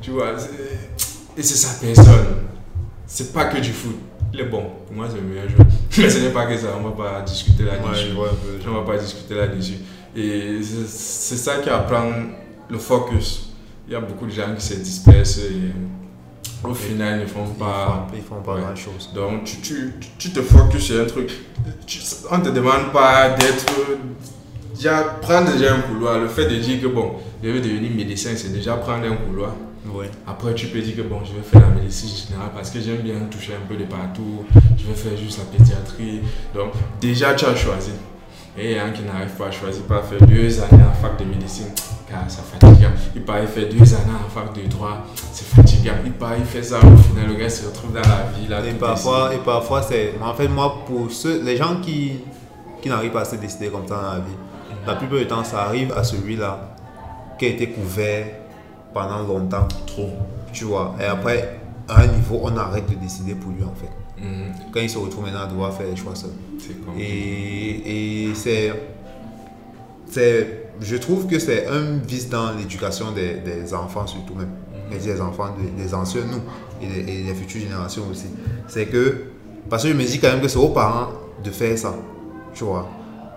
[0.00, 0.30] Tu vois,
[1.36, 2.26] et c'est sa personne.
[3.06, 3.96] C'est pas que du foot.
[4.34, 4.64] Il est bon.
[4.86, 5.66] Pour moi, c'est le meilleur joueur.
[5.98, 6.68] Mais ce n'est pas que ça.
[6.78, 8.08] On va pas discuter Ouais, là-dessus.
[8.12, 8.14] un
[8.64, 8.70] peu.
[8.70, 9.74] On va pas discuter là-dessus.
[10.16, 12.10] Et c'est c'est ça qui apprend
[12.70, 13.50] le focus.
[13.86, 15.72] Il y a beaucoup de gens qui se dispersent et
[16.64, 18.06] au final, ils ne font Ils pas.
[18.10, 18.60] font, ils font pas Ouais.
[18.60, 19.10] grand chose.
[19.14, 21.30] Donc, tu, tu, tu te focuses sur un truc.
[21.86, 22.00] Tu-
[22.30, 23.66] on ne te demande pas d'être.
[24.74, 26.18] Déjà, prendre déjà un couloir.
[26.18, 29.52] Le fait de dire que bon, je veux devenir médecin, c'est déjà prendre un couloir.
[29.92, 30.10] Ouais.
[30.26, 32.98] Après, tu peux dire que bon, je vais faire la médecine générale parce que j'aime
[33.02, 34.44] bien toucher un peu de partout.
[34.78, 36.20] Je vais faire juste la pédiatrie.
[36.54, 37.90] Donc, déjà, tu as choisi.
[38.56, 40.92] Et il y a qui n'arrive pas à choisir, pas à faire deux années en
[41.02, 41.68] fac de médecine,
[42.12, 42.88] car ça fatigue.
[43.14, 44.98] Il part, il fait deux années en fac de droit,
[45.32, 45.94] c'est fatigant.
[46.04, 48.48] Il part, il fait ça, au final, le gars se retrouve dans la vie.
[48.48, 50.14] Là, Et parfois, et parfois c'est.
[50.22, 52.20] En fait, moi, pour ceux, les gens qui,
[52.80, 54.36] qui n'arrivent pas à se décider comme ça dans la vie,
[54.86, 56.76] la plupart du temps, ça arrive à celui-là
[57.38, 58.26] qui a été couvert
[58.92, 59.66] pendant longtemps.
[59.86, 60.10] Trop.
[60.52, 60.94] Tu vois.
[61.00, 63.90] Et après, à un niveau, on arrête de décider pour lui, en fait.
[64.22, 64.52] Mhm.
[64.72, 66.30] Quand il se retrouve maintenant à devoir faire les choix seul.
[66.98, 68.72] Et, et c'est,
[70.08, 74.50] c'est, je trouve que c'est un vice dans l'éducation des, des enfants surtout même,
[74.92, 76.42] et des enfants, des, des anciens nous
[76.82, 78.26] et des, et des futures générations aussi.
[78.68, 79.24] C'est que
[79.70, 81.08] Parce que je me dis quand même que c'est aux parents
[81.42, 81.94] de faire ça.
[82.54, 82.88] Tu vois.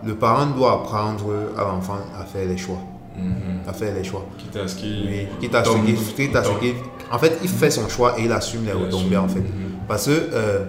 [0.05, 2.79] Le parent doit apprendre à l'enfant à faire les choix.
[3.17, 3.61] Mhm.
[3.67, 4.25] À faire les choix.
[4.37, 5.05] Quitte à ce qu'il.
[5.09, 6.73] Oui, quitte à ce qu'il- quitte à ce qu'il-
[7.11, 9.39] En fait, il fait son choix et il assume les retombées, en fait.
[9.39, 9.85] Mhm.
[9.87, 10.59] Parce que, euh,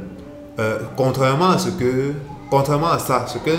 [0.61, 2.12] euh, contrairement à ce que.
[2.49, 3.51] Contrairement à ça, ce que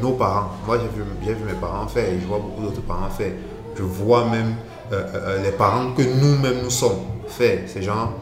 [0.00, 3.10] nos parents, moi j'ai vu, vu mes parents faire et je vois beaucoup d'autres parents
[3.10, 3.32] faire.
[3.76, 4.54] Je vois même
[4.92, 7.60] euh, euh, les parents que nous-mêmes nous sommes faire.
[7.66, 8.12] C'est genre,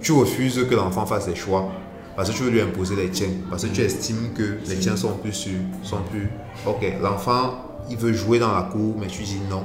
[0.00, 1.68] tu refuses que l'enfant fasse des choix
[2.16, 3.28] parce que tu veux lui imposer les tiens.
[3.50, 6.30] Parce que tu estimes que les tiens sont plus sûrs, sont plus.
[6.66, 7.54] Ok, l'enfant,
[7.90, 9.64] il veut jouer dans la cour, mais tu dis non.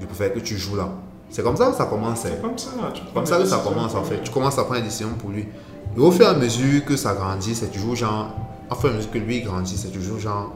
[0.00, 0.88] Je préfère que tu joues là.
[1.30, 2.24] C'est comme ça que ça commence.
[2.24, 2.30] hein.
[2.32, 2.70] C'est comme ça.
[2.94, 4.22] tu Comme ça que ça commence en fait.
[4.22, 5.46] Tu commences à prendre des décisions pour lui.
[5.96, 8.32] Et au fur et à mesure que ça grandit, c'est toujours genre.
[8.70, 10.52] Mesure que lui grandit, c'est toujours genre.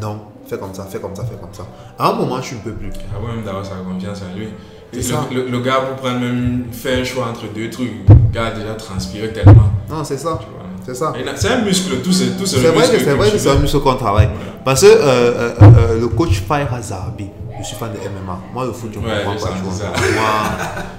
[0.00, 1.64] Non, fais comme ça, fais comme ça, fais comme ça.
[1.98, 2.90] À un moment, tu ne peux plus.
[3.16, 4.48] Avant même d'avoir sa confiance en lui.
[4.92, 5.26] C'est Et ça.
[5.32, 8.46] le, le- le gars, pour prendre même, faire un choix entre deux trucs, le gars
[8.46, 9.70] a déjà transpiré tellement.
[9.88, 10.38] Non, c'est ça.
[10.84, 11.12] C'est ça.
[11.36, 13.58] C'est un muscle, tout c'est tout C'est vrai que c'est vrai que tu c'est un
[13.58, 14.26] muscle qu'on travaille.
[14.26, 14.32] Ouais.
[14.64, 17.26] Parce que euh, euh, euh, le coach Fire Hazarbi,
[17.58, 18.38] je suis fan de MMA.
[18.52, 19.52] Moi, le foot, je ne Ouais, comprends pas.
[19.54, 19.88] Tu vois.
[19.88, 20.32] Moi,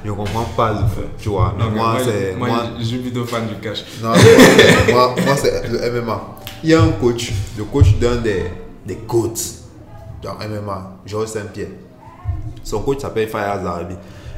[0.04, 1.06] je ne comprends pas le foot.
[1.20, 1.54] Tu vois.
[1.58, 2.36] Non, moi, moi, c'est.
[2.36, 3.84] moi, moi- je suis plutôt fan du cash.
[4.02, 4.10] Non,
[4.92, 6.22] moi, moi, c'est le MMA.
[6.64, 8.46] Il y a un coach, le coach d'un des,
[8.86, 9.40] des coachs
[10.24, 11.68] dans MMA, Georges Saint-Pierre.
[12.64, 13.96] Son coach s'appelle Fayaz Zarabi.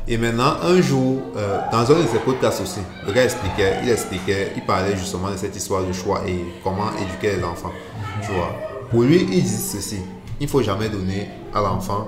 [0.08, 3.90] Et maintenant, un jour, euh, dans un de ses podcasts aussi, le gars expliquait, il
[3.90, 7.72] expliquait, il parlait justement de cette histoire de choix et comment éduquer les enfants.
[8.24, 8.52] Tu vois.
[8.90, 10.00] Pour lui, il dit ceci
[10.42, 12.08] il faut jamais donner à l'enfant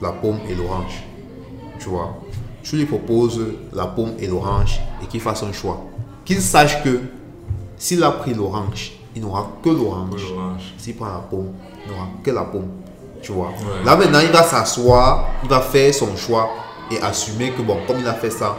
[0.00, 1.04] la pomme et l'orange.
[1.78, 2.16] Tu vois.
[2.62, 3.40] Tu lui proposes
[3.72, 5.84] la pomme et l'orange et qu'il fasse un choix.
[6.24, 7.00] Qu'il sache que
[7.76, 10.22] s'il a pris l'orange, il n'aura que l'orange.
[10.76, 11.52] S'il prend la pomme,
[11.84, 12.68] il n'aura que la pomme.
[13.22, 13.48] Tu vois.
[13.48, 13.84] Ouais.
[13.84, 16.50] Là maintenant, il va s'asseoir, il va faire son choix
[16.90, 18.56] et assumer que bon, comme il a fait ça,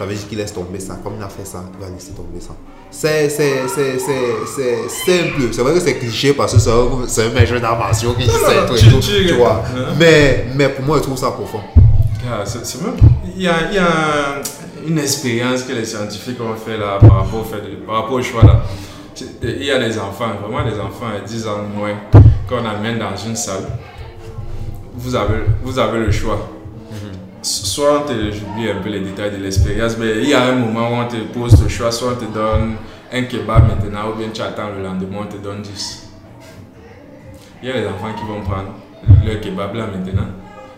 [0.00, 0.98] ça veut dire qu'il laisse tomber ça.
[1.04, 2.54] Comme il a fait ça, il va laisser tomber ça.
[2.90, 5.42] C'est c'est- c'est- c'est- c'est simple.
[5.52, 8.66] C'est vrai que c'est cliché parce que c'est un, maître d'invention qui dit ça et
[8.66, 9.62] tout, et tu- vois.
[9.98, 11.60] Mais, mais pour moi, je trouve ça profond.
[12.26, 12.96] Ah, c'est c'est même.
[13.36, 14.40] Il y a, il y a
[14.88, 18.12] une expérience que les scientifiques ont fait là par rapport au, fait de- par rapport
[18.14, 18.62] au choix là.
[19.42, 21.94] Il y a des enfants, vraiment des enfants à 10 ans moins,
[22.48, 23.64] qu'on amène dans une salle.
[24.96, 26.48] Vous avez, vous avez le choix.
[27.42, 30.52] Soit on te, j'oublie un peu les détails de l'expérience, mais il y a un
[30.56, 32.74] moment où on te pose le choix, soit on te donne
[33.12, 36.08] un kebab maintenant, ou bien tu attends le lendemain, on te donne 10.
[37.62, 38.74] Il y a les enfants qui vont prendre
[39.24, 40.28] leur kebab là maintenant.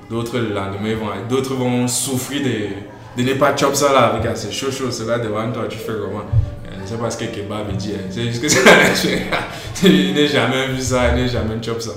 [0.08, 4.26] D'autres le lendemain, vont, d'autres vont souffrir de, de ne pas chop ça là avec
[4.26, 4.90] assez chaud chaud.
[4.90, 6.20] C'est là devant toi, tu fais comment?
[6.66, 7.98] Euh, Je sais pas ce que kebab veut dire.
[8.10, 8.60] C'est juste que ça.
[9.84, 11.92] il n'est jamais vu ça, il n'est jamais chop ça.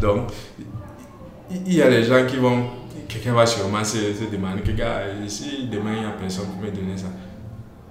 [0.00, 0.28] Donc,
[1.50, 2.64] il il y a les gens qui vont.
[3.08, 6.60] Quelqu'un va sûrement se, se demander que, gars, si demain il n'y a personne pour
[6.62, 7.06] me donner ça?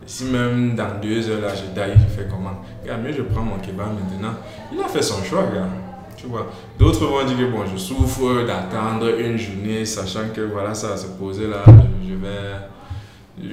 [0.06, 2.62] Si même dans deux heures là je taille, je fais comment?
[2.86, 4.34] Gars, mais je prends mon kebab maintenant.
[4.74, 5.68] Il a fait son choix, gars.
[6.18, 6.52] Tu vois?
[6.78, 10.98] D'autres vont dire que bon, je souffre d'attendre une journée, sachant que voilà, ça va
[10.98, 12.56] se poser là, je, je vais.
[13.42, 13.48] je-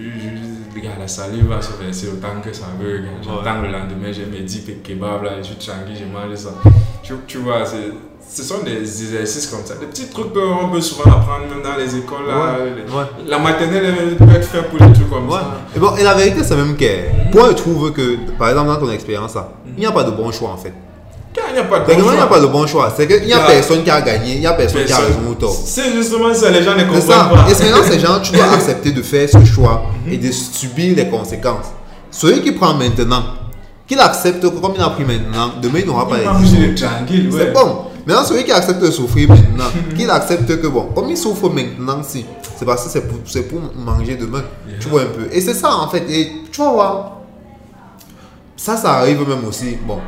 [0.74, 2.99] je- gars, la salive va se verser autant que ça veut.
[2.99, 3.09] gars.
[3.22, 6.51] J'attends le lendemain, j'ai mes 10 kebabs là, je suis tranquille, je mange ça.
[7.03, 7.92] Tu, tu vois, c'est-
[8.28, 11.76] ce sont des exercices comme ça, des petits trucs qu'on peut souvent apprendre même dans
[11.78, 12.26] les écoles.
[12.28, 13.04] Là, Ouais, Les- ouais.
[13.28, 15.36] La maternelle elle peut être faite pour des trucs comme Ouais.
[15.38, 15.60] ça.
[15.74, 18.76] Et, bon, et la vérité, c'est même que, moi, je trouve que, par exemple, dans
[18.86, 20.72] ton expérience là, il n'y a pas de bon choix en fait.
[21.48, 22.26] Il n'y a pas de bon il n'y a choix.
[22.28, 22.92] pas de bon choix.
[22.96, 24.98] C'est qu'il n'y a a- personne qui a gagné, il n'y a personne qui a
[24.98, 25.54] raison ou tort.
[25.64, 27.30] C'est justement ça, les gens ne comprennent ça.
[27.32, 27.50] pas.
[27.50, 30.96] Et c'est maintenant, ces gens, tu dois accepter de faire ce choix et de subir
[30.96, 31.66] les conséquences?
[32.10, 33.22] Celui qui prend maintenant,
[33.86, 36.24] qu'il accepte comme il a pris maintenant, demain il n'aura pas les.
[37.30, 37.82] C'est bon.
[38.07, 39.64] Maintenant, celui qui accepte de souffrir maintenant,
[39.96, 42.24] qu'il accepte que bon, comme il souffre maintenant, si,
[42.57, 44.44] c'est parce que c'est pour, c'est pour manger demain.
[44.68, 44.78] Yeah.
[44.78, 45.26] Tu vois un peu.
[45.32, 46.09] Et c'est ça en fait.
[46.09, 47.12] Et tu vas voir.
[48.57, 49.76] Ça, ça arrive même aussi.
[49.84, 49.98] Bon,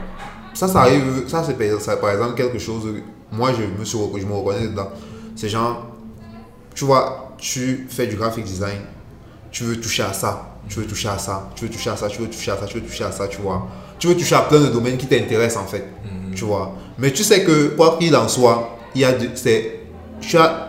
[0.54, 1.28] ça, ça arrive.
[1.28, 2.84] Ça, c'est par- ça, exemple quelque chose.
[3.32, 4.88] Moi, je me, suis, je me reconnais dedans.
[5.34, 5.86] C'est genre,
[6.74, 8.78] tu vois, tu fais du graphic design,
[9.50, 12.08] tu veux toucher à ça, tu veux toucher à ça, tu veux toucher à ça,
[12.08, 13.66] tu veux toucher à ça, tu veux toucher à ça, tu vois.
[13.98, 15.86] Tu veux toucher à plein de domaines qui t'intéressent en fait,
[16.34, 16.74] tu vois.
[16.98, 19.80] Mais tu sais que quoi qu'il en soit, il y a c'est,
[20.20, 20.68] tu as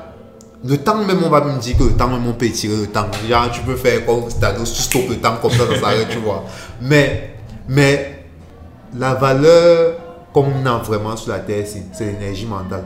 [0.63, 2.87] le temps même, on va me dire que le temps même, on peut étirer le
[2.87, 3.07] temps.
[3.27, 6.17] Genre, tu peux faire comme Thanos, tu stoppes le temps comme ça, ça s'arrête, tu
[6.17, 6.43] vois.
[6.81, 7.35] Mais,
[7.67, 8.25] mais,
[8.97, 9.95] la valeur
[10.33, 12.83] qu'on a vraiment sur la Terre, c'est c'est l'énergie mentale.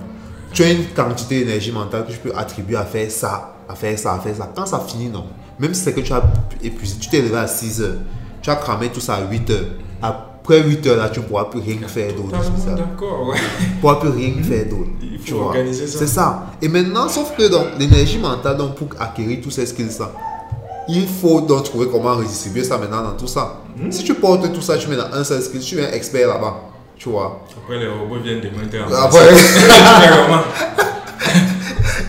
[0.54, 3.98] Tu as une quantité d'énergie mentale que tu peux attribuer à faire ça, à faire
[3.98, 4.52] ça, à faire ça.
[4.56, 5.26] Quand ça finit, non.
[5.58, 6.22] Même si c'est que tu as
[6.62, 7.96] épuisé, tu t'es levé à 6 heures,
[8.42, 9.66] tu as cramé tout ça à 8 heures.
[10.44, 12.38] Après 8 heures, là, tu ne pourras plus rien faire d'autre.
[12.76, 13.38] D'accord, ouais.
[13.38, 14.90] Tu ne pourras plus rien faire d'autre.
[15.02, 15.46] Il faut tu vois.
[15.46, 16.00] organiser ça.
[16.00, 16.48] C'est ça.
[16.62, 20.12] Et maintenant, sauf que donc, l'énergie mentale, donc, pour acquérir tous ces skills-là,
[20.90, 23.62] il faut donc trouver comment redistribuer ça maintenant dans tout ça.
[23.90, 26.28] Si tu portes tout ça, tu mets dans un seul skill, tu es un expert
[26.28, 26.56] là-bas.
[26.98, 27.40] Tu vois.
[27.64, 29.22] Après, les robots viennent démonter en Après,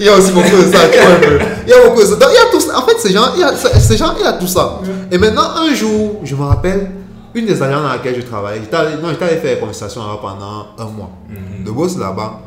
[0.01, 1.39] il y a aussi beaucoup de ça, tu vois un peu.
[1.69, 2.17] Il y a beaucoup de ça.
[2.17, 2.81] Donc, il y a tout ça.
[2.81, 4.81] En fait, ces gens, il y a, ces gens, il y a tout ça.
[5.13, 6.91] Et maintenant, un jour, je me rappelle,
[7.35, 10.03] une des alliances dans laquelle je travaillais, j'étais allé, non, j'étais allé faire des conversations
[10.21, 11.11] pendant un mois.
[11.65, 12.43] Le boss là-bas,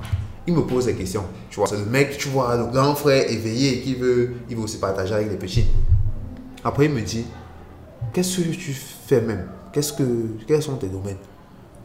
[0.45, 1.23] il me pose des questions.
[1.49, 4.63] Tu vois, c'est le mec, tu vois, le grand frère éveillé qui veut, il veut
[4.63, 5.65] aussi partager avec les petits.
[6.63, 7.25] Après, il me dit,
[8.13, 9.47] qu'est-ce que tu fais même?
[9.73, 10.03] Qu'est-ce que,
[10.47, 11.17] Quels sont tes domaines?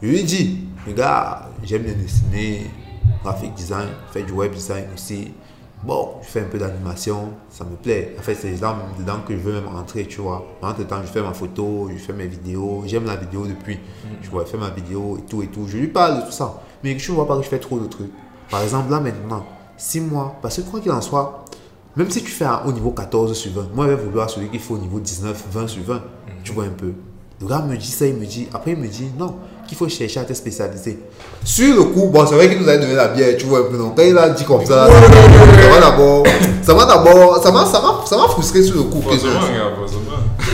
[0.00, 2.70] Je lui dis, regarde, j'aime bien dessiner,
[3.22, 5.32] graphic design, faire du web design aussi.
[5.84, 8.14] Bon, je fais un peu d'animation, ça me plaît.
[8.16, 10.46] En fait, c'est dedans que je veux même rentrer, tu vois.
[10.62, 12.84] En temps, je fais ma photo, je fais mes vidéos.
[12.86, 13.80] J'aime la vidéo depuis.
[14.22, 15.66] Je vois, faire ma vidéo et tout et tout.
[15.66, 16.62] Je lui parle de tout ça.
[16.84, 18.12] Mais je ne vois pas que je fais trop de trucs.
[18.48, 19.44] Par exemple, là maintenant,
[19.76, 21.44] 6 mois, parce que quoi qu'il en soit,
[21.96, 24.60] même si tu fais au niveau 14 sur 20, moi, je vais vouloir celui qu'il
[24.60, 26.02] faut au niveau 19, 20 sur 20.
[26.44, 26.92] Tu vois un peu.
[27.40, 29.34] Le gars me dit ça, il me dit, après il me dit, non,
[29.68, 30.98] qu'il faut chercher à te spécialiser.
[31.44, 33.70] Sur le coup, bon, c'est vrai qu'il nous a donné la bière, tu vois un
[33.70, 33.76] peu.
[33.78, 36.24] Donc, quand il a dit comme ça, ça m'a d'abord,
[36.62, 39.00] ça m'a d'abord, ça m'a, ça m'a, ça m'a frustré sur le coup.
[39.00, 39.14] que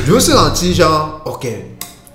[0.07, 1.47] je- me suis senti genre, ok,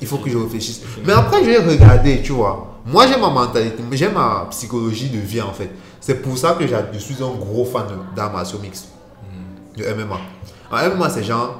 [0.01, 0.81] il faut que je réfléchisse.
[1.05, 2.69] Mais après, je vais regarder, tu vois.
[2.85, 5.69] Moi, j'ai ma mentalité, j'ai ma psychologie de vie en fait.
[6.01, 7.83] C'est pour ça que je suis un gros fan
[8.15, 8.87] d'arts martiaux mixtes,
[9.77, 10.17] de MMA.
[10.71, 11.59] En MMA, c'est genre,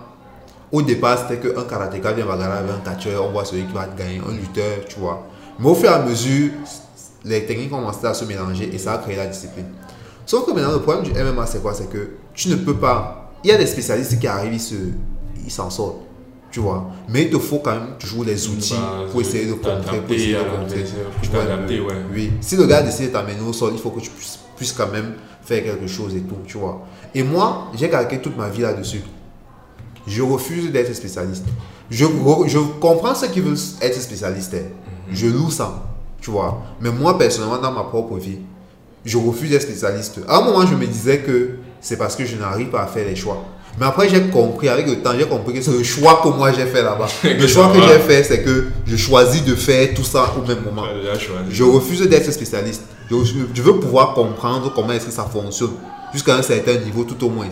[0.73, 3.85] au départ, c'était qu'un karatéka vient bagarrer avec un catcheur, on voit celui qui va
[3.97, 5.25] gagner, un lutteur, tu vois.
[5.59, 6.49] Mais au fur et à mesure,
[7.23, 9.67] les techniques ont commencé à se mélanger et ça a créé la discipline.
[10.25, 11.73] Sauf que maintenant, le problème du MMA, c'est quoi?
[11.73, 13.31] C'est que tu ne peux pas.
[13.43, 14.73] Il y a des spécialistes qui arrivent, ils se-
[15.45, 15.97] ils s'en sortent.
[16.49, 16.85] Tu vois.
[17.09, 19.97] Mais il te faut quand même toujours les outils Bah, pour essayer de contrer.
[20.01, 20.83] Pour essayer de contrer.
[21.21, 21.39] Tu vois
[21.87, 21.95] ouais.
[22.13, 22.31] Oui.
[22.41, 24.91] Si le gars décide de t'amener au sol, il faut que tu puisses, puisses quand
[24.91, 26.37] même faire quelque chose et tout.
[26.45, 26.81] Tu vois.
[27.15, 29.01] Et moi, j'ai calqué toute ma vie là-dessus.
[30.07, 31.45] Je refuse d'être spécialiste.
[31.89, 32.05] Je,
[32.47, 34.53] je comprends ceux qui veulent être spécialistes.
[34.55, 34.67] hein.
[35.11, 35.83] Je loue ça.
[36.21, 36.61] Tu vois.
[36.81, 38.39] Mais moi, personnellement, dans ma propre vie,
[39.05, 40.19] je refuse d'être spécialiste.
[40.27, 41.51] À un moment, je me disais que
[41.81, 43.43] c'est parce que je n'arrive pas à faire les choix.
[43.79, 46.51] Mais après, j'ai compris, avec le temps, j'ai compris que c'est le choix que moi
[46.53, 47.07] j'ai fait là-bas.
[47.23, 50.63] Le choix que j'ai fait, c'est que je choisis de faire tout ça au même
[50.63, 50.83] moment.
[51.49, 52.83] Je refuse d'être spécialiste.
[53.09, 53.15] Je,
[53.53, 55.71] je veux pouvoir comprendre comment est-ce que ça fonctionne
[56.13, 57.47] jusqu'à un certain niveau tout au moins.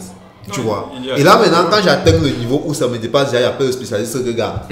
[0.51, 0.91] Tu vois.
[1.17, 3.51] Et là maintenant, quand j'atteins le niveau où ça me dépasse, déjà, il y a
[3.51, 4.63] peu de spécialistes que gars.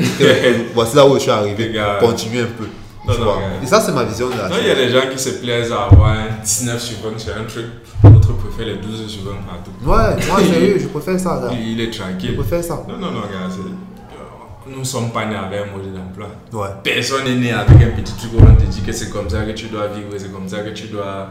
[0.73, 1.73] Voici là où je suis arrivé.
[1.99, 2.65] Continue un peu.
[3.07, 3.31] Non, non.
[3.63, 5.29] Et ça, c'est ma vision de la Non, il y a des gens qui se
[5.29, 7.65] plaisent à avoir un 19 sur 20 sur un truc.
[8.03, 9.71] D'autres préfèrent les 12 sur 20 partout.
[9.83, 11.41] Ouais, moi, sérieux, je préfère ça.
[11.49, 11.55] Gars.
[11.59, 12.35] Il est Je tranquille.
[12.35, 12.83] préfère ça.
[12.87, 13.49] Non, non, non, gars.
[13.49, 16.27] c'est- Nous ne sommes pas nés avec un modèle d'emploi.
[16.53, 16.69] Ouais.
[16.83, 19.39] Personne n'est né avec un petit truc où on te dit que c'est comme ça
[19.41, 21.29] que tu dois vivre, c'est comme ça que tu dois.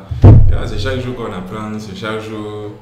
[0.67, 2.73] C'est chaque jour qu'on apprend, c'est chaque jour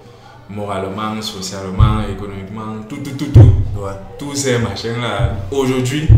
[0.48, 3.80] moralement, socialement, économiquement, tout, tout, tout, tout.
[3.80, 3.90] Ouais.
[4.18, 5.36] Tous ces machins-là.
[5.50, 6.08] Aujourd'hui,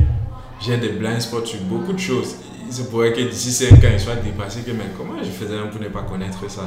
[0.60, 2.36] j'ai des blind spots sur beaucoup de choses.
[2.66, 5.56] Il se pourrait que d'ici 5 ans, ils soient dépassés que, mais comment je faisais
[5.72, 6.62] pour ne pas connaître ça?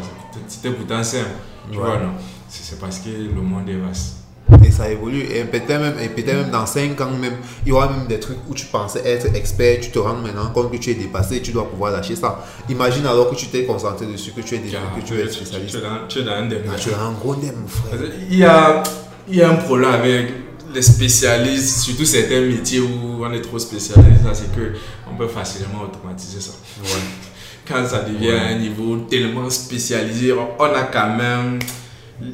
[0.48, 1.26] C'était- pourtant simple.
[1.72, 1.84] Tu Ouais.
[1.86, 2.14] vois, non
[2.50, 4.21] c'est parce que le monde est vaste.
[4.66, 5.22] Et ça évolue.
[5.22, 7.34] Et peut-être même, et peut-être même dans 5 ans, même,
[7.66, 10.50] il y aura même des trucs où tu pensais être expert, tu te rends maintenant
[10.54, 12.46] compte que tu es dépassé et tu dois pouvoir lâcher ça.
[12.70, 15.72] Imagine alors que tu t'es concentré dessus, que tu es déjà, que tu es spécialiste.
[15.72, 18.00] tu es dans- tu es dans un Ah, tu es un gros nez, mon frère.
[18.30, 18.84] Il y a,
[19.28, 20.28] il y a un problème avec
[20.74, 24.74] les spécialistes, surtout certains métiers où on est trop spécialisé, ça, c'est que
[25.12, 26.52] on peut facilement automatiser ça.
[26.84, 26.90] Ouais.
[27.68, 31.60] Quand ça devient un niveau tellement spécialisé, on a quand même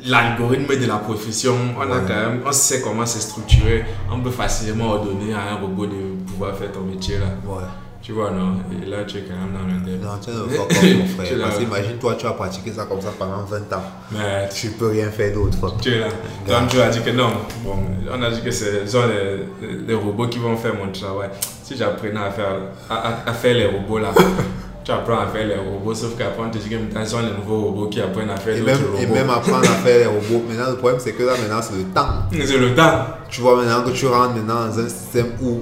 [0.05, 2.01] l'algorithme de la profession, on a Ouais.
[2.07, 6.15] quand même, on sait comment c'est structuré, on peut facilement ordonner à un robot de
[6.27, 7.25] pouvoir faire ton métier là.
[7.45, 7.63] Ouais.
[7.99, 8.53] Tu vois, non?
[8.81, 10.01] Et là, tu es quand même dans l'indep.
[10.01, 11.39] Non, tu fuck off, mon frère.
[11.41, 13.83] Parce qu'imagine, toi, tu as pratiqué ça comme ça pendant 20 ans.
[14.13, 15.75] Mais Tu peux rien faire d'autre.
[15.81, 16.07] Tu es là.
[16.47, 17.31] Donc tu as dit que non.
[17.65, 17.75] Bon,
[18.09, 21.29] on a dit que ce sont les, les robots qui vont faire mon travail.
[21.63, 22.55] Si j'apprenais à faire,
[22.89, 24.11] à, à- à faire les robots là,
[24.87, 27.19] tu apprends à faire les robots, sauf qu'après on te dit que maintenant ce sont
[27.19, 28.97] les nouveaux robots qui apprennent à faire même, robots.
[29.01, 30.45] et même apprendre à faire les robots.
[30.47, 32.07] Maintenant, le problème, c'est que là, maintenant, c'est le temps.
[32.31, 32.99] C'est le temps.
[33.29, 35.59] Tu vois, maintenant que tu rentres maintenant dans un système où.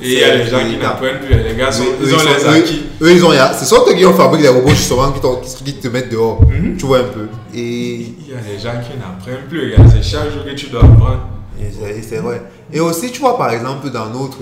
[0.00, 1.34] Et il y a des gens c'est qui n'apprennent plus.
[1.34, 2.82] Les gars, sont, Eux, ils eux, ont sont- les eux- acquis.
[3.02, 3.30] Eux, ils ont.
[3.58, 6.40] Ce sont eux qui ont fabriqué les robots justement qui, qui, te mettent dehors.
[6.40, 6.78] Mhm.
[6.78, 7.28] Tu vois un peu.
[7.54, 9.74] Et, Il y a des gens qui n'apprennent plus.
[9.92, 11.26] C'est chaque jour que tu dois apprendre.
[11.58, 12.40] c'est c'est vrai.
[12.72, 14.38] Et aussi, tu vois, par exemple, dans notre.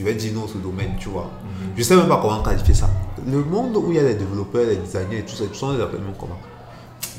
[0.00, 1.30] Je vais dire notre domaine, tu vois.
[1.44, 1.72] Mhm.
[1.76, 2.88] Je sais même pas comment qualifier ça.
[3.30, 5.76] Le monde où il y a les développeurs, les designers et tout ça, tu sens
[5.76, 6.38] les appels même comment?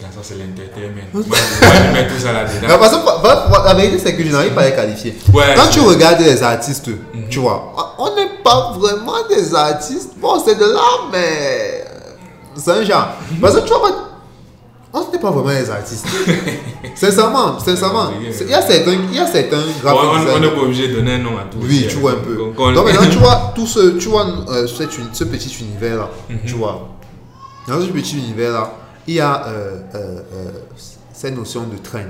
[0.02, 1.04] Là, ça, c'est l'entertainment.
[1.14, 3.04] moi, je mets tout ça Non, là-dedans.
[3.22, 5.16] pa- la vérité, c'est que je n'arrive pas à les qualifier.
[5.32, 7.30] Ouais, Quand tu regardes les artistes, Mhm.
[7.30, 10.14] tu vois, on n'est pas vraiment des artistes.
[10.18, 11.86] Bon, c'est de l'art, mais
[12.56, 13.10] c'est un genre.
[13.40, 13.92] Parce que tu vois,
[14.94, 16.06] on n'est pas vraiment les artistes.
[16.96, 18.10] sincèrement, sincèrement.
[18.22, 21.20] Il y a certains, il y a certains on, n'est pas obligé de donner un
[21.20, 21.60] nom à tous.
[21.62, 22.36] Oui, tu vois un peu.
[22.36, 26.40] Donc maintenant, tu vois, tout ce, tu vois, euh, ce, petit univers-là, mhm.
[26.46, 26.90] tu vois.
[27.68, 28.72] Dans ce petit univers-là,
[29.08, 30.52] il y a euh, euh,
[31.14, 32.08] cette notion de train.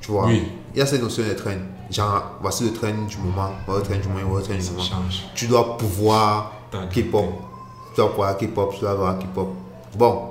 [0.00, 0.26] Tu vois.
[0.26, 0.42] Oui.
[0.74, 1.58] Il y a cette notion de train.
[1.90, 4.70] Genre, voici le train du moment, voici le train du moment, voici le train du
[4.70, 5.08] moment.
[5.34, 6.52] Tu dois pouvoir
[6.92, 7.26] K-pop.
[7.94, 9.48] Tu dois pouvoir K-pop, tu dois avoir K-pop.
[9.96, 10.22] Bon,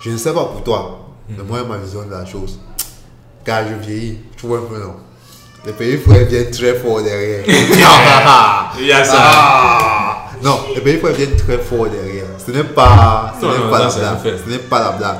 [0.00, 2.58] je ne sais pas pour toi, mais moi, ma vision de la chose.
[3.44, 4.94] Car je vieillis, tu vois un peu, non?
[5.66, 7.44] Le pays frère vient très fort derrière.
[8.78, 9.16] Il y a ça.
[9.16, 10.26] Ah!
[10.42, 12.26] non, le pays frère vient très fort derrière.
[12.44, 14.38] Ce n'est pas, ce n'est pas, la blague.
[14.44, 15.16] Ce n'est pas la blague.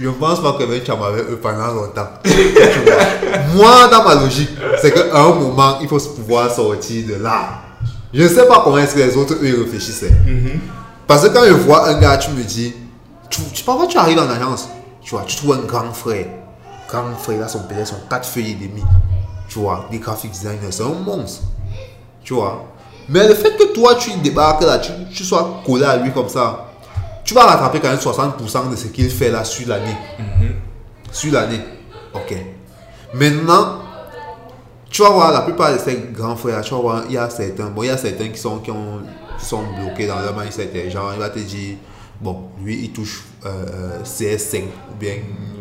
[0.00, 2.08] Je ne pense pas que tu avec eux pendant longtemps.
[3.54, 7.62] Moi, dans ma logique, c'est qu'à un moment, il faut pouvoir sortir de là.
[8.12, 10.10] Je ne sais pas comment est-ce que les autres, eux, réfléchissaient.
[10.26, 10.60] Mhm.
[11.06, 12.74] Parce que quand je vois un gars, tu me dis,
[13.64, 14.68] parfois tu arrives en agence,
[15.02, 16.26] tu vois, tu trouves un grand frère.
[16.88, 18.82] Grand frère, là, son père, son quatre feuilles et demi.
[19.48, 21.42] Tu vois, des graphic designers, c'est un monstre.
[22.22, 22.64] Tu vois.
[23.08, 26.28] Mais le fait que toi, tu débarques là, tu, tu sois collé à lui comme
[26.28, 26.70] ça,
[27.24, 29.96] tu vas rattraper quand même 60% de ce qu'il fait là sur l'année.
[30.18, 30.54] Mhm.
[31.10, 31.60] Sur l'année.
[32.14, 32.34] Ok.
[33.14, 33.80] Maintenant,
[34.90, 37.28] tu vas voir la plupart de ces grands frères, tu vas voir, il y a
[37.28, 39.02] certains, bon, il y a certains qui sont, qui ont,
[39.38, 40.90] qui sont bloqués dans leur mindset.
[40.90, 41.76] Genre, il va te dire,
[42.24, 45.16] bon, lui, il touche euh, CS5 ou bien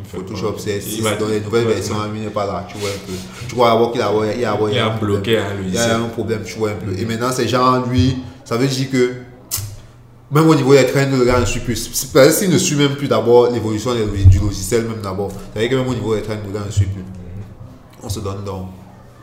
[0.06, 1.20] Photoshop CS6.
[1.20, 3.14] Dans les nouvelles versions, lui n'est pas là, tu vois un peu.
[3.48, 5.68] Tu vois avoir qu'il a, il a, il a, un bloqué, hein, lui.
[5.68, 6.98] Il y a un problème, tu vois un peu.
[6.98, 9.14] Et maintenant, c'est genre, lui, ça veut dire que
[10.32, 11.76] même au niveau des trains, le gars ne suit plus.
[11.76, 15.32] S'il ne suit même plus d'abord l'évolution du logiciel, même d'abord.
[15.54, 17.04] C'est-à-dire que même au niveau des trains, le gars ne suit plus.
[18.02, 18.68] On se donne donc,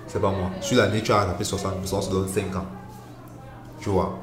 [0.06, 0.50] c'est pas moi.
[0.60, 1.56] Sur l'année, tu as tapé 60%,
[1.92, 2.66] on se donne 5 ans.
[3.80, 4.18] Tu vois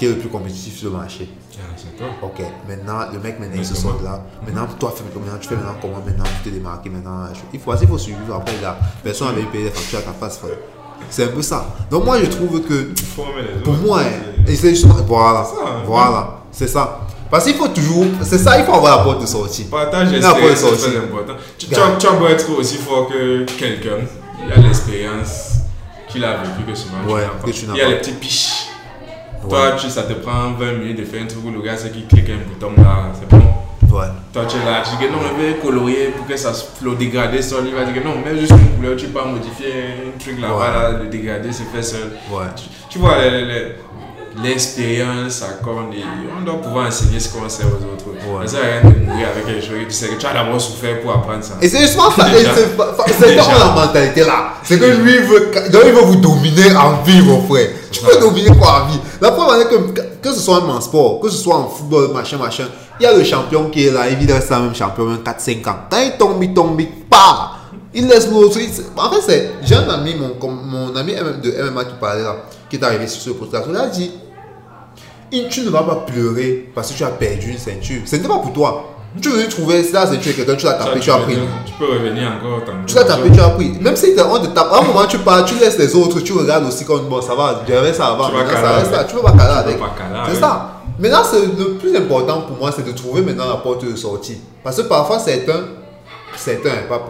[0.00, 1.28] qui est le plus compétitif sur le marché?
[1.58, 2.04] Ah.
[2.22, 4.22] Ok, maintenant, le mec, maintenant, il se sort là.
[4.46, 6.02] Maintenant, toi, maintenant, tu fais maintenant comment?
[6.04, 7.28] Maintenant, tu te démarques maintenant.
[7.52, 8.18] Il faut, il faut suivre.
[8.34, 10.56] Après, là, personne n'avait payé les factures à ta face, frère.
[11.08, 11.66] C'est un peu ça.
[11.90, 12.92] Donc, moi, je trouve que.
[13.64, 14.02] Pour moi,
[14.46, 14.94] et c'est justement.
[15.06, 15.40] Voilà.
[15.40, 15.82] Hein.
[15.86, 16.40] Voilà.
[16.52, 17.00] C'est ça.
[17.30, 18.06] Parce qu'il faut toujours.
[18.22, 19.64] C'est ça, il faut avoir la porte de sortie.
[19.64, 21.34] Partage l'expérience, c'est très important.
[21.58, 23.98] Tu, tu, tu as être aussi fort que quelqu'un.
[24.44, 25.52] Il a l'expérience
[26.08, 27.04] qu'il a vécu que souvent.
[27.08, 27.22] Ouais,
[27.52, 27.78] tu n'as pas.
[27.78, 28.59] Il y a les petits piches
[29.48, 31.92] toi, tu, ça te prend 20 minutes de faire un truc où le gars, c'est
[31.92, 33.42] qui clique un bouton là, c'est bon.
[33.90, 34.06] Ouais.
[34.32, 36.52] Toi, tu es là, tu dis que non, je vais colorier pour que ça
[36.82, 37.64] le dégradé seul.
[37.66, 39.72] Il va dire que non, mets juste une couleur, tu peux modifier
[40.14, 42.12] un truc là-bas, là, le dégradé se fait seul.
[42.30, 42.46] Ouais.
[42.54, 43.62] Tu, tu vois, les, les,
[44.42, 46.04] l'expérience accorde et
[46.38, 48.06] on doit pouvoir enseigner ce qu'on sait aux autres.
[48.10, 48.46] Ouais.
[48.46, 51.12] Ça rien de mourir avec quelque chose tu sais que tu as d'abord souffert pour
[51.12, 51.54] apprendre ça.
[51.60, 52.26] Et c'est justement ça,
[53.18, 54.54] c'est dans la mentalité là.
[54.62, 57.68] C'est que lui veut, donc il veut vous dominer en vie, mon frère.
[57.90, 59.00] Tu peux dominer quoi en vie?
[59.20, 62.36] La preuve est que, que ce soit en sport, que ce soit en football, machin,
[62.38, 62.66] machin,
[63.00, 65.68] il y a le champion qui est là, il vit dans ça même champion, 4-5
[65.68, 65.76] ans.
[65.90, 67.56] Quand il tombe, il tombe, il part.
[67.92, 68.56] Il laisse l'autre.
[68.96, 69.50] En fait, c'est.
[69.64, 72.36] J'ai un ami, mon, mon ami de MMA qui parlait là,
[72.70, 73.64] qui est arrivé sur ce poste-là.
[73.68, 74.10] Il a dit
[75.50, 78.00] tu ne vas pas pleurer parce que tu as perdu une ceinture.
[78.04, 78.86] Ce n'est pas pour toi.
[79.20, 81.36] Tu veux trouver la ceinture quelqu'un, tu l'as tapé, tu as pris.
[81.66, 82.62] Tu peux revenir encore.
[82.86, 83.72] Tu l'as tapé, tu as pris.
[83.80, 86.32] Même si on te tape, à un moment tu pars, tu laisses les autres, tu
[86.32, 88.30] regardes aussi comme bon, ça va, je ça va.
[88.30, 89.04] Tu ça reste là.
[89.04, 89.78] Tu peux pas caler avec.
[90.28, 90.76] C'est ça.
[90.98, 94.38] Maintenant, le plus important pour moi, c'est de trouver maintenant la porte de sortie.
[94.62, 95.64] Parce que parfois, certains,
[96.36, 97.00] certains, pas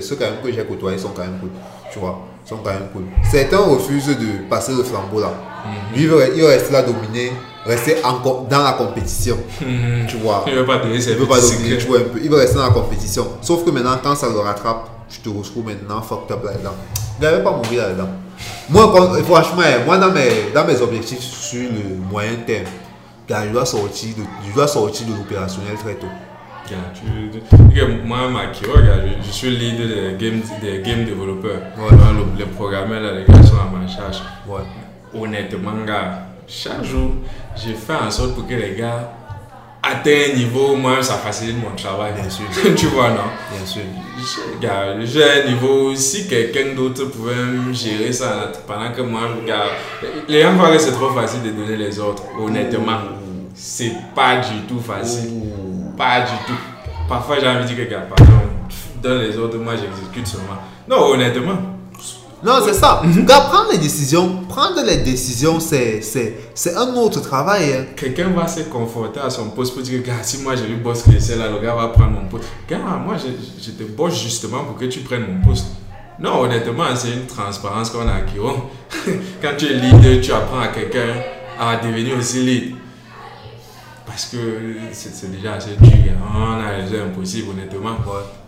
[0.00, 1.50] ceux quand même que j'ai côtoyés sont quand même cool.
[1.92, 3.04] Tu vois, sont quand même cool.
[3.30, 5.32] Certains refusent de passer le flambeau là.
[5.64, 5.96] Mhm.
[5.96, 7.32] Lui, il reste là dominer
[7.64, 9.38] rester encore dans la compétition.
[9.60, 10.06] Mhm.
[10.08, 10.44] Tu vois.
[10.46, 12.20] Il ne veut pas donner Il veut pas dominer, tu vois un peu.
[12.22, 13.26] Il veut rester dans la compétition.
[13.42, 16.74] Sauf que maintenant, quand ça le rattrape, tu te retrouves maintenant fucked up là-dedans.
[17.18, 18.08] Il n'avait pas mourir là-dedans.
[18.70, 22.64] Moi, franchement, moi, dans mes, dans mes objectifs sur le moyen terme,
[23.28, 26.06] je dois sortir de, je dois sortir de l'opérationnel très tôt.
[28.04, 31.60] Moi, ma je, je, suis leader des game, des game développeurs.
[32.38, 34.22] Les programmeurs, les gars sont à ma charge.
[35.14, 37.12] Honnêtement, gars chaque jour,
[37.56, 39.12] je fais en sorte pour que les gars
[39.82, 42.12] atteignent un niveau, moi, ça facilite mon travail.
[42.14, 42.44] Bien sûr.
[42.76, 43.30] tu vois, non?
[43.52, 43.82] Bien sûr.
[45.04, 49.66] J'ai un niveau, si quelqu'un d'autre pouvait me gérer ça pendant que moi, gars,
[50.28, 52.98] les gens que c'est trop facile de donner les autres, honnêtement.
[53.54, 55.30] C'est pas du tout facile.
[56.00, 56.58] Pas du tout.
[57.06, 58.32] Parfois, j'ai envie de dire que, pardon,
[59.02, 60.56] donne les autres, moi, j'exécute seulement.
[60.88, 61.58] Non, honnêtement.
[62.42, 63.02] Non, c'est ça.
[63.04, 67.74] Mm prendre les décisions, prendre les décisions, c'est, c'est, c'est un autre travail.
[67.74, 67.84] Hein.
[67.94, 71.02] Quelqu'un va se conforter à son poste pour dire, gars, si moi j'ai eu boss
[71.02, 72.48] qui est là, le gars va prendre mon poste.
[72.66, 75.66] Gars, moi je, je te bosse justement pour que tu prennes mon poste.
[76.18, 78.20] Non, honnêtement, c'est une transparence qu'on a à
[79.42, 81.12] Quand tu es leader, tu apprends à quelqu'un
[81.60, 82.74] à devenir aussi lead.
[84.10, 84.38] Parce que
[84.92, 86.12] c'est déjà assez dur.
[86.34, 87.96] On a les impossible, honnêtement.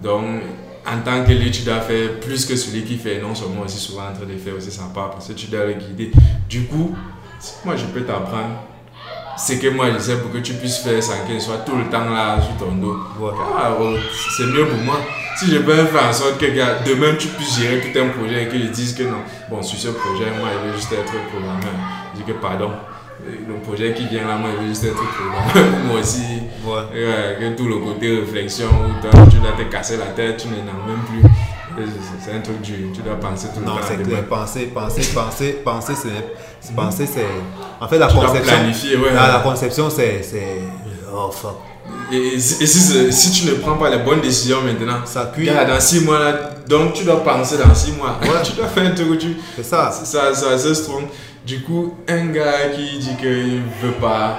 [0.02, 0.24] Donc,
[0.84, 4.02] en tant que tu dois faire plus que celui qui fait, non seulement aussi souvent
[4.02, 6.10] en train de faire aussi sa part, parce que tu dois le guider.
[6.48, 6.97] Du coup,
[7.64, 8.56] moi je peux t'apprendre
[9.39, 11.89] ce que moi je sais pour que tu puisses faire sans qu'il soit tout le
[11.89, 12.97] temps là sur ton dos.
[13.56, 13.94] Ah, oh,
[14.36, 14.98] c'est mieux pour moi.
[15.36, 18.48] Si je peux faire en sorte que demain tu puisses gérer tout un projet et
[18.48, 19.18] qu'ils disent que non,
[19.48, 21.72] bon, sur ce projet, moi je veux juste être programmeur.
[22.14, 22.72] Je dis que pardon
[23.24, 25.81] le projet qui vient là, moi, je veux juste être programmeur.
[25.86, 26.23] moi aussi,
[26.65, 28.69] que tout le côté réflexion,
[29.31, 31.28] tu dois te casser la tête, tu n'en as même plus.
[32.20, 33.74] C'est un truc dur, tu dois penser tout le temps.
[33.77, 36.74] Non, c'est clair, penser, penser, penser, penser, c'est.
[36.74, 37.27] Penser, c'est.
[37.81, 38.43] En fait, la conception.
[38.43, 39.12] planifier, ouais.
[39.15, 40.23] La, conception, c'est.
[41.15, 41.57] Oh fuck.
[42.12, 45.47] Et, si, si, tu ne prends pas les bonnes décisions maintenant, ça cuit.
[45.47, 48.19] dans 6 mois là, donc tu dois penser dans 6 mois.
[48.23, 48.28] Ouais.
[48.44, 49.36] tu dois faire un truc tu.
[49.57, 49.90] C'est ça.
[49.90, 51.05] Ça, ça, c'est strong.
[51.44, 54.39] Du coup, un gars qui dit qu'il ne veut pas,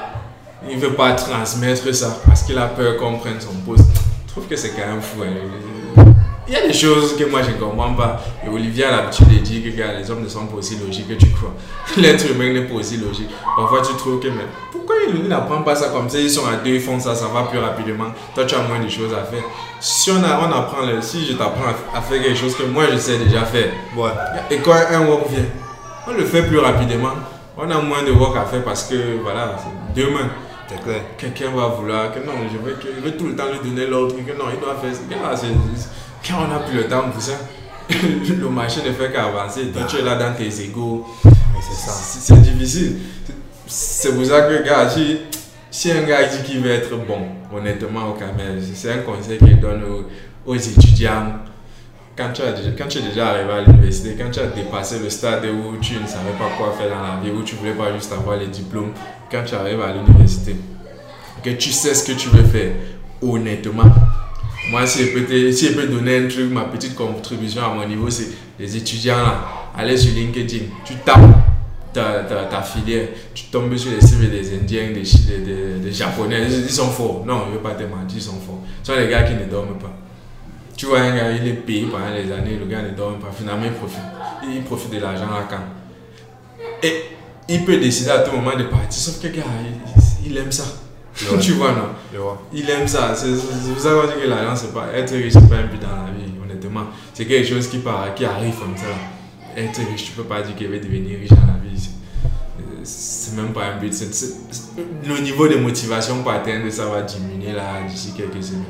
[0.70, 3.90] il veut pas transmettre ça parce qu'il a peur qu'on prenne son poste,
[4.26, 5.22] je trouve que c'est quand même fou.
[5.22, 6.14] Hein.
[6.48, 8.24] Il y a des choses que moi je ne comprends pas.
[8.46, 11.14] Et Olivier a l'habitude de dire que les hommes ne sont pas aussi logiques que
[11.16, 11.54] tu crois.
[11.98, 13.30] L'être humain n'est pas aussi logique.
[13.54, 16.20] Parfois tu trouves que, mais pourquoi ils n'apprennent pas ça comme ça?
[16.20, 18.14] Ils sont à deux, ils font ça, ça va plus rapidement.
[18.34, 19.44] Toi tu as moins de choses à faire.
[19.82, 22.98] Si on, a, on apprend, si je t'apprends à, faire quelque chose que moi je
[22.98, 24.10] sais déjà faire, ouais.
[24.50, 25.44] et quand un work vient,
[26.08, 27.14] on le fait plus rapidement.
[27.58, 29.58] On a moins de work à faire parce que, voilà,
[29.96, 30.30] demain,
[31.18, 34.16] quelqu'un va vouloir que non, je veux, je veux tout le temps lui donner l'ordre,
[34.16, 35.48] que non, il doit faire ça.
[36.28, 37.34] Quand on n'a plus le temps pour ça,
[37.90, 39.68] le marché ne fait qu'avancer.
[39.68, 41.06] Toi, tu es là dans tes égaux.
[41.62, 42.98] C'est difficile.
[43.68, 45.20] C'est pour ça que, gars, si,
[45.70, 49.60] si un gars dit qu'il veut être bon, honnêtement, au Cameroun, c'est un conseil qu'il
[49.60, 49.84] donne
[50.46, 51.40] aux étudiants
[52.16, 55.10] quand tu, as, quand tu es déjà arrivé à l'université, quand tu as dépassé le
[55.10, 57.94] stade où tu ne savais pas quoi faire dans la vie, où tu voulais pas
[57.94, 58.92] juste avoir les diplômes,
[59.32, 60.56] quand tu arrives à l'université,
[61.44, 62.74] que tu sais ce que tu veux faire,
[63.22, 63.92] honnêtement.
[64.70, 67.86] Moi, si je peux, si je peux donner un truc, ma petite contribution à mon
[67.88, 68.30] niveau, c'est
[68.60, 69.44] les étudiants là,
[69.76, 71.20] allez sur LinkedIn, tu tapes
[71.92, 76.48] ta, ta, ta, filière, tu tombes sur les CV des Indiens, des, des, des, Japonais,
[76.50, 77.24] ils sont forts.
[77.26, 78.62] Non, je ne veux pas te mentir, ils sont forts.
[78.82, 80.03] Ce sont les gars qui ne dorment pas.
[80.76, 83.32] Tu vois, un gars, il est payé pendant les années, le gars ne dort pas.
[83.38, 84.00] Finalement, il profite.
[84.44, 85.64] Il profite de l'argent à quand.
[86.82, 87.04] Et
[87.48, 89.44] il peut décider à tout moment de partir, sauf que le gars,
[90.26, 90.66] il, aime ça.
[91.42, 92.28] tu vois, non?
[92.54, 93.14] Il aime ça.
[93.16, 95.82] C'est pour ça qu'on dit que l'argent, c'est pas être riche, c'est pas un but
[95.82, 96.86] dans la vie, honnêtement.
[97.14, 98.86] C'est quelque chose qui, part, qui arrive comme ça.
[99.56, 101.90] Être riche, tu peux pas dire qu'il va devenir riche dans la vie.
[102.84, 103.94] C'est même pas un but.
[105.06, 108.64] le niveau de motivation pour atteindre ça va diminuer là d'ici quelques semaines.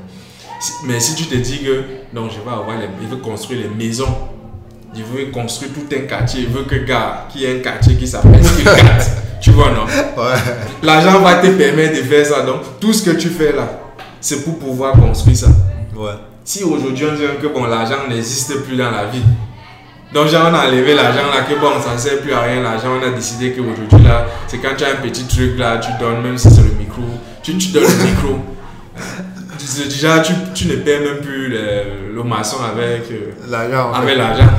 [0.86, 1.84] Mais si tu te dis que
[2.14, 4.16] non, je vais avoir les, veut construire les maisons,
[4.96, 7.96] il veut construire tout un quartier, il veut que gars, qu'il y ait un quartier
[7.96, 8.42] qui s'appelle
[9.42, 9.86] tu vois non?
[10.82, 12.44] L'argent va te permettre de faire ça.
[12.44, 13.68] Donc tout ce que tu fais là,
[14.22, 15.48] c'est pour pouvoir construire ça.
[15.96, 16.12] Ouais.
[16.46, 19.24] Si aujourd'hui on dit que bon l'argent n'existe plus dans la vie,
[20.14, 22.62] donc, genre, on a enlevé l'argent là, que bon, ça sert plus à rien.
[22.62, 25.90] L'argent, on a décidé qu'aujourd'hui là, c'est quand tu as un petit truc là, tu
[26.00, 27.02] donnes, même si c'est le micro,
[27.42, 28.40] tu, tu donnes le micro
[29.88, 33.92] déjà, tu, tu ne paies même plus le, le maçon avec euh, l'argent.
[33.94, 34.50] Avec l'argent.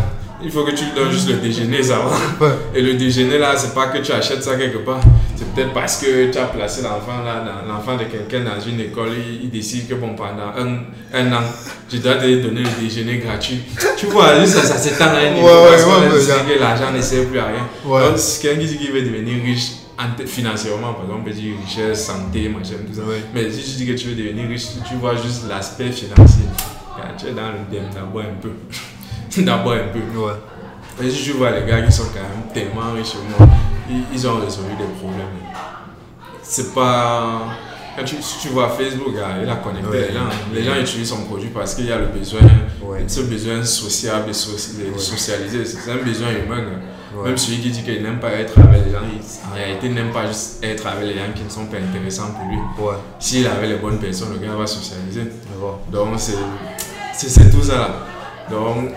[0.42, 2.00] Il faut que tu lui donnes juste le déjeuner, ça
[2.38, 2.46] va.
[2.74, 5.00] Et le déjeuner, là, c'est pas que tu achètes ça quelque part.
[5.36, 9.10] C'est peut-être parce que tu as placé l'enfant là, l'enfant de quelqu'un dans une école,
[9.42, 10.80] il, décide que bon, pendant un,
[11.14, 11.42] un, an,
[11.88, 13.62] tu dois te donner le déjeuner gratuit.
[13.96, 17.46] Tu vois, ça, ça s'étend à un niveau parce que l'argent ne sert plus à
[17.46, 17.66] rien.
[17.84, 19.70] Donc, quelqu'un qui dit qu'il veut devenir riche,
[20.26, 23.02] financièrement, par exemple, on peut dire richesse, santé, machin, tout ça.
[23.34, 26.44] Mais si tu dis que tu veux devenir riche, tu vois juste l'aspect financier.
[27.18, 28.50] Tu es dans le thème d'abord un peu.
[29.42, 30.18] d'abord un peu.
[30.18, 30.32] Ouais.
[31.00, 33.50] Mais si tu vois les gars qui sont quand même tellement riches au monde,
[34.12, 35.26] ils, ont résolu des problèmes.
[36.42, 37.42] C'est pas.
[37.96, 40.28] Quand tu, tu vois Facebook, il a connecté les gens.
[40.52, 42.40] Les gens utilisent son produit parce qu'il y a le besoin,
[43.06, 45.64] ce besoin social de, socialiser.
[45.64, 46.64] C'est un besoin humain.
[47.22, 48.98] Même celui qui dit qu'il n'aime pas être avec les gens,
[49.50, 52.48] en réalité n'aime pas juste être avec les gens qui ne sont pas intéressants pour
[52.48, 52.58] lui.
[52.78, 52.96] Ouais.
[53.18, 55.30] S'il avait les bonnes personnes, le gars va socialiser.
[55.92, 58.06] Donc c'est tout ça là.
[58.50, 58.90] Donc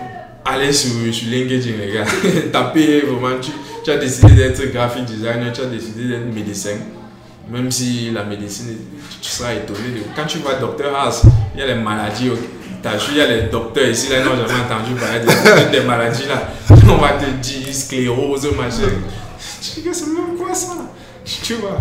[0.44, 2.04] allez sur, sur LinkedIn les gars,
[2.52, 3.50] tapez vraiment, tu,
[3.84, 6.76] tu as décidé d'être graphic designer, tu as décidé d'être médecin.
[7.50, 8.76] Même si la médecine,
[9.22, 9.78] tu seras étonné.
[9.78, 10.00] De...
[10.14, 11.22] Quand tu vois Docteur House,
[11.54, 12.30] il y a les maladies
[12.82, 15.80] T'as vu, il y a les docteurs ici, là, ils n'ont jamais entendu parler des,
[15.80, 16.48] maladies là.
[16.88, 18.92] On va te dire sclérose, machin.
[19.60, 20.76] Tu dis que c'est même quoi ça?
[21.24, 21.78] Tu vois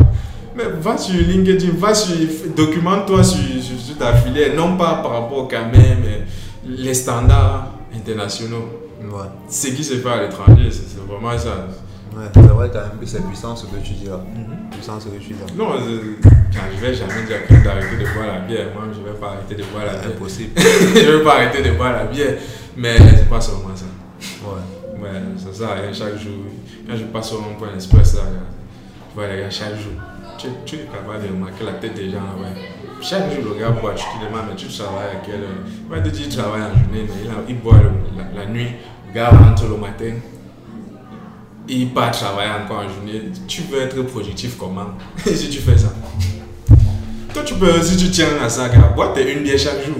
[0.56, 2.16] Mais va sur LinkedIn, va sur.
[2.56, 6.26] Documente-toi sur, sur, ta filière, non pas par rapport au Camer, mais
[6.66, 8.70] les standards internationaux.
[9.02, 9.28] Ouais.
[9.50, 11.68] Ce qui se fait à l'étranger, c'est vraiment ça.
[12.18, 14.20] Ouais, c'est vrai quand même que c'est puissant ce que tu dis là.
[14.72, 15.46] Puissant ce que tu dis là.
[15.56, 15.68] Non,
[16.54, 19.28] quand je vais jamais dire à d'arrêter de boire la bière, moi je vais pas
[19.34, 20.12] arrêter de boire la bière.
[20.16, 20.52] Impossible.
[20.96, 22.36] je vais pas arrêter de boire la bière.
[22.76, 23.86] Mais c'est pas seulement ça.
[24.44, 25.00] Ouais.
[25.02, 26.46] Ouais, ça à rien chaque jour.
[26.90, 28.22] Quand je passe au rond-point express, là,
[29.10, 29.94] tu vois les gars chaque jour.
[30.40, 32.54] Tu, tu es capable de remarquer la tête des gens là-bas.
[33.02, 35.62] Chaque jour, le gars boit, tu te demandes, mais tu travailles à quelle heure?
[35.86, 38.42] Il va te dire qu'il travaille en journée, mais il, a- il boit le- la,
[38.44, 38.70] la nuit.
[39.08, 40.14] Le gars rentre le matin.
[41.70, 43.24] Il part travailler encore en journée.
[43.48, 44.88] Tu veux être productif comment?
[45.26, 45.88] Si tu fais ça
[47.34, 49.96] Toi, tu peux, si tu tiens à ça, bois tes une bière chaque jour.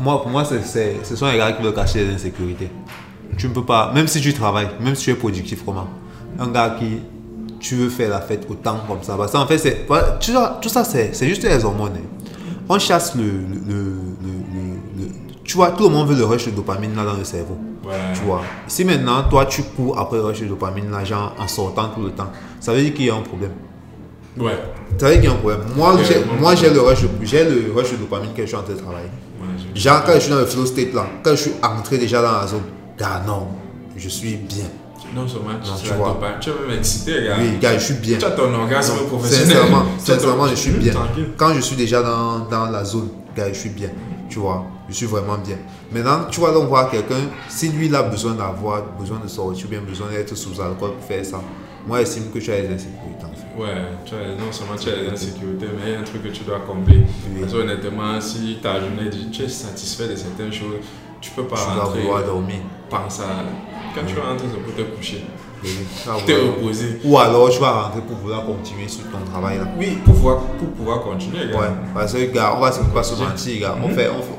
[0.00, 2.70] Moi, pour moi, ce sont les gars qui veulent cacher les insécurités.
[3.36, 5.88] Tu ne peux pas, même si tu travailles, même si tu es productif, comment?
[6.38, 6.98] Un gars qui,
[7.60, 9.16] tu veux faire la fête autant comme ça.
[9.16, 9.86] Parce qu'en fait,
[10.20, 11.92] tout ça, c'est, juste les hormones.
[11.96, 12.26] hein.
[12.68, 13.28] On chasse le, le-
[13.68, 14.42] le-
[15.46, 17.56] Tu vois, tout le monde veut le rush de dopamine là dans le cerveau.
[17.84, 17.92] Ouais.
[18.14, 18.42] Tu vois.
[18.66, 22.02] Si maintenant, toi, tu cours après le rush de dopamine là, genre en sortant tout
[22.02, 23.52] le temps, ça veut dire qu'il y a un problème.
[24.38, 24.58] Ouais.
[24.98, 25.60] Ça veut dire qu'il y a un problème.
[25.76, 26.24] Moi, j'ai, ouais.
[26.40, 28.74] moi j'ai, le rush, de- j'ai le rush de dopamine quand je suis en train
[28.74, 29.06] de travailler.
[29.40, 29.46] Ouais,
[29.80, 32.32] Genre, quand je suis dans le flow state là, quand je suis entré déjà dans
[32.32, 32.62] la zone,
[32.98, 33.46] gars, non,
[33.96, 34.64] je suis bien.
[35.14, 36.08] Non seulement tu, Non, tu vois.
[36.08, 37.36] dopamine, tu es même excité, gars.
[37.38, 38.18] Oui, gars, je suis bien.
[38.18, 39.46] Tu as ton orgasme professionnel.
[39.46, 40.92] Sincèrement, ton- sincèrement, je suis bien.
[40.92, 41.28] Tranquille.
[41.36, 43.90] Quand je suis déjà dans, dans la zone, gars, je suis bien.
[44.28, 45.56] Tu vois, je suis vraiment bien.
[45.92, 47.14] Maintenant, tu vas donc voir quelqu'un,
[47.48, 50.92] si lui, il a besoin d'avoir, besoin de sortir, ou bien besoin d'être sous alcool
[50.94, 51.40] pour faire ça,
[51.86, 53.24] moi, j'estime que tu as les insécurités.
[53.24, 53.62] en fait.
[53.62, 56.22] Ouais, tu as, non seulement tu as les insécurités, mais il y a un truc
[56.24, 56.98] que tu dois combler.
[57.32, 57.40] Oui.
[57.40, 60.80] Parce que honnêtement, si ta journée, tu es satisfait de certaines choses,
[61.20, 62.56] tu peux pas Tu dois rentrer, vouloir dormir.
[62.90, 63.44] penser à...
[63.94, 65.24] Quand tu vas rentrer, c'est pour te coucher,
[65.62, 65.70] Oui,
[66.02, 67.00] tu vas te vouloir- reposer.
[67.04, 69.64] Ou alors, tu vas rentrer pour vouloir continuer sur ton travail là.
[69.78, 71.58] Oui, pour pouvoir, pour pouvoir continuer, gars.
[71.58, 73.76] Ouais, parce que gars, on va se, pas se mentir, gars.
[73.82, 73.94] On Mhm.
[73.94, 74.38] fait, on, fait-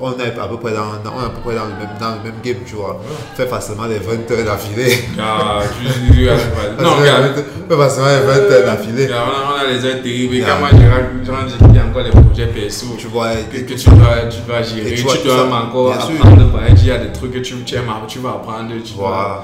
[0.00, 1.88] on est à peu près dans, dans- on est à peu près dans le même,
[2.00, 3.00] dans le même game, tu vois.
[3.32, 4.98] On fait facilement les 20 heures d'affilée.
[5.18, 6.24] Ah, tu tu- tu-
[6.82, 9.08] Non, on fait facilement les 20 heures d'affilée.
[9.10, 10.36] On a, les heures terribles.
[10.46, 12.86] Quand moi, dis a encore les projets perso.
[12.98, 15.92] Tu vois, que, que tu dois, tu dois gérer, tu tu, vois, dois même encore
[15.92, 18.70] apprendre par exemple, il y a des trucs que tu, tu aimes, tu vas apprendre,
[18.84, 19.42] tu dois,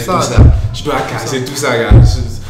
[0.00, 0.44] ça, gars.
[0.72, 1.90] tu dois casser tout ça, gars.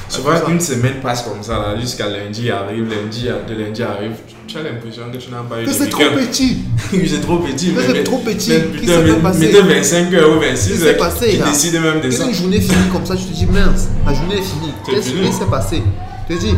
[0.08, 4.12] Souvent, une semaine passe comme ça, là, jusqu'à lundi arrive, lundi, de lundi arrive,
[4.46, 6.58] tu as l'impression que tu n'as pas eu de c'est trop petit.
[6.90, 7.72] C'est trop petit.
[7.76, 8.52] C'est trop petit.
[8.72, 9.00] putain,
[9.38, 11.44] mettez 25 heures ou 26 Qu'est-ce qui heures, passé, qui là?
[11.46, 12.24] décide même de ça.
[12.26, 14.72] une journée finie comme ça, tu te dis mince, la journée est finie.
[14.86, 15.82] Qu'est-ce qui s'est passé?
[16.28, 16.54] Tu te dis,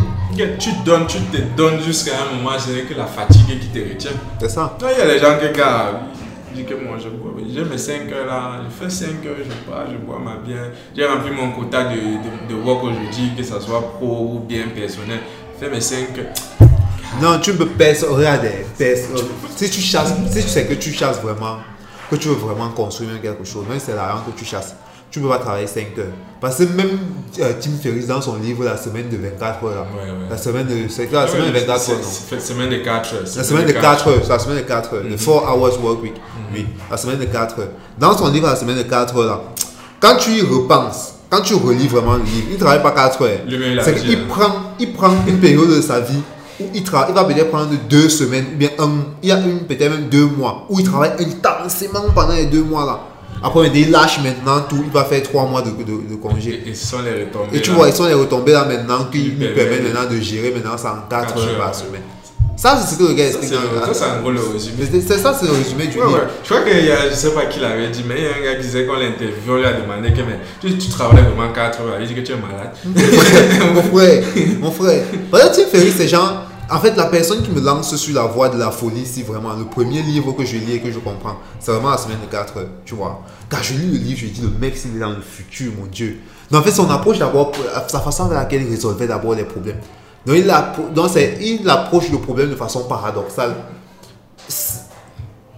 [0.59, 3.79] Tu te donnes, tu te donnes jusqu'à un moment, c'est que la fatigue qui te
[3.79, 4.11] retient.
[4.41, 4.77] c'est ça.
[4.81, 5.61] Non, il y a des gens qui,
[6.65, 7.33] que moi je bois.
[7.53, 10.73] J'ai mes 5 heures là, je fais 5 heures, je bois, je bois ma bière.
[10.95, 14.69] J'ai rempli mon quota de, de, de work aujourd'hui, que ce soit pro ou bien
[14.75, 15.21] personnel.
[15.55, 16.71] Je fais mes 5 heures.
[17.21, 18.47] Non, tu peux perdre, regarde,
[18.77, 19.03] perdre.
[19.57, 21.59] Si tu chasses, si tu sais que tu chasses vraiment,
[22.11, 24.77] que tu veux vraiment construire quelque chose, même si c'est l'argent que tu chasses,
[25.11, 26.07] tu peux pas travailler 5 heures.
[26.41, 26.99] Parce que même
[27.41, 30.17] euh, Tim Ferriss dans son livre La semaine de 24 heures, là, Ouais, ouais.
[30.29, 33.15] la semaine de, c'est quoi, la semaine de 24 heures, non c'est semaine de 4
[33.15, 33.23] heures.
[33.37, 36.15] La semaine de 4 heures, la semaine de 4 heures, le 4 hours work week.
[36.53, 37.69] Oui, la semaine de 4 heures.
[37.99, 39.41] Dans son livre, la semaine de 4 heures, là,
[40.01, 43.23] quand tu y repenses, quand tu relis vraiment le livre, il ne travaille pas 4
[43.23, 43.31] heures.
[43.81, 44.25] A C'est qu'il hein.
[44.29, 46.21] prend, il prend une période de sa vie
[46.61, 48.91] où il, travaille, il va peut-être prendre deux semaines, ou bien un,
[49.23, 52.63] il y a une, peut-être même deux mois, où il travaille intensément pendant les deux
[52.63, 53.01] mois là.
[53.43, 56.63] Après, il lâche maintenant tout, il va faire trois mois de, de, de congé.
[56.67, 57.57] Et, et ce sont les retombées.
[57.57, 57.77] Et tu là?
[57.77, 60.93] vois, ils sont les retombées là maintenant qui permet- permettent maintenant de gérer maintenant ça
[61.07, 62.03] en 4 Quatre heures par semaine.
[62.59, 63.59] Ça, c'est ce que le gars explique ça,
[63.93, 64.85] c'est un gros le résumé.
[65.07, 66.17] C'est ça, c'est le résumé du Ouais, livre.
[66.21, 66.25] ouais.
[66.43, 68.31] Je crois qu'il y a, je sais pas qui l'avait dit, mais il y a
[68.31, 71.23] un gars qui disait qu'on l'interview, on lui a demandé que mais, tu, tu travailles
[71.23, 71.99] vraiment 4 heures.
[72.01, 72.73] Il dit que tu es malade.
[73.75, 74.25] mon frère,
[74.59, 75.03] mon frère.
[75.55, 78.59] Tim Ferriss, c'est genre, en fait, la personne qui me lance sur la voie de
[78.59, 81.71] la folie, si vraiment le premier livre que je lis et que je comprends, c'est
[81.73, 83.23] vraiment la semaine de 4 heures, tu vois.
[83.49, 85.87] Quand je lis le livre, je dis, le mec, s'il est dans le futur, mon
[85.87, 86.19] Dieu.
[86.51, 87.53] Donc, en fait, son approche d'abord,
[87.89, 89.79] sa façon avec laquelle il résolvait d'abord les problèmes.
[90.25, 93.55] Donc, il, appro- donc c'est- il approche le problème de façon paradoxale.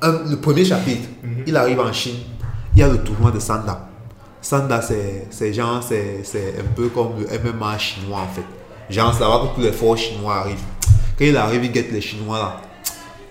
[0.00, 1.08] Un- le premier chapitre,
[1.46, 2.16] il arrive en Chine,
[2.74, 3.88] il y a le tournoi de Sanda.
[4.40, 8.44] Sanda, c'est c'est genre, c'est c'est un peu comme le MMA chinois en fait.
[8.88, 10.62] Genre, c'est là-bas que tous les forts chinois arrivent.
[11.18, 12.60] Quand il arrive, il guette les chinois là.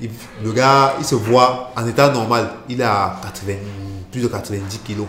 [0.01, 0.09] Il-
[0.43, 3.53] le gars, il se voit en état normal, il a 80,
[4.11, 5.07] plus de 90 kilos.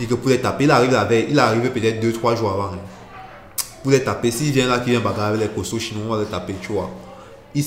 [0.00, 2.50] Et que pour les taper, il arrive la veille, il est arrivé peut-être 2-3 jours
[2.52, 2.74] avant.
[2.74, 2.78] hein.
[3.82, 6.20] Pour les taper, s'il vient là, qui vient bagarrer avec les costauds chinois, on va
[6.20, 6.90] les taper, tu vois.
[7.54, 7.64] Il,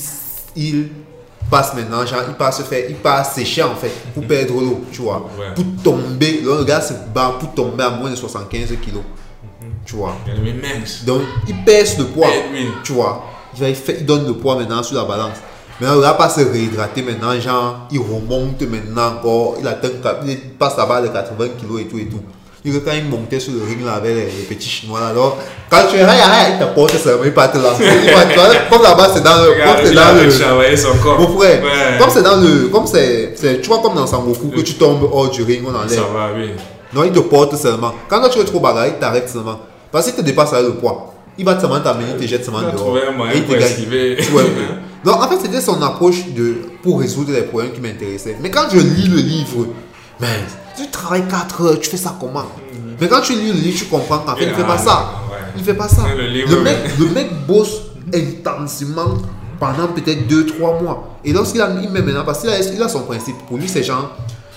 [1.50, 4.84] passe maintenant, genre, il passe se faire, il passe sécher en fait, pour perdre l'eau,
[4.92, 5.28] tu vois.
[5.38, 5.52] Ouais.
[5.54, 9.02] Pour tomber, le gars se bat pour tomber à moins de 75 kilos,
[9.84, 10.14] tu vois.
[10.54, 11.04] Mince.
[11.04, 12.28] Donc, il pèse le poids,
[12.84, 13.24] tu vois.
[13.54, 15.36] Il, va- il fait- il donne le poids maintenant sur la balance.
[15.80, 19.88] Maintenant, le gars passe se réhydrater maintenant, genre, il remonte maintenant encore, il atteint,
[20.26, 22.20] il passe la barre de 80 kilos et tout et tout.
[22.64, 25.36] Il quand il montait sur le ring là avec les, les petits chinois là, alors
[25.68, 26.14] quand tu es là,
[26.52, 27.82] il t'apporte mais il pas te lancer.
[27.82, 29.48] Il va- Comme là-bas, c'est dans le.
[29.64, 30.38] Comme c'est il dans le.
[30.38, 31.18] travaillé son corps.
[31.18, 31.98] Mon frère, Ouais.
[31.98, 32.68] comme c'est dans le.
[32.68, 33.34] Comme c'est.
[33.60, 35.90] Tu vois, comme dans Sangoku, que tu tombes hors du ring, on enlève.
[35.90, 36.50] Ça va, oui.
[36.94, 37.92] Non, il te porte seulement.
[38.08, 39.58] Quand tu es trop bagarre, il t'arrête seulement.
[39.90, 41.11] Parce qu'il te dépasse avec le poids.
[41.38, 42.96] Il va seulement t'amener, il te jette seulement dehors.
[42.96, 44.36] un moyen Et il te pour.
[44.36, 44.44] Ouais.
[45.04, 48.36] Non, en fait, c'était son approche de, pour résoudre les problèmes qui m'intéressaient.
[48.40, 49.66] Mais quand je lis le livre,
[50.20, 50.40] mais
[50.76, 52.44] tu travailles 4 heures, tu fais ça comment?
[53.00, 55.22] Mais quand tu lis le livre, tu comprends qu'en fait, il ne fait pas ça.
[55.30, 55.38] Ouais.
[55.56, 56.02] Il ne fait pas ça.
[56.16, 57.82] Le livre, mec, le mec bosse
[58.14, 59.16] intensément
[59.58, 61.18] pendant peut-être 2-3 mois.
[61.24, 63.82] Et lorsqu'il a met maintenant, parce qu'il a, il a son principe, pour lui, c'est
[63.82, 64.16] genre,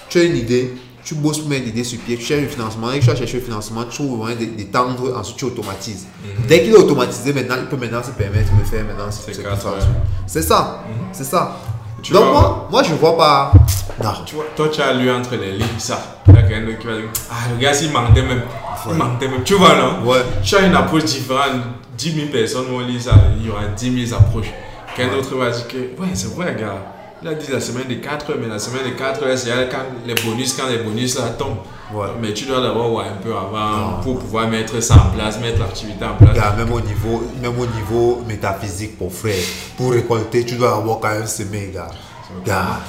[0.10, 0.73] tu as une idée,
[1.06, 3.38] tu bosses pour mettre l'idée sur pied, tu cherches le financement, et tu vas chercher
[3.38, 6.07] le financement, tu trouves le moyen d'é- d'étendre, ensuite tu automatises.
[6.48, 9.34] Dès qu'il est automatisé, maintenant, il peut maintenant se permettre de faire maintenant ce- C'est
[9.36, 9.68] ce quatre fait.
[9.68, 9.88] heures.
[10.27, 10.84] C'est ça,
[11.14, 11.57] ça.
[12.02, 13.53] Tu Donc vois- moi, moi, je vois pas...
[14.03, 14.10] Non.
[14.26, 16.18] Tu vois, toi, tu as lu entre les lignes ça.
[16.27, 18.41] Il y a quelqu'un d'autre qui va dire Ah, le gars, s'il mentait même.
[18.86, 18.98] Il Ouais.
[18.98, 19.44] mentait même.
[19.44, 20.07] Tu vois, non?
[20.10, 20.19] Ouais.
[20.44, 21.61] Tu as une approche différente.
[21.98, 23.14] 10 000 personnes vont lire ça.
[23.40, 24.52] Il y aura 10 000 approches.
[24.95, 26.76] Quelqu'un d'autre va dire que, ouais, c'est vrai, gars.
[27.26, 29.49] Il a dit la semaine de 4 heures, mais la semaine de 4 heures, c'est
[29.72, 31.57] quand les bonus, quand les bonus là tombent.
[32.22, 34.02] Mais tu dois d'abord voir un peu avant Non.
[34.03, 36.38] pour pouvoir mettre ça en place, mettre l'activité en place.
[36.56, 39.41] Même au niveau, même au niveau métaphysique, pour frère,
[39.76, 41.88] pour récolter, tu dois avoir quand même semer, gars.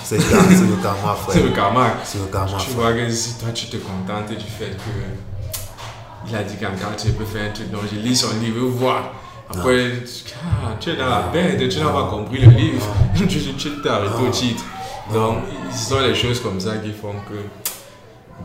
[0.05, 1.35] C'est le karma, frère.
[1.35, 1.87] C'est le karma.
[2.05, 6.37] C'est le karma, Tu vois que si toi tu te contentes du fait que il
[6.37, 9.13] a dit qu'encore tu peux faire un truc, donc je lis son livre, voir.
[9.49, 12.85] Après, tu- ah, tu es dans la bête, tu n'as pas compris le livre,
[13.17, 14.65] tu tu- tu t'es arrêté au titre.
[15.13, 15.39] Donc,
[15.73, 17.39] ce sont les choses comme ça qui font que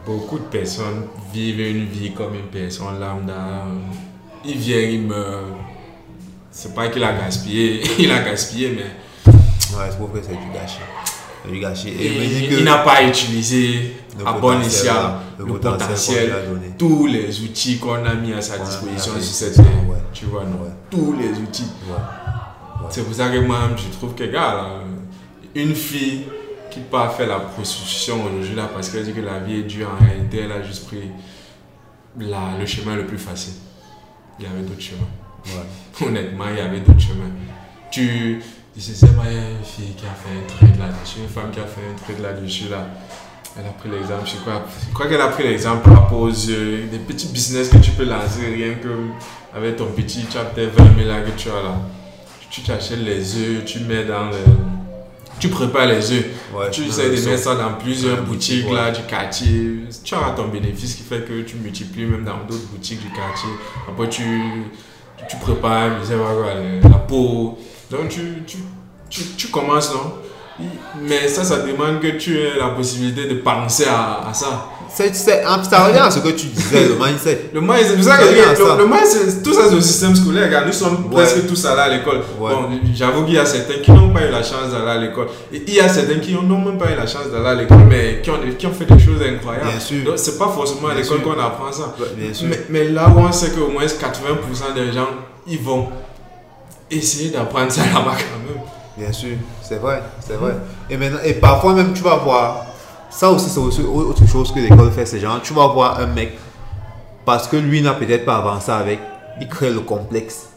[0.05, 3.65] beaucoup de personnes vivent une vie comme une personne lambda.
[4.45, 5.45] Il vient, il meurt.
[6.51, 9.33] C'est pas qu'il a gaspillé, il a gaspillé, mais
[9.77, 10.79] Ouais, je trouve que c'est du gâchis.
[11.45, 11.89] C'est du gâchis.
[11.89, 13.93] Et il, il me dit que il n'a pas utilisé
[14.25, 14.93] à bon escient
[15.39, 16.33] le, le potentiel
[16.77, 19.65] tous les outils qu'on a mis à sa disposition sur cette ouais.
[20.13, 20.63] Tu vois, non?
[20.63, 20.71] Ouais.
[20.89, 21.67] Tous les outils.
[21.87, 21.95] Ouais.
[22.89, 24.69] C'est pour ça que moi, je trouve que, gars, là,
[25.55, 26.23] une fille
[26.69, 29.89] qui part faire la prostitution aujourd'hui, là, parce qu'elle dit que la vie est dure,
[29.99, 31.09] en réalité, elle a juste pris
[32.19, 33.53] la- le chemin le plus facile.
[34.39, 35.57] Il y avait d'autres chemins.
[36.05, 37.31] Honnêtement, il y avait d'autres chemins.
[37.91, 38.41] Tu.
[38.75, 41.27] Je sais pas, il y a une fille qui a fait un trade là-dessus, une
[41.27, 42.87] femme qui a fait un trade là-dessus, là.
[43.59, 46.29] Elle a pris l'exemple, je crois, je crois qu'elle a pris l'exemple par rapport aux
[46.31, 48.87] des petits business que tu peux lancer, rien que
[49.53, 51.75] avec ton petit, tu as peut-être 20 000 là que tu as là.
[52.49, 54.37] Tu t'achètes les œufs, tu mets dans le.
[55.39, 56.25] Tu prépares les œufs.
[56.55, 58.73] Ouais, tu essaies de mettre ça dans plusieurs boutiques ouais.
[58.75, 59.79] là, du quartier.
[60.03, 63.49] Tu auras ton bénéfice qui fait que tu multiplies même dans d'autres boutiques du quartier.
[63.89, 64.23] Après, tu,
[65.29, 67.57] tu prépares, je sais pas quoi, le- la peau.
[67.91, 68.57] Donc, tu, tu,
[69.09, 70.13] tu, tu commences, non?
[71.01, 74.67] Mais ça, ça demande que tu aies la possibilité de penser à, à ça.
[74.93, 77.49] C'est, c'est, ça revient à ce que tu disais, le mindset.
[77.53, 80.47] Le moins, c'est ça que le, le moins, c'est- tout ça, c'est au système scolaire.
[80.47, 81.23] Regarde, nous sommes Ouais.
[81.23, 82.17] presque tous allés à l'école.
[82.39, 82.51] Ouais.
[82.53, 85.27] Bon, j'avoue qu'il y a certains qui n'ont pas eu la chance d'aller à l'école.
[85.53, 87.85] Et il y a certains qui n'ont même pas eu la chance d'aller à l'école,
[87.89, 89.69] mais qui ont, qui ont fait des choses incroyables.
[89.69, 90.03] Bien sûr.
[90.03, 91.95] Donc, c'est pas forcément à l'école qu'on apprend ça.
[92.17, 92.47] Bien sûr.
[92.49, 95.07] Mais, mais là où on sait qu'au moins 80% des gens,
[95.47, 95.87] ils vont
[96.91, 98.61] essayer d'apprendre ça là-bas quand même.
[98.97, 100.53] Bien sûr, c'est vrai, c'est vrai.
[100.89, 102.65] Et, maintenant, et parfois même, tu vas voir,
[103.09, 106.37] ça aussi, c'est autre chose que l'école fait, c'est genre, tu vas voir un mec,
[107.25, 108.99] parce que lui n'a peut-être pas avancé avec,
[109.39, 110.49] il crée le complexe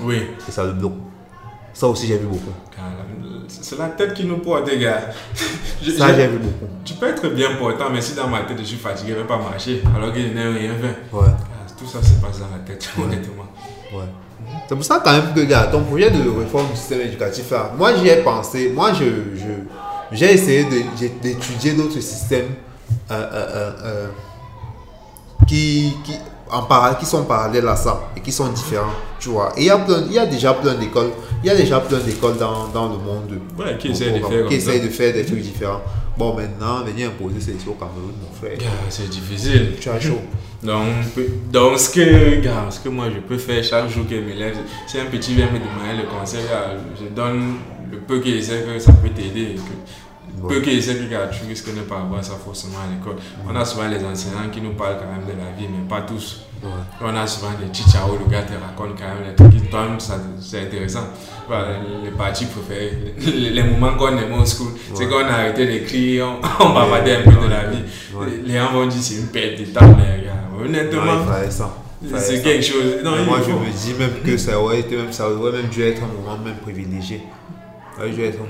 [0.00, 0.22] Oui.
[0.48, 0.92] et ça le bloque.
[1.72, 2.52] Ça aussi, j'ai vu beaucoup.
[3.48, 5.00] C'est la tête qui nous porte, les gars.
[5.82, 6.66] Je- Ça, j'ai vu beaucoup.
[6.84, 9.22] tu peux être bien portant, mais si dans ma tête je suis fatigué, je ne
[9.22, 11.14] vais pas marcher, alors que je n'ai rien fait.
[11.16, 13.44] Ouais, Ah, Tout ça se passe dans la tête, honnêtement.
[13.92, 14.04] ouais.
[14.68, 17.72] C'est pour ça, quand même, que, gars, ton projet de réforme du système éducatif, là,
[17.76, 18.70] moi, j'y ai pensé.
[18.74, 19.04] Moi, je,
[19.38, 19.52] je,
[20.12, 20.64] j'ai essayé
[21.22, 22.54] d'étudier d'autres systèmes
[23.10, 24.06] euh, euh, euh,
[25.46, 26.14] qui, qui,
[26.50, 29.52] en para- qui sont parallèles à ça et qui sont différents, tu vois.
[29.56, 31.10] Et il y a, plein, il y a déjà plein d'écoles,
[31.42, 34.20] il y a déjà plein d'écoles dans, dans le monde Ouais, qui essaie de
[34.54, 35.80] essayent de faire des trucs différents.
[36.16, 38.56] Bon, maintenant, venir imposer c'est ici au Cameroun, mon frère.
[38.88, 39.72] C'est difficile.
[39.80, 40.20] Tu as chaud.
[40.64, 40.86] Donc,
[41.52, 44.98] donc ce, que, ce que moi je peux faire chaque jour que me lève, si
[44.98, 46.44] un petit vient me demander le conseil,
[46.98, 47.56] je donne
[47.92, 49.56] le peu qu'il sait que ça peut t'aider.
[50.48, 53.16] Peu qu'il sait que gars, tu risques de ne pas avoir ça forcément à l'école.
[53.48, 56.02] On a souvent les enseignants qui nous parlent quand même de la vie, mais pas
[56.02, 56.40] tous.
[56.62, 56.70] Ouais.
[57.02, 60.18] On a souvent des chichaos, le gars te raconte quand même des trucs qui ça-
[60.40, 61.04] c'est intéressant.
[61.46, 65.10] Voilà, les parties préférées, les, les moments qu'on aimait au school, c'est Ouais.
[65.10, 66.26] qu'on a arrêté d'écrire,
[66.60, 67.82] on, on bavardait un peu de la vie.
[68.46, 71.24] Les gens vont dire c'est une perte de temps, mais gars, honnêtement,
[72.16, 72.96] c'est quelque chose.
[73.04, 73.50] Non, Mais il moi, faut.
[73.50, 76.06] je me dis même que ça aurait, été même, ça aurait même dû être un
[76.06, 77.22] moment même privilégié.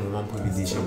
[0.04, 0.24] Moment.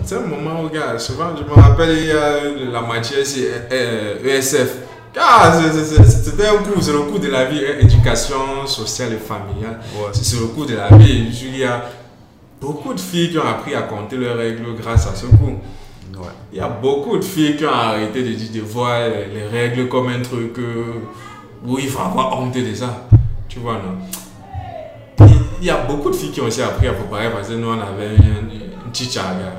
[0.03, 4.23] C'est un moment gars, souvent, je me rappelle, il y a la matière, c'est euh,
[4.25, 4.77] ESF.
[5.19, 5.59] Ah,
[6.05, 9.79] c'était un coup, c'est le coup de la vie, hein, éducation sociale et familiale.
[10.11, 11.29] C'est le coup de la vie.
[11.43, 11.85] Il y a
[12.61, 15.53] beaucoup de filles qui ont appris à compter leurs règles grâce à ce coup.
[16.51, 20.07] Il y a beaucoup de filles qui ont arrêté de, de voir les règles comme
[20.09, 20.57] un truc
[21.65, 23.07] où il faut avoir honte de ça.
[23.47, 23.97] Tu vois, non?
[25.59, 27.69] Il y a beaucoup de filles qui ont aussi appris à préparer parce que nous,
[27.69, 29.53] on avait une, chichaga.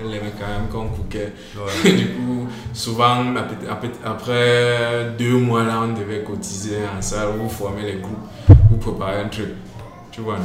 [0.00, 1.32] Elle aimait quand même qu'on cookait.
[1.84, 3.24] du coup, souvent,
[4.04, 9.22] après deux mois, là, on devait cotiser en salle ou former les groupes ou préparer
[9.22, 9.50] un truc.
[10.10, 10.36] Tu vois,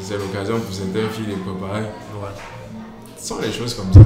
[0.00, 1.86] C'est l'occasion pour certaines filles de préparer.
[3.16, 4.00] Ce sont les choses comme ça.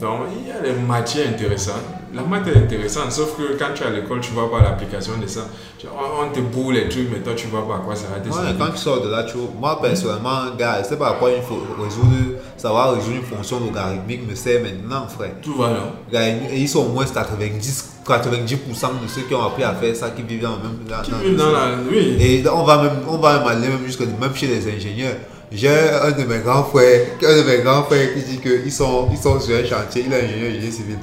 [0.00, 1.84] Donc, il y a des matières intéressantes.
[2.14, 5.12] La matière est intéressante, sauf que quand tu es à l'école, tu vois pas l'application
[5.20, 5.48] de ça.
[5.84, 8.54] On te boule les trucs, mais toi, tu vois pas à quoi ça va ouais,
[8.58, 11.30] Quand tu sors de là, tu vois, moi, personnellement, gars, je sais pas à quoi
[11.30, 15.32] il faut résoudre, savoir résoudre une fonction logarithmique me sert maintenant, frère.
[15.42, 15.70] Tout va
[16.12, 16.28] là.
[16.52, 20.20] ils sont au moins 90 90% de ceux qui ont appris à faire ça qui
[20.22, 22.18] vivent dans le même qui vivent dans la oui.
[22.20, 25.14] et on va même on va même aller même jusque même chez les ingénieurs
[25.54, 29.08] j'ai un de mes grands frères, un de mes grands frères qui dit qu'ils sont,
[29.12, 30.98] ils sont sur un chantier, il est ingénieur génie civil.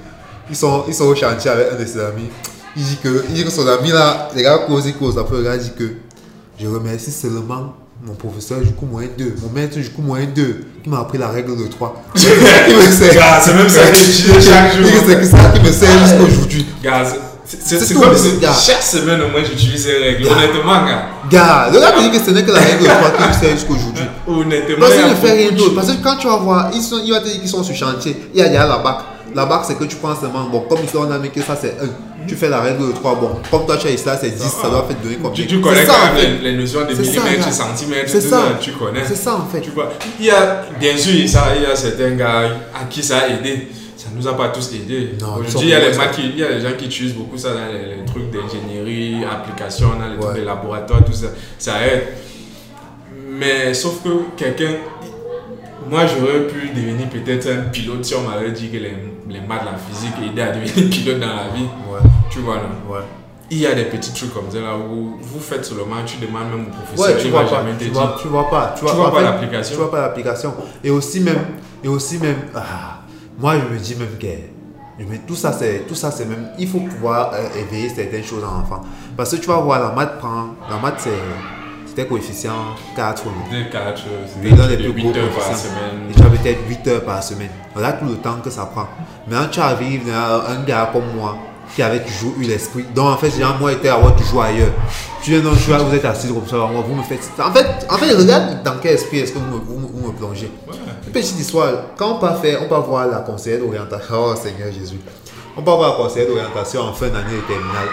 [0.52, 2.30] Ils sont, ils sont au chantier avec un de ses amis.
[2.76, 5.18] Il dit que, il dit que son ami là, les gars causent, ils causent.
[5.18, 5.92] Après, le gars dit que
[6.60, 7.74] je remercie seulement
[8.04, 11.18] mon professeur du coup moyen 2, mon maître du coup moyen 2, qui m'a appris
[11.18, 12.04] la règle de 3.
[12.16, 14.88] c'est même ça chaque jour.
[15.06, 16.66] C'est ça qui me sert jusqu'à aujourd'hui.
[17.46, 20.28] C'est comme si chaque semaine au moins j'utilise ces règles.
[20.28, 21.06] Honnêtement, gars.
[21.30, 23.40] Gars, le gars te dit que ce n'est que la règle de 3 que je
[23.40, 24.06] sais jusqu'aujourd'hui.
[24.28, 24.76] Honnêtement.
[24.80, 25.76] Parce qu'il ne fait rien d'autre.
[25.76, 27.76] Parce que quand tu vas voir, ils sont, il va te dire qu'ils sont sur
[27.76, 28.16] chantier.
[28.34, 28.98] Il y a, il y a la bac.
[29.34, 31.56] La bac, c'est que tu prends seulement, bon, comme ici on a mis que ça
[31.60, 32.28] c'est 1.
[32.28, 33.16] Tu fais la règle de 3.
[33.16, 35.48] Bon, comme toi tu as ici là c'est 10, ça doit faire donner combien Tu,
[35.48, 38.58] tu connais quand même les, notions de millimètres, centimètres, c'est ça.
[38.60, 39.04] tu connais.
[39.06, 39.62] C'est ça en fait.
[39.62, 39.90] Tu vois,
[40.20, 42.42] il y a, bien sûr, il y a certains gars
[42.74, 43.70] à qui ça a aidé
[44.02, 45.12] ça nous a pas tous aidé.
[45.22, 47.68] Aujourd'hui, il y a les il y a des gens qui utilisent beaucoup ça dans
[47.72, 51.28] les, trucs d'ingénierie, application, dans les trucs de laboratoire, tout ça.
[51.60, 52.08] Ça aide.
[53.30, 54.78] Mais sauf que quelqu'un,
[55.88, 58.96] moi j'aurais pu devenir peut-être un pilote si on m'avait dit que les,
[59.30, 61.68] les maths, la physique aidaient à devenir pilote dans la vie.
[62.30, 62.64] Tu vois là.
[63.50, 66.50] Il y a des petits trucs comme ça là où vous faites seulement, tu demandes
[66.50, 69.12] même au professeur, ouais, tu vois pas, tu vois, tu vois pas, tu vois, vois
[69.12, 69.76] pas l'application.
[69.76, 70.54] Tu vois pas l'application.
[70.82, 71.46] Et aussi même,
[71.84, 73.02] et aussi même, ah,
[73.38, 74.28] moi, je me dis même que
[75.28, 76.50] tout ça, c'est tout ça, c'est même.
[76.60, 78.82] Il faut pouvoir euh, éveiller certaines choses en enfant.
[79.18, 80.50] Parce que tu vas voir, la maths prend.
[80.70, 81.10] La maths, c'est.
[81.92, 82.54] C'était coefficient
[82.96, 83.24] 4.
[83.70, 84.02] 4,
[84.34, 86.10] c'est 8 heures par semaine.
[86.10, 87.50] Et tu as peut-être 8 heures par semaine.
[87.74, 88.88] Voilà tout le temps que ça prend.
[89.28, 91.38] Maintenant, tu arrives, un gars comme moi,
[91.76, 92.86] qui avait toujours eu l'esprit.
[92.96, 94.72] Donc en fait, genre, moi, j'étais à avoir toujours ailleurs.
[95.22, 97.30] Tu viens dans le vous êtes assis comme ça, vous me faites.
[97.38, 100.50] En fait, en fait regarde dans quel esprit est-ce que vous me, vous, me plongez.
[101.06, 101.74] Une petite histoire.
[101.98, 104.16] Quand on part faire, on part voir la conseillère d'orientation.
[104.18, 105.02] Oh Seigneur Jésus.
[105.58, 107.90] On part voir la conseillère d'orientation en fin d'année de terminale.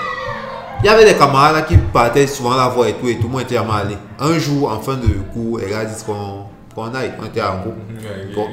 [0.81, 3.25] Il y avait des camarades là, qui partaient souvent la voix et tout, et tout
[3.25, 3.97] le monde était à aller.
[4.21, 7.13] Un jour, en fin de cours, les gars disent qu'on aille.
[7.21, 7.75] On était en groupe.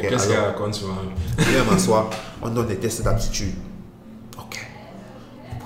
[0.01, 0.95] Qu'est-ce qu'elle raconte souvent
[1.37, 2.09] Je viens m'asseoir.
[2.41, 3.53] On donne des tests d'aptitude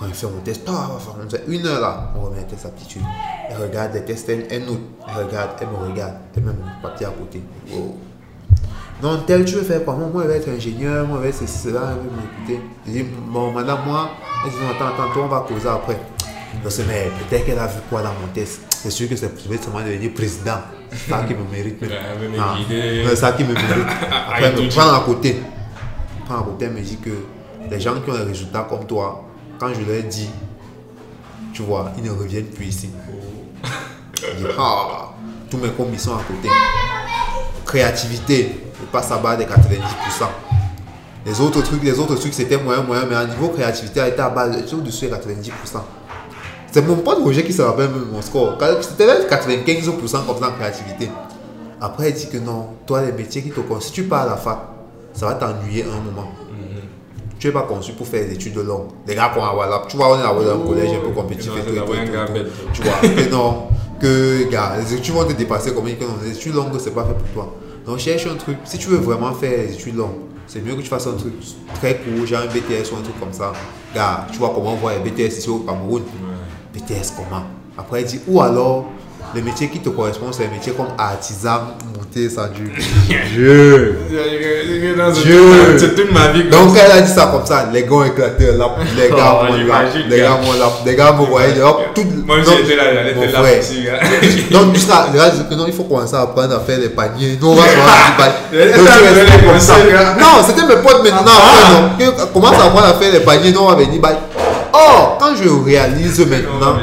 [0.02, 3.02] on fait mon test, on fait une heure là, on remet un test aptitude.
[3.50, 7.06] Elle regarde les tests, elle note, elle regarde, elle me regarde, elle met mon papier
[7.06, 7.42] à côté.
[9.02, 9.96] Non, tel, tu veux faire quoi?
[9.96, 12.68] Moi, je vais être ingénieur, moi, je vais être ceci, cela, elle veut m'écouter.
[12.86, 14.10] Je dis, bon, madame, moi,
[14.46, 15.98] elle dit, non, attends, attends, toi, on va causer après.
[16.54, 18.62] Dis, mais peut-être qu'elle a vu quoi dans mon test.
[18.70, 20.60] C'est sûr que c'est seulement devenir président.
[20.92, 21.78] C'est ça qui me mérite.
[23.08, 23.68] C'est ça qui me mérite.
[24.28, 25.42] Après, elle me prend à côté.
[26.26, 27.12] Prend à côté, elle me dit que
[27.70, 29.26] les gens qui ont des résultats comme toi,
[29.60, 30.30] quand je leur dis,
[31.54, 32.90] tu vois, ils ne reviennent plus ici.
[34.58, 35.10] ah,
[35.50, 36.50] tous mes commis sont à côté.
[37.66, 39.48] Créativité, je passe à bas des 90%.
[41.26, 44.22] Les autres trucs, les autres trucs, c'était moyen, moyen, mais à niveau créativité, a été
[44.22, 45.52] à base, au-dessus de 90%.
[46.72, 48.58] C'est mon pote Roger qui se rappelle mon score.
[48.82, 51.10] C'était 95% comme ça en créativité.
[51.82, 54.60] Après, il dit que non, toi, les métiers qui te tu pars à la fac,
[55.14, 56.30] ça va t'ennuyer un moment
[57.40, 58.90] tu n'es pas conçu pour faire des études longues.
[59.08, 61.52] Les gars qu'on a là, tu vois, on est dans un collège un peu compétitif
[61.58, 61.86] et tout,
[62.74, 63.64] Tu vois, que non,
[64.00, 67.06] que gars, les études vont te dépasser comme que non, les études longues, c'est pas
[67.06, 67.56] fait pour toi.
[67.86, 70.82] Donc cherche un truc, si tu veux vraiment faire des études longues, c'est mieux que
[70.82, 71.34] tu fasses un truc
[71.76, 73.54] très court, genre un BTS ou un truc comme ça.
[73.96, 76.04] Gars, tu vois comment on voit les BTS ici au Cameroun.
[76.80, 77.44] BTS comment
[77.78, 78.86] Après, il dit, ou alors,
[79.36, 82.72] les métiers qui te correspondent, c'est les métiers comme artisan, bouteille, ça Dieu.
[83.32, 84.00] Dieu.
[85.24, 85.78] Dieu.
[85.78, 86.46] C'est toute ma vie.
[86.50, 89.54] Donc, elle a dit ça comme ça, les gars ont éclaté, là, les gars oh,
[89.68, 91.54] là, les gars m'ont là, les gars me voyaient,
[91.94, 92.06] tout.
[92.26, 93.88] Moi, j'étais là, j'étais là aussi,
[94.52, 97.38] Donc, que non, il faut commencer à apprendre à faire les paniers.
[97.40, 98.74] Nous, on va faire des paniers.
[100.20, 101.32] Non, c'était mes potes maintenant.
[101.32, 101.90] Ah.
[102.34, 104.02] Commence à apprendre à faire les paniers, nous, on va venir,
[104.80, 106.78] Or, quand je réalise maintenant,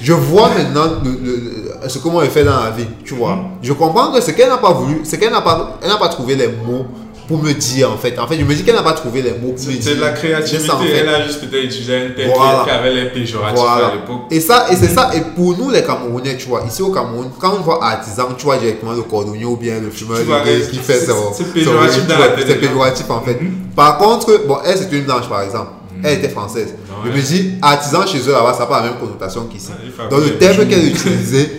[0.00, 1.36] je vois maintenant le- le-
[1.82, 3.38] le- ce que moi j'ai fait dans la vie, tu vois.
[3.62, 6.08] Je comprends que ce qu'elle n'a pas voulu, c'est qu'elle n'a pas, elle n'a pas
[6.08, 6.86] trouvé les mots
[7.28, 8.18] pour me dire en fait.
[8.18, 9.80] En fait, je me dis qu'elle n'a pas trouvé les mots pour me dire.
[9.80, 10.66] C'est de la créativité.
[10.66, 10.88] ça, en fait.
[10.90, 12.64] Elle a juste peut-être utilisé un terme Voilà.
[12.64, 13.86] qui avait les péjoratifs Voilà.
[13.86, 14.22] à l'époque.
[14.30, 17.30] Et ça, et c'est ça, et pour nous les Camerounais, tu vois, ici au Cameroun,
[17.40, 20.78] quand on voit artisan, tu vois directement le cordonnier ou bien le fumeur c'est- qui
[20.78, 21.32] fait son.
[21.32, 23.40] c'est péjoratif dans la C'est péjoratif en fait.
[23.40, 23.52] Mhm.
[23.74, 25.70] Par contre, bon, elle c'est une blanche par exemple.
[26.02, 26.74] Elle était française.
[27.04, 29.70] Je me dis, artisan chez eux là-bas, ça n'a pas la même connotation qu'ici.
[29.70, 31.50] Ouais, Donc le terme qu'elle utilisait,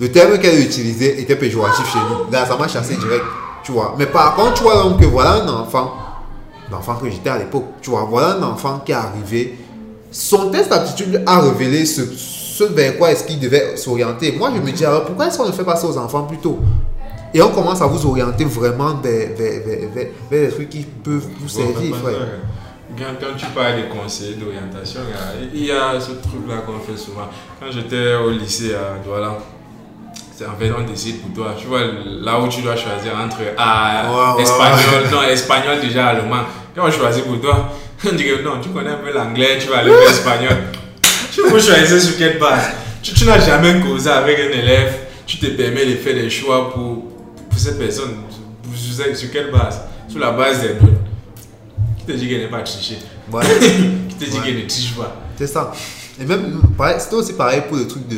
[0.00, 2.30] le terme qu'elle utilisait était péjoratif chez nous.
[2.32, 3.24] Là, ça m'a chassé direct,
[3.64, 3.94] tu vois.
[3.98, 5.94] Mais par contre, tu vois donc que voilà un enfant,
[6.70, 9.58] l'enfant que j'étais à l'époque, tu vois, voilà un enfant qui est arrivé.
[10.10, 14.32] Son test d'aptitude a révélé ce, ce vers quoi est-ce qu'il devait s'orienter.
[14.32, 16.38] Moi, je me dis, alors pourquoi est-ce qu'on ne fait pas ça aux enfants plus
[16.38, 16.58] tôt?
[17.34, 20.86] Et on commence à vous orienter vraiment vers, vers, vers, vers- vers des trucs qui
[21.04, 22.16] peuvent vous servir, frère.
[22.98, 25.00] Quand, tu parles des conseillers d'orientation,
[25.54, 27.28] il y a ce truc-là qu'on fait souvent.
[27.60, 29.38] Quand j'étais au lycée à Douala,
[30.36, 31.54] c'est en fait on décide pour toi.
[31.56, 36.08] Tu vois, là où tu dois choisir entre ah, Ouais, ouais, espagnol, non, espagnol déjà
[36.08, 36.42] allemand.
[36.74, 37.72] Quand on choisit pour toi,
[38.04, 40.56] on dit que non, tu connais un peu l'anglais, tu vas aller vers l'espagnol.
[41.32, 42.70] Tu peux choisir sur quelle base
[43.00, 44.92] Tu, tu n'as jamais causé avec un élève,
[45.24, 47.04] tu te permets de faire des choix pour,
[47.48, 48.22] pour cette personne.
[49.14, 49.82] Sur quelle base?
[50.08, 51.07] Sur la base des notes.
[52.08, 52.98] Qui te dit qu'elle n'est pas trichée
[53.30, 53.42] Ouais.
[54.08, 54.44] Qui te dit Ouais.
[54.46, 55.72] qu'elle ne triche pas C'est ça.
[56.18, 58.16] Et même, pareil, c'était aussi pareil pour le truc de.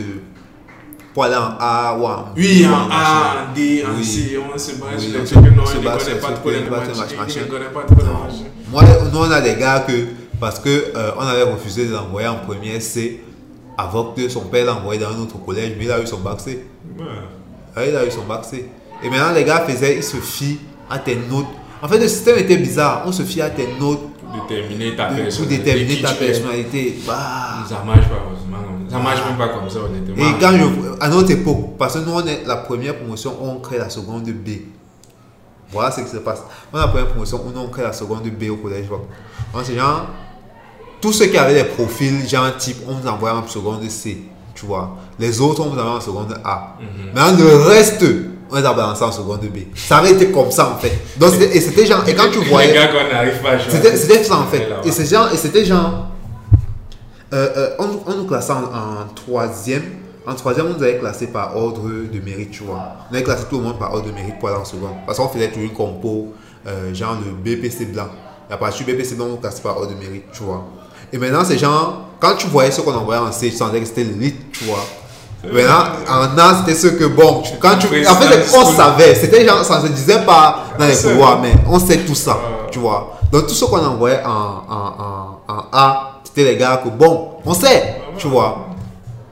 [1.12, 2.88] Pour aller en A ou en Oui, en.
[2.88, 4.00] A, en D, en.
[4.00, 6.68] C, on se Oui, sur les trucs non, on ne connaît pas trop les ne
[6.68, 8.44] connaît pas trop machins.
[8.70, 9.92] Moi, nous, on a des gars que.
[10.38, 13.22] Parce que euh, on avait refusé de l'envoyer en première C,
[13.76, 16.38] avant que son père l'envoyait dans un autre collège, mais il a eu son bac
[16.40, 16.64] C.
[17.76, 17.88] Ouais.
[17.88, 18.70] Il a eu son bac C.
[19.02, 21.46] Et maintenant, les gars faisaient, ils se fient à tes notes.
[21.82, 23.02] En fait, le système était bizarre.
[23.06, 25.62] On se fie à tes notes Pour déterminer ta de- pour personnalité.
[25.64, 26.98] déterminer ta personnalité.
[27.06, 27.14] Bah.
[27.68, 28.58] Ça marche pas, heureusement.
[28.90, 30.16] Ça marche même pas comme ça, honnêtement.
[30.16, 33.60] Et quand je, à notre époque, parce que nous, on est la première promotion, on
[33.60, 34.48] crée la seconde B.
[35.72, 36.42] Voilà ce qui se passe.
[36.72, 38.86] On est la première promotion, on crée la seconde B au collège.
[38.88, 39.00] Donc,
[39.62, 40.06] c'est genre,
[41.00, 44.22] tous ceux qui avaient des profils, genre type, on vous envoie en seconde C.
[44.54, 44.96] Tu vois.
[45.18, 46.76] Les autres, on vous envoie en seconde A.
[46.80, 47.12] Mhm.
[47.14, 48.04] Maintenant, le reste,
[48.52, 49.58] on les a balancés en seconde B.
[49.74, 50.92] Ça avait été comme ça, en fait.
[51.16, 52.72] Donc, c'était- et c'était genre, et quand tu Les voyais.
[52.74, 53.80] gars qu'on n'arrive pas à choisir.
[53.82, 54.66] C'était c'était ça en fait.
[54.84, 56.08] Et c'est genre, et c'était genre,
[57.32, 59.84] euh, euh, on, on nous classait en, en troisième.
[60.26, 62.82] En troisième, on nous avait classé par ordre de mérite, tu vois.
[63.10, 64.90] On avait classé tout le monde par ordre de mérite pour aller en seconde.
[65.06, 66.34] Parce qu'on faisait toujours une compo,
[66.66, 68.08] euh, genre le BPC blanc.
[68.48, 70.64] Et à partir du BPC blanc, on nous classait par ordre de mérite, tu vois.
[71.12, 73.86] Et maintenant, c'est genre, quand tu voyais ce qu'on envoyait en C, tu sentais que
[73.86, 74.84] c'était l'élite, tu vois.
[75.44, 77.86] Maintenant, en A, c'était ce que, bon, quand tu.
[78.06, 79.14] En fait, on savait.
[79.14, 81.14] C'était genre, ça se disait pas dans les vrai.
[81.42, 82.38] mais on sait tout ça,
[82.70, 83.16] tu vois.
[83.32, 87.30] Donc, tout ce qu'on envoyait en, en, en, en A, c'était les gars que, bon,
[87.46, 88.66] on sait, tu vois.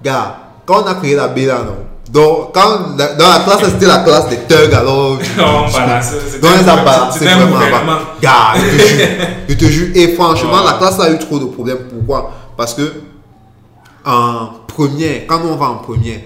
[0.02, 1.76] Gars, quand on a créé la B là, non.
[2.10, 5.18] Donc, quand, la- dans la classe, c'était la classe des thugs, alors.
[5.38, 7.96] On balançait, c'était Donc, peu- balancé vraiment.
[8.22, 9.06] Gars, je te jure.
[9.50, 9.88] je te jure.
[9.94, 11.80] Et franchement, la classe a eu trop de problèmes.
[11.90, 12.30] Pourquoi?
[12.56, 12.80] Parce que,
[14.04, 16.20] en première, quand on va en première,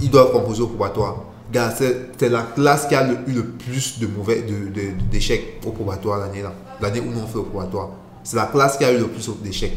[0.00, 1.16] ils doivent composer au probatoire.
[1.52, 6.18] C'est la classe qui a eu le plus de mauvais de- de- d'échecs au probatoire
[6.20, 6.52] l'année là.
[6.80, 7.88] L'année où nous on fait au probatoire.
[8.22, 9.76] C'est la classe qui a eu le plus d'échecs.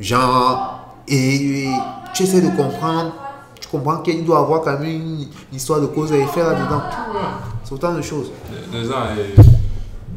[0.00, 1.70] Genre, et, et
[2.14, 3.12] tu essaies de comprendre,
[3.60, 6.80] tu comprends qu'il doit avoir quand même une, histoire de cause à effet là-dedans.
[7.64, 8.30] C'est autant de choses.
[9.38, 9.59] Et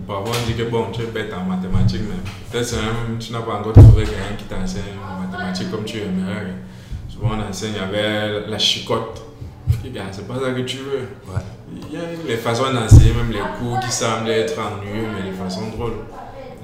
[0.08, 3.42] parfois on dit que bon, tu es bête en mathématiques, mais peut-être même, tu n'as
[3.42, 6.54] pas encore trouvé quelqu'un qui t'enseigne en mathématiques comme tu aimerais.
[7.10, 9.22] Souvent on enseigne avec la chicotte.
[10.12, 11.08] C'est pas ça que tu veux.
[11.28, 11.42] Ouais.
[11.90, 15.36] Il y a les façons d'enseigner, même les cours qui semblent être ennuyeux, mais de
[15.36, 15.94] façon drôle.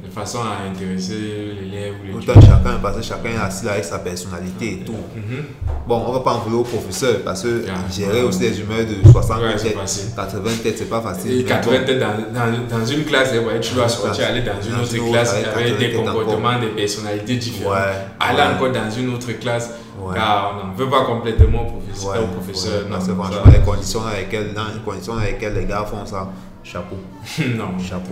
[0.10, 1.14] De façon à intéresser
[1.61, 2.41] l'élève ou l'étudiant.
[2.41, 4.94] Chacun, parce que chacun est assis là avec sa personnalité et tout.
[5.15, 5.44] Mhm.
[5.88, 7.76] Bon, on va pas en vouloir au professeur parce que Yeah.
[7.91, 10.06] gérer aussi des humeurs de 60 Ouais, c'est têtes, facile.
[10.15, 11.31] 80 têtes, c'est pas facile.
[11.31, 14.27] Et Mais 80 bon, têtes dans, dans, dans une classe, et ouais, tu dois sortir,
[14.27, 17.73] aller dans une Dans autre une classe avec avec 80 des comportements, des personnalités différentes.
[17.73, 19.72] Ouais, aller encore dans une autre classe,
[20.15, 22.90] car on n'en veut pas complètement au professeur.
[22.90, 26.30] Non, c'est franchement les conditions dans lesquelles les gars font ça.
[26.64, 26.98] Chapeau,
[27.56, 28.11] non, chapeau,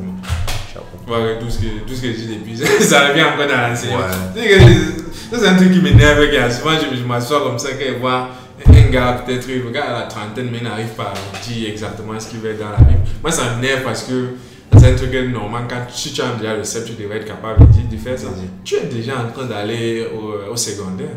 [0.73, 1.11] chapeau.
[1.13, 3.97] Ouais, tout ce que, tout ce que je dis depuis, ça revient encore dans l'enseignement.
[3.99, 4.47] Ouais.
[5.31, 6.19] C'est un truc qui m'énerve.
[6.51, 8.29] Souvent, je, je m'assois comme ça, quand je vois
[8.65, 12.19] un gars, peut-être, il regarde à la trentaine, mais il n'arrive pas à dire exactement
[12.19, 12.97] ce qu'il veut dans la vie.
[13.21, 14.29] Moi, ça m'énerve parce que
[14.77, 17.59] c'est un truc normalement, quand si tu as déjà le CEP, tu devrais être capable
[17.67, 18.27] de, dire- de faire ça.
[18.63, 21.09] Tu es déjà en train d'aller au, au secondaire.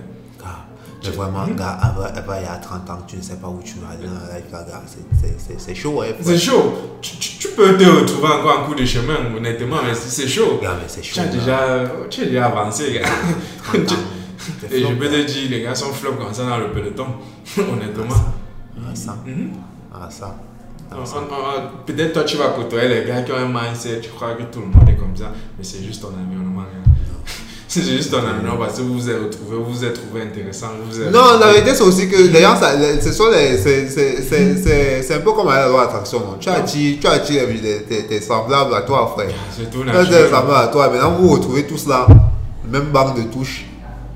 [1.02, 3.48] Gars, Mais vraiment, gars, avant, avant, il y a 30 ans, tu ne sais pas
[3.48, 4.66] où tu vas aller dans la life, gars.
[5.58, 6.14] C'est- chaud, ouais.
[6.20, 6.74] C'est chaud.
[7.00, 10.58] Tu, tu- tu peux te retrouver encore en cours de chemin, honnêtement, mais c'est chaud.
[10.62, 11.14] Gars, mais c'est chaud.
[11.14, 11.32] Tu as gars.
[11.32, 13.08] déjà, tu es déjà avancé, gars.
[13.64, 13.96] 30 ans.
[14.68, 17.06] Des Et je peux te dire, les gars sont flops comme ça dans le peloton,
[17.58, 18.14] honnêtement.
[18.76, 19.16] Ah, ça.
[19.26, 19.50] Mhm.
[19.94, 20.36] Ah, ça.
[20.90, 21.16] Ah, ça.
[21.18, 24.34] on- on- Peut-être toi tu vas côtoyer les gars qui ont un mindset, tu crois
[24.34, 26.62] que tout le monde est comme ça, mais c'est juste ton environnement.
[26.62, 26.89] gars.
[27.72, 30.66] C'est juste ton environnement parce que vous vous êtes retrouvés, vous vous êtes trouvé intéressant.
[30.90, 33.00] Vous êtes Non, la vérité, c'est aussi que d'ailleurs, c'est-
[35.14, 36.20] un peu comme à la loi d'attraction.
[36.40, 37.44] Tu attires, tu attires
[38.08, 39.30] tes, semblables à toi, frère.
[39.56, 40.30] C'est tout Tu attires tes naturel.
[40.30, 40.88] semblables à toi.
[40.90, 42.08] Maintenant, vous retrouvez tous là,
[42.64, 43.66] le même banque de touches,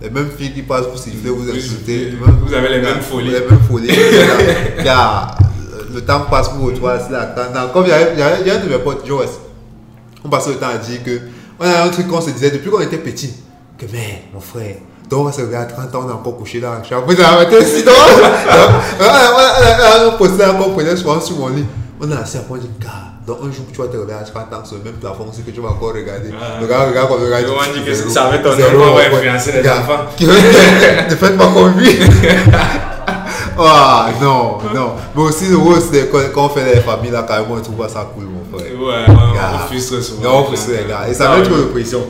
[0.02, 2.12] les mêmes filles qui passent pour siffler, vous Vous- insulter.
[2.44, 3.30] vous avez les mêmes folies.
[3.30, 3.88] Les mêmes folies.
[4.82, 5.38] Car-
[5.94, 7.92] le temps passe pour dans- Comme il y
[8.52, 9.24] a, un de mes potes, Joe,
[10.24, 11.20] on passait le temps à dire que
[11.60, 13.32] on a un truc qu'on se disait depuis qu'on était petit.
[13.86, 14.76] Que mais mon frère,
[15.10, 16.78] donc on se regarder à 30 ans, on est encore couché là.
[16.80, 17.94] Je suis en train d'arrêter si donc.
[19.00, 21.64] On poster qu'on prenait souvent sur mon lit.
[22.00, 22.88] On a assis après, on dit, gars,
[23.26, 25.44] donc un jour tu vas te regarder à 30 ans sur le même plafond, c'est
[25.44, 26.30] que tu vas encore regarder.
[26.40, 26.60] Ah.
[26.62, 27.44] Regarde, regarde, comme regarde.
[27.44, 30.04] Et on dit que ça va être ton enfant, va influencer les Gars, enfants.
[31.10, 31.90] Ne faites pas comme lui.
[33.56, 34.94] Ah non, non.
[35.14, 37.88] Mais aussi, le rôle, c'est quand, on fait les familles là, même, on trouve pas
[37.88, 38.66] ça cool, mon frère.
[38.72, 39.58] Ouais, on, Gars.
[39.68, 40.22] frustre souvent.
[40.24, 41.06] Non, on frustre les gars.
[41.08, 41.48] Et ça Ah, met ouais.
[41.48, 42.00] trop de pression.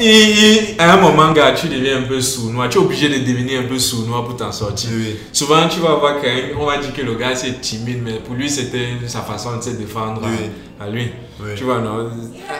[0.00, 2.68] Et- à un moment, gars, tu deviens un peu sournois.
[2.68, 4.90] Tu es obligé de devenir un peu sournois pour t'en sortir.
[4.92, 5.16] Oui.
[5.32, 8.34] Souvent, tu vas voir quelqu'un, on va dire que le gars c'est timide, mais pour
[8.34, 10.50] lui, c'était sa façon de se défendre à- Oui.
[10.80, 11.08] à, lui.
[11.40, 11.50] Oui.
[11.56, 12.10] Tu vois, non?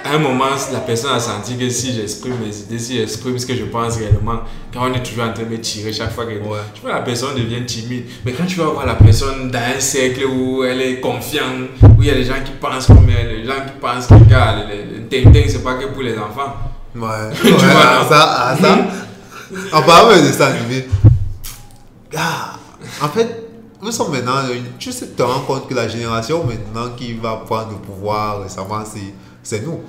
[0.04, 3.46] À un moment, la personne a senti que si j'exprime mes idées, si j'exprime ce
[3.46, 4.40] que je pense réellement,
[4.72, 6.30] quand on est toujours en train de me tirer chaque fois que.
[6.32, 6.58] Ouais.
[6.74, 8.04] Tu vois, la personne devient timide.
[8.24, 12.02] Mais quand tu vas voir la personne dans un cercle où elle est confiante, où
[12.02, 14.64] il y a des gens qui pensent comme elle, des gens qui pensent que, gars,
[14.68, 16.54] le, le, le ting-ting, c'est pas que pour les enfants.
[17.00, 17.30] Ouais.
[17.42, 18.78] Tu Ouais, vois, ah, ça, ah, ça.
[19.72, 20.86] En parlant de ça, animé.
[22.16, 22.56] Ah,
[23.02, 23.48] en fait,
[23.80, 24.42] nous sommes maintenant.
[24.78, 28.82] Tu sais, te rends compte que la génération maintenant qui va prendre le pouvoir récemment,
[29.42, 29.80] c'est nous.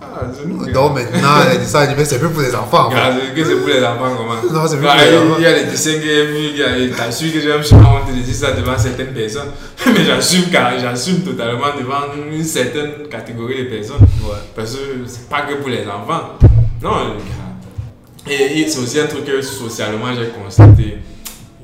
[0.00, 0.24] Ah,
[0.72, 2.90] Donc maintenant, les dessins animés, c'est plus pour les enfants.
[2.90, 5.34] C'est- que c'est pour les enfants, comment Non, c'est plus Bah, pour les enfants.
[5.38, 7.62] Il y a les dessins que j'ai vus, il y a- t'as su que j'aime
[7.62, 9.48] souvent on te dit ça devant certaines personnes.
[9.86, 14.00] Mais j'assume car j'assume totalement devant une certaine catégorie de personnes.
[14.22, 14.36] Ouais.
[14.54, 16.34] Parce que c'est pas que pour les enfants.
[16.82, 18.28] Non, gars.
[18.28, 20.98] Et, et c'est aussi un truc que socialement j'ai constaté.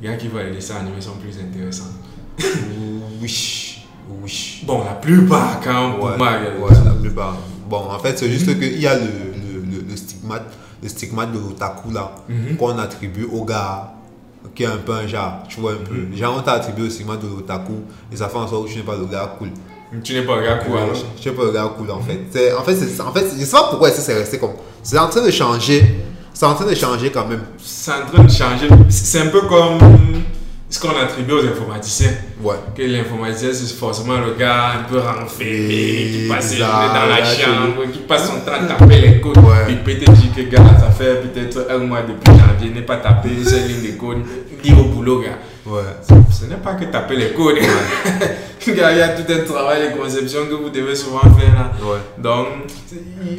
[0.00, 1.92] Les gars qui voient les dessins animés sont plus intéressants.
[3.20, 3.78] Oui.
[4.22, 4.60] Oui.
[4.64, 7.36] Bon, la plupart, quand pour Ouais, ouais, la plupart.
[7.72, 10.44] Bon, en fait, c'est juste qu'il y a le, le, le, le stigmate,
[10.82, 12.56] le stigmate de l'otaku là, Mhm.
[12.58, 13.94] qu'on attribue au gars
[14.54, 15.94] qui est un peu un genre, tu vois un peu.
[15.94, 16.14] Mhm.
[16.14, 17.72] Genre, on t'a attribué le stigmate de l'otaku
[18.12, 19.48] et ça fait en sorte que tu n'es pas le gars cool.
[20.04, 20.94] Tu n'es pas un gars cool, alors.
[21.16, 22.20] Je sais pas le gars cool en fait.
[22.30, 24.50] C'est- En fait, c'est, en fait, je sais pas pourquoi c'est resté comme.
[24.82, 25.82] C'est en train de changer.
[26.34, 27.42] C'est en train de changer quand même.
[27.56, 28.68] C'est en train de changer.
[28.90, 29.78] C'est un peu comme
[30.72, 32.12] ce qu'on attribue aux informaticiens.
[32.42, 32.54] Ouais.
[32.74, 37.98] Que l'informaticien, c'est forcément le gars un peu renfermé, qui passe dans la chambre, qui
[37.98, 39.36] passe son temps à taper les codes.
[39.36, 39.66] Ouais.
[39.66, 43.28] Puis peut-être dire que gars, ça fait peut-être un mois depuis janvier, n'est pas tapé
[43.44, 44.22] ces lignes de code,
[44.62, 45.38] dire au boulot, gars.
[45.64, 45.82] Ouais.
[46.30, 47.56] Ce n'est pas que taper les codes.
[48.68, 51.72] Gars, il y a tout un travail de conception que vous devez souvent faire là.
[51.82, 51.98] Ouais.
[52.18, 52.46] Donc,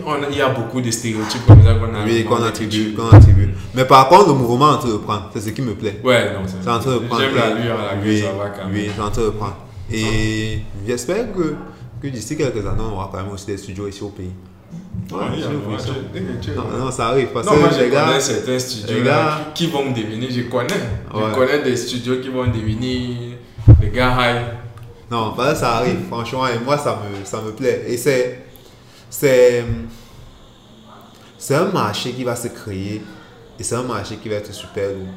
[0.05, 2.05] on il y a beaucoup de stéréotypes comme ça qu'on a.
[2.05, 3.49] Oui, qu'on attribue, qu'on attribue.
[3.73, 5.29] Mais par contre, le mouvement est en train de prendre.
[5.33, 5.99] C'est ce qui me plaît.
[6.03, 7.21] Ouais, non, C'est en train de prendre.
[7.21, 8.73] J'aime la lueur à la oui, ça va quand même.
[8.73, 9.57] Oui, c'est en train de prendre.
[9.91, 11.55] Et j'espère que,
[12.01, 14.31] que d'ici quelques années, on aura quand même aussi des studios ici au pays.
[15.11, 17.27] Ouais, ouais, Non, non, ça arrive.
[17.33, 18.05] Parce Non, moi je les gars.
[18.05, 19.11] connais certains studios les là,
[19.45, 20.73] gars- qui, vont devenir, je connais.
[21.13, 21.29] Ouais.
[21.29, 23.37] Je connais des studios qui vont devenir
[23.79, 24.41] des gars high.
[25.11, 27.83] Non, que ça arrive, franchement, et moi, ça me, ça me plaît.
[27.87, 28.45] Et c'est.
[29.09, 29.63] C'est.
[31.37, 33.01] C'est un marché qui va se créer.
[33.59, 35.07] Et c'est un marché qui va être super lourd.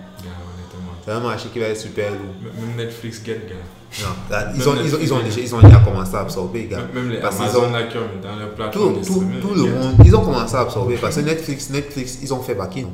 [1.04, 2.34] C'est un marché qui va être super lourd.
[2.42, 3.54] Même Netflix get, gars.
[4.02, 6.64] Non, là, ils, ont, ils, ont, ils, ont déjà, ils ont déjà commencé à absorber,
[6.70, 6.78] gars.
[6.94, 9.20] Même les Parce Amazon ont- là qui ont mis dans leur plateforme tout,
[9.54, 10.96] le monde, ils ont commencé à absorber.
[10.96, 12.92] Parce que Netflix, Netflix ils ont fait Baki, non?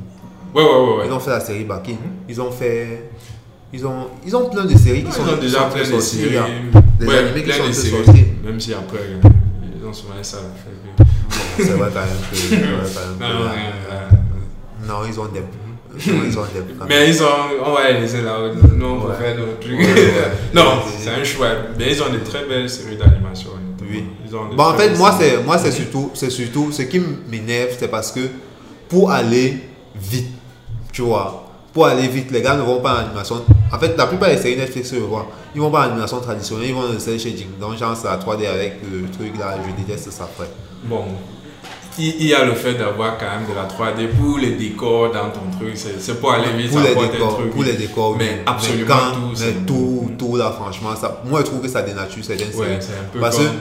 [0.55, 0.97] Ouais, ouais, ouais.
[0.99, 1.07] ouais.
[1.07, 1.97] Ils ont fait la série Baki.
[2.29, 3.09] Ils ont fait.
[3.73, 5.99] Ils ont, ils ont plein de séries qui Ils sont ont déjà sont plein de
[5.99, 6.29] séries.
[6.99, 8.05] Des Ouais, animés qui plein sont de un peu séries.
[8.05, 8.25] sortis.
[8.45, 8.99] Même si après,
[9.81, 10.37] ils ont souvent ça.
[10.37, 11.03] fait
[11.57, 12.35] que- C'est vrai quand même que.
[12.37, 15.41] c'est vrai quand même Non, que- non, rien, Non, ils ont des.
[15.95, 16.85] Ils ont des.
[16.89, 17.27] Mais ils ont,
[17.65, 18.37] on va les laisser là,
[18.75, 19.79] nous on va faire nos trucs.
[20.53, 21.49] Non, c'est un choix.
[21.77, 23.51] Mais ils ont de très belles séries d'animation.
[23.81, 24.05] Oui.
[24.25, 26.99] Ils ont Bon, en fait, moi, c'est moi, c'est surtout, c'est surtout, ce qui
[27.29, 28.21] m'énerve, c'est parce que
[28.89, 29.59] pour aller
[29.95, 30.29] vite,
[30.91, 33.43] tu vois, pour aller vite, les gars ne vont pas en animation.
[33.71, 36.69] En fait, la plupart des séries Netflix, je vois, ils vont pas en animation traditionnelle,
[36.69, 37.47] ils vont dans le cel shading.
[37.59, 40.49] Donc, genre, c'est la 3D avec le truc là, je déteste ça, frère.
[40.83, 41.05] Bon,
[41.99, 45.29] il, y a le fait d'avoir quand même de la 3D pour les décors dans
[45.29, 45.75] ton truc.
[45.75, 47.51] C'est pour aller vite, Pour ça les décors, truc.
[47.51, 48.15] pour les décors.
[48.17, 51.67] Mais absolument quand- tout, mais c'est- tout, tout là, franchement, ça, moi, je trouve que
[51.67, 52.77] ça dénature certaines Ouais, séries.
[52.81, 53.45] c'est un peu Parce comme.
[53.45, 53.51] que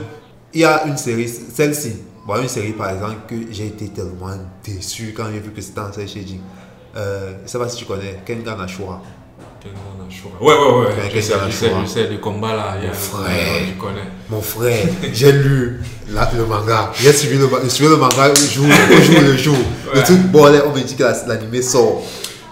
[0.55, 1.97] il y a une série, celle-ci,
[2.27, 5.81] bon, une série par exemple que j'ai été tellement déçu quand j'ai vu que c'était
[5.81, 6.41] en cel shading.
[6.97, 9.01] Euh, je sais pas si tu connais Kengan Ashura.
[9.65, 10.35] Ashura.
[10.41, 11.11] Ouais, ouais, ouais.
[11.15, 11.83] Je sais, je sais, Ashura.
[11.85, 12.77] je sais, le combat là.
[12.91, 13.35] a- frère.
[13.67, 14.09] Je connais.
[14.29, 15.81] Mon frère, j'ai lu
[16.11, 16.91] la- le manga.
[17.01, 19.57] J'ai suivi le, le manga le jour, le jour, le jour.
[19.93, 20.05] Le Ouais.
[20.05, 22.03] truc, bon, là, on me dit que la- l'animé sort.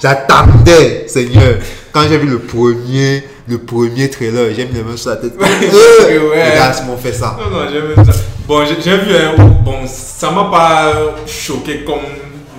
[0.01, 1.57] J'attendais, Seigneur.
[1.93, 5.35] Quand j'ai vu le premier, le premier trailer, j'ai mis les mains sur la tête.
[5.41, 6.37] Euh, Ouais.
[6.51, 7.37] Les gars m'ont fait ça.
[7.39, 8.19] Non, non, j'ai vu ça.
[8.47, 9.35] Bon, j'ai j'ai vu, hein,
[9.65, 10.93] bon, ça m'a pas
[11.27, 11.97] choqué comme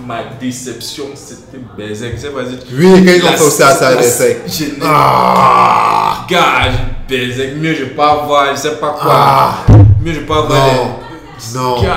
[0.06, 2.14] ma déception, c'était Berserk.
[2.16, 3.92] Je sais pas si tu- Oui, quand ils ont fait ça,
[4.48, 6.26] je n'ai- Ah!
[6.30, 6.72] Gars,
[7.10, 9.12] Berserk, mieux je pas voir, je sais pas quoi.
[9.14, 9.54] Ah!
[10.04, 10.68] Mieux je pas voir.
[11.56, 11.94] Non, les- non,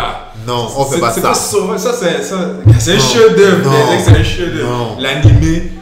[0.47, 1.35] non, on fait c'est- pas ça.
[1.35, 2.37] sauvage, ça c'est ça,
[2.79, 3.71] c'est un chef-d'œuvre.
[3.71, 4.97] Berserk, c'est un chef-d'œuvre.
[5.01, 5.73] L'animé,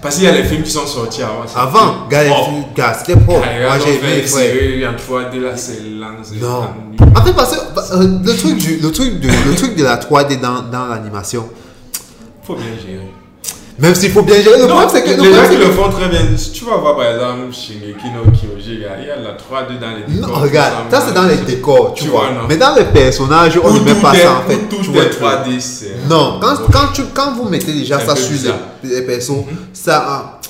[0.00, 1.44] parce qu'il y a les films qui sont sortis avant.
[1.56, 3.40] Avant, gars, c'était propre.
[3.46, 4.90] Moi, j'ai fait aimé, frère.
[4.92, 6.08] en 3D là, c'est lent.
[6.40, 6.68] Non.
[7.16, 9.96] En fait, parce que euh, le truc, du, le, truc de, le truc de la
[9.96, 11.48] 3D dans, dans l'animation,
[12.44, 13.08] Faut bien gérer.
[13.78, 15.10] même s'il faut bien gérer, le Non, problème c'est que.
[15.20, 16.20] le les gens qui le font très bien.
[16.36, 19.90] Si tu vas voir par exemple Shingeki no Kyoji, il y a la 3D dans
[19.96, 20.40] les Non, décors.
[20.42, 22.20] regarde, tout ça c'est dans les décors, tu, Tu vois.
[22.26, 22.40] vois, non.
[22.48, 24.56] Mais dans les personnages, on ne met tout pas ça en fait.
[24.56, 25.22] où tu Tout vois est le truc.
[25.24, 25.94] 3D, c'est.
[26.08, 28.32] Non, quand, quand, tu, quand vous mettez déjà ça sur
[28.84, 30.40] les, les persos, ça, a-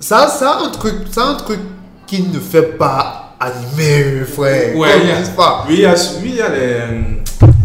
[0.00, 1.60] ça, ça a un truc, ça un truc
[2.06, 4.76] qui ne fait pas animé, frère.
[4.76, 5.64] Ouais, Comme il y a- ils disent pas?
[5.68, 6.74] Oui, il y a, oui, il y a les.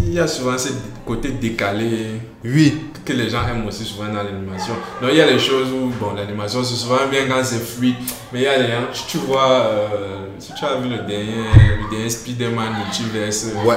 [0.08, 0.70] Il y a souvent ce
[1.06, 4.74] côté décalé Oui, que les gens aiment aussi souvent dans l'animation.
[5.02, 7.96] Donc il y a les choses où, bon, l'animation c'est souvent bien quand c'est fluide,
[8.32, 9.98] mais il y a les gens, tu, tu vois, euh,
[10.40, 11.46] si tu as vu le dernier,
[11.84, 13.76] le dernier Spider-Man Multiverse, ouais.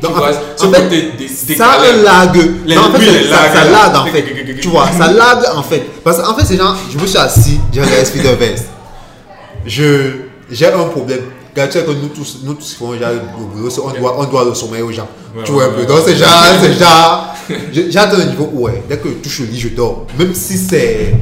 [0.00, 2.36] tu Donc, vois, en ce fait, côté ça un lag.
[2.66, 4.24] Les- Non, en fait, ça, ça lag en fait.
[4.60, 5.86] tu vois, ça lag en fait.
[6.02, 8.64] Parce qu'en fait, c'est genre, je me suis assis, j'ai regardé Spider-Verse.
[9.64, 10.12] Je,
[10.50, 11.20] j'ai un problème.
[11.56, 14.92] Quand tu sais que nous tous, nous tous on doit, on doit le sommeil aux
[14.92, 15.08] gens.
[15.34, 15.86] Ouais, tu vois un peu.
[15.86, 16.28] Donc c'est genre,
[16.60, 17.34] c'est genre,
[18.02, 20.06] atteint un niveau où, ouais, dès que je touche le lit, je dors.
[20.18, 21.14] Même si c'est,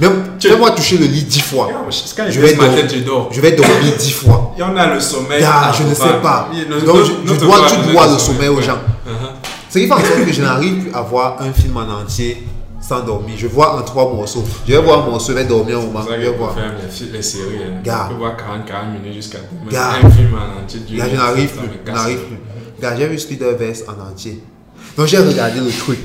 [0.00, 1.68] même, Tu- fais-moi toucher le lit dix fois.
[2.16, 2.74] Quand Je vais dormir.
[2.76, 3.28] tête, je dors.
[3.32, 4.54] Je vais dormir dix fois.
[4.56, 5.40] Et on a le sommeil.
[5.40, 6.48] Gars, je ne sais pas.
[6.84, 8.78] Donc, je, je dois, tu dois le sommeil aux gens.
[9.68, 12.46] Ce qui fait en sorte que je n'arrive plus à voir un film en entier
[12.86, 13.34] sans dormir.
[13.36, 14.44] Je vois en trois morceaux.
[14.66, 16.00] Je vais voir un morceau, je vais dormir un moment.
[16.08, 16.54] Je vais voir.
[16.54, 17.58] faire les, les séries.
[17.66, 17.80] hein.
[17.84, 18.06] Gars.
[18.06, 19.38] On peut voir 40, 40 minutes jusqu'à
[19.70, 19.92] Gars.
[20.02, 20.80] un film en entier.
[20.96, 21.68] Là, je n'arrive plus.
[21.86, 22.36] Je n'arrive plus.
[22.80, 24.42] Gars, j'ai vu Spider-Verse en entier.
[24.96, 25.98] Donc, j'ai regardé le truc.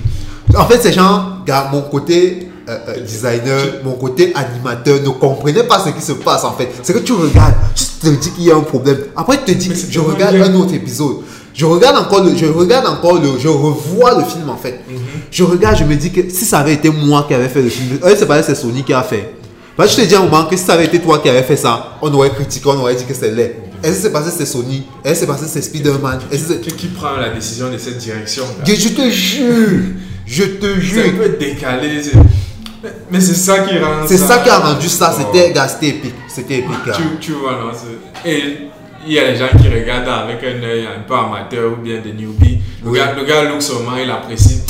[0.56, 5.64] En fait, ces gens, gars, mon côté euh, euh, designer, mon côté animateur ne comprenait
[5.64, 6.70] pas ce qui se passe en fait.
[6.84, 8.98] C'est que tu regardes, tu te dis qu'il y a un problème.
[9.16, 10.46] Après, tu te dis, je regarde bien.
[10.46, 11.18] un autre épisode.
[11.54, 14.80] Je regarde encore le, je regarde encore le, je revois le film en fait.
[14.90, 14.98] Mhm.
[15.32, 17.70] Je regarde, je me dis que si ça avait été moi qui avais fait le
[17.70, 19.34] film, euh, c'est pas c'est Sony qui a fait.
[19.78, 21.42] Que je te dis à un moment que si ça avait été toi qui avais
[21.44, 23.56] fait ça, on aurait critiqué, on aurait dit que c'est laid.
[23.84, 24.84] Est-ce que c'est parce que c'est Sony?
[25.04, 26.20] Est-ce que c'est parce que c'est Spider-Man?
[26.62, 29.80] Qui, qui prend la décision de cette direction je, je te jure,
[30.26, 31.18] je te C'est un jure.
[31.18, 32.02] peu décalé.
[32.84, 34.90] Mais, mais c'est ça qui rend C'est ça qui a rendu Oh.
[34.90, 36.16] ça, c'était gars, c'était épique.
[36.28, 36.76] C'était épique.
[36.96, 37.72] Tu, tu vois, non
[38.24, 38.68] Et
[39.08, 42.00] il y a les gens qui regardent avec un œil un peu amateur ou bien
[42.02, 42.60] des newbies.
[42.84, 42.98] Le, Oui.
[43.00, 44.62] gars, le gars look seulement, il apprécie.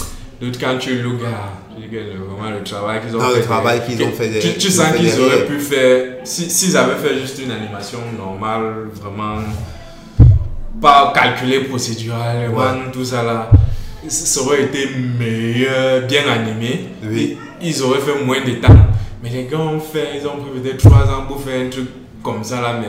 [0.42, 1.50] D'autres, quand tu look, ah,
[1.80, 1.88] le-
[2.18, 3.38] vraiment le travail qu'ils ont Non, fait.
[3.40, 6.06] le travail qu'ils ont fait Tu, sens qu'ils auraient pu faire.
[6.24, 9.38] si- S'ils avaient fait juste une animation normale, vraiment.
[10.82, 12.92] Pas calculée procéduralement, Ouais.
[12.92, 13.50] tout ça là.
[14.08, 14.90] Ça aurait été
[15.20, 16.88] meilleur, bien animé.
[17.04, 17.38] Oui.
[17.62, 18.76] Ils ils auraient fait moins de temps.
[19.22, 21.88] Mais les gars ont fait, ils ont pris peut-être 3 ans pour faire un truc
[22.24, 22.88] comme ça là, mais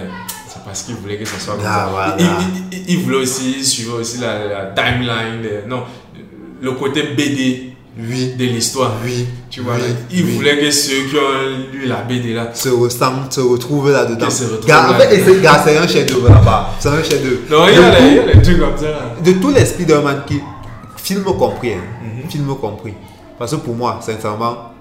[0.62, 1.88] c'est parce qu'ils voulaient que ça soit comme Ah, ça.
[1.90, 2.16] voilà.
[2.88, 5.82] Ils voulaient aussi, suivaient aussi la, la timeline, de- non,
[6.60, 8.92] le côté BD Oui, de l'histoire.
[9.04, 9.26] oui.
[9.50, 10.22] Tu vois, oui, oui.
[10.36, 12.50] voulaient que ceux qui ont lu la BD là.
[12.54, 14.26] se ressemblent, se retrouvent là-dedans.
[14.26, 16.70] En fait, c'est- un chef-d'œuvre là-bas.
[16.78, 17.40] C'est un chef-d'œuvre.
[17.50, 19.14] Non, il y, a les, il y a les trucs comme ça là.
[19.22, 20.40] de tous les Spider-Man qui.
[20.96, 21.80] Film compris, hein.
[22.24, 22.30] Mhm.
[22.30, 22.94] Film compris.
[23.38, 24.72] Parce que pour moi, sincèrement,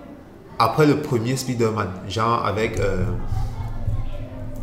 [0.60, 2.80] après le premier Spider-Man, genre avec.
[2.80, 3.04] euh,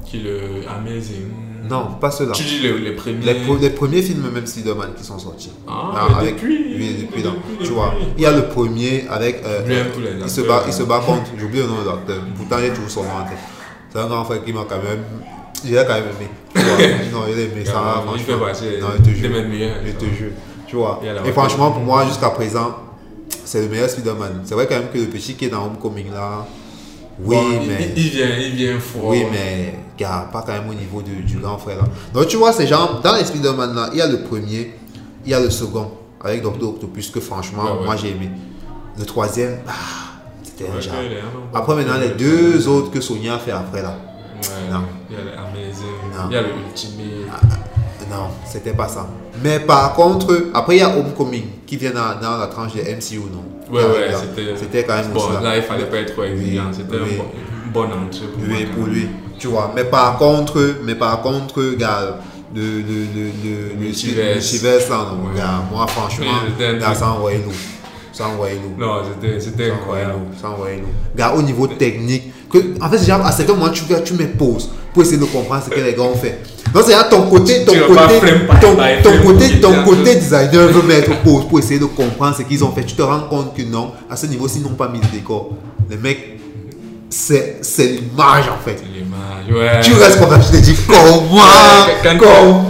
[0.09, 1.27] Qui le Amazing.
[1.69, 2.33] non, pas ceux-là.
[2.33, 3.27] Tu dis les, les premiers.
[3.61, 5.53] Les, premiers films, même Spider-Man, qui sont sortis.
[5.67, 7.93] Ah, mais depuis, Oui, depuis, donc, depuis, tu vois.
[8.17, 9.43] Il y a le premier avec.
[9.45, 11.31] euh, J'aime euh, tous les il, se bat, il se bat contre.
[11.37, 12.23] J'oublie le nom de l'acteur.
[12.37, 13.39] Pourtant, j'ai toujours son nom en tête.
[13.93, 15.05] C'est un grand frère qui m'a quand même.
[15.65, 16.31] J'ai quand même aimé.
[16.55, 16.77] Tu vois.
[17.21, 18.03] non, il a aimé ça.
[18.15, 18.47] Il fait franchement.
[18.47, 19.31] partie Non, je te jure.
[19.31, 19.77] mêmes meilleurs.
[19.85, 20.31] Je te jure.
[20.67, 21.01] Tu vois.
[21.03, 22.77] Il Et franchement, pour moi, jusqu'à présent,
[23.45, 24.43] c'est le meilleur Spider-Man.
[24.45, 26.47] C'est vrai quand même que le petit qui est dans Homecoming là.
[27.21, 27.93] Oui, Bon, mais.
[27.97, 29.07] Il, il vient, il vient fort.
[29.09, 31.85] Oui, mais, gars, pas quand même au niveau du, du grand frère là.
[32.15, 34.75] Donc, tu vois, ces gens, dans les Spider-Man là, il y a le premier,
[35.25, 35.91] il y a le second,
[36.23, 37.85] avec Doctor Octopus, que franchement, Ouais, ouais.
[37.87, 38.31] moi j'ai aimé.
[38.99, 39.73] Le troisième, ah,
[40.43, 40.95] c'était un Ouais, genre.
[40.95, 40.99] un
[41.53, 43.97] peu- Après, maintenant, les deux autres que Sony a fait après là.
[44.43, 44.83] Ouais, Non.
[45.11, 47.39] Il y a le Amazing, il y a le Ultimate.
[48.11, 49.07] Non, c'était pas ça.
[49.43, 52.81] Mais par contre, après, il y a Homecoming qui vient dans, dans la tranche de
[52.81, 53.45] MCU, non?
[53.75, 54.57] Ouais, Dans- ouais, c'était.
[54.57, 56.71] C'était quand même Bon, aussi là, il fallait pas être trop exigeant.
[56.73, 57.17] C'était un oui.
[57.19, 57.25] bon-
[57.67, 59.09] une bonne entrée pour Oui, pour lui,
[59.39, 59.73] tu vois.
[59.77, 62.19] Mais par contre, mais par contre, gars,
[62.55, 64.35] le, le, Multiverse.
[64.37, 65.37] multiverse, là, non, Ouais.
[65.37, 66.27] gars, moi, franchement,
[66.61, 67.53] un gars, ça envoyait lourd.
[68.13, 68.73] Ça envoyait lourd.
[68.79, 69.03] Non,
[69.39, 70.15] c'était incroyable.
[70.41, 70.89] Ça envoyait lourd.
[71.15, 75.05] Gars, au niveau technique, que, en fait, à certains moments, tu, tu mets pause pour
[75.05, 76.41] essayer de comprendre ce que les gars ont fait.
[76.75, 78.21] Donc, c'est à ton côté, ton Tu côté,
[78.61, 82.65] ton, ton côté, ton côté designer veut mettre pause pour essayer de comprendre ce qu'ils
[82.65, 82.83] ont fait.
[82.83, 85.51] Tu te rends compte que non, à ce niveau, s'ils n'ont pas mis le décor,
[85.89, 86.41] les mecs,
[87.09, 88.83] c'est c'est l'image en fait.
[88.93, 89.81] L'image, ouais.
[89.83, 92.65] Tu restes comme ça, tu te dis comment, Ouais, comment?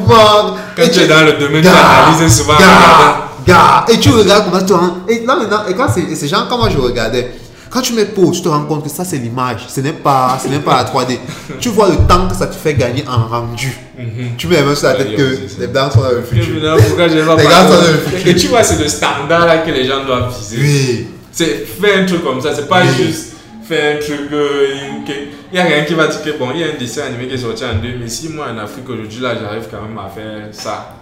[0.77, 4.45] Quand Et tu es dans le domaine, tu analyses souvent gars, gars, et tu regardes
[4.45, 4.97] comment tu te rends.
[5.09, 7.31] Et là maintenant, et quand c'est c'est genre quand moi je regardais,
[7.70, 10.39] quand tu mets pause, tu te rends compte que ça c'est l'image, ce n'est pas,
[10.43, 11.19] ce pas la 3D.
[11.61, 13.77] tu vois le temps que ça te fait gagner en rendu.
[14.36, 16.55] Tu mets même sur la tête que les blancs sont dans le futur.
[16.55, 18.27] Les parlé gars sont de- dans le futur.
[18.28, 20.57] Et tu vois, c'est le standard là que les gens doivent viser.
[20.61, 21.07] Oui.
[21.32, 23.05] C'est faire un truc comme ça, c'est pas Oui.
[23.07, 23.32] juste
[23.69, 24.32] faire un truc.
[24.32, 24.66] euh,
[25.53, 27.27] Il y a rien qui va dire que bon, il y a un dessin animé
[27.27, 28.28] qui est sorti en 2006.
[28.31, 30.95] Moi en Afrique aujourd'hui, là, j'arrive quand même à faire ça.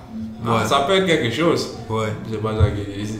[0.44, 0.66] Ah, Ouais.
[0.66, 1.76] Ça peut être quelque chose.
[1.88, 2.12] Ouais.
[2.30, 2.52] C'est pas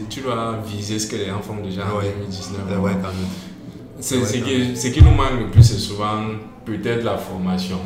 [0.09, 2.13] tu dois viser ce que les gens font déjà en Ouais.
[2.17, 2.61] 2019.
[2.69, 3.27] Ouais, ouais, quand même.
[3.99, 6.21] C'est ce qui, ce qui nous manque le plus, c'est souvent
[6.65, 7.79] peut-être la formation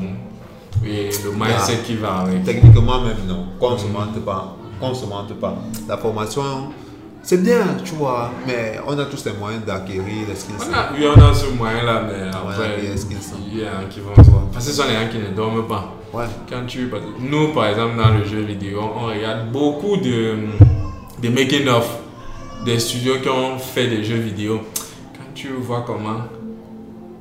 [0.86, 2.44] et le mindset qui va avec.
[2.44, 3.46] Techniquement même non.
[3.60, 4.56] Qu'on ne se mente pas.
[4.80, 5.56] Qu'on se mente pas.
[5.88, 6.44] La formation,
[7.24, 10.56] c'est bien, tu vois, mais on a tous les moyens d'acquérir les skills.
[10.70, 13.36] On a, oui, on a ce moyen-là, mais après, il y a ce qu'ils sont.
[13.50, 14.12] il y a qui vont.
[14.52, 15.94] Parce que ce sont les gens qui ne dorment pas.
[16.12, 16.90] Quand tu,
[17.20, 20.36] nous, par exemple, dans le jeu vidéo, on regarde beaucoup de,
[21.22, 22.00] de making-of
[22.66, 24.60] des studios qui ont fait des jeux vidéo.
[25.14, 26.20] Quand tu vois comment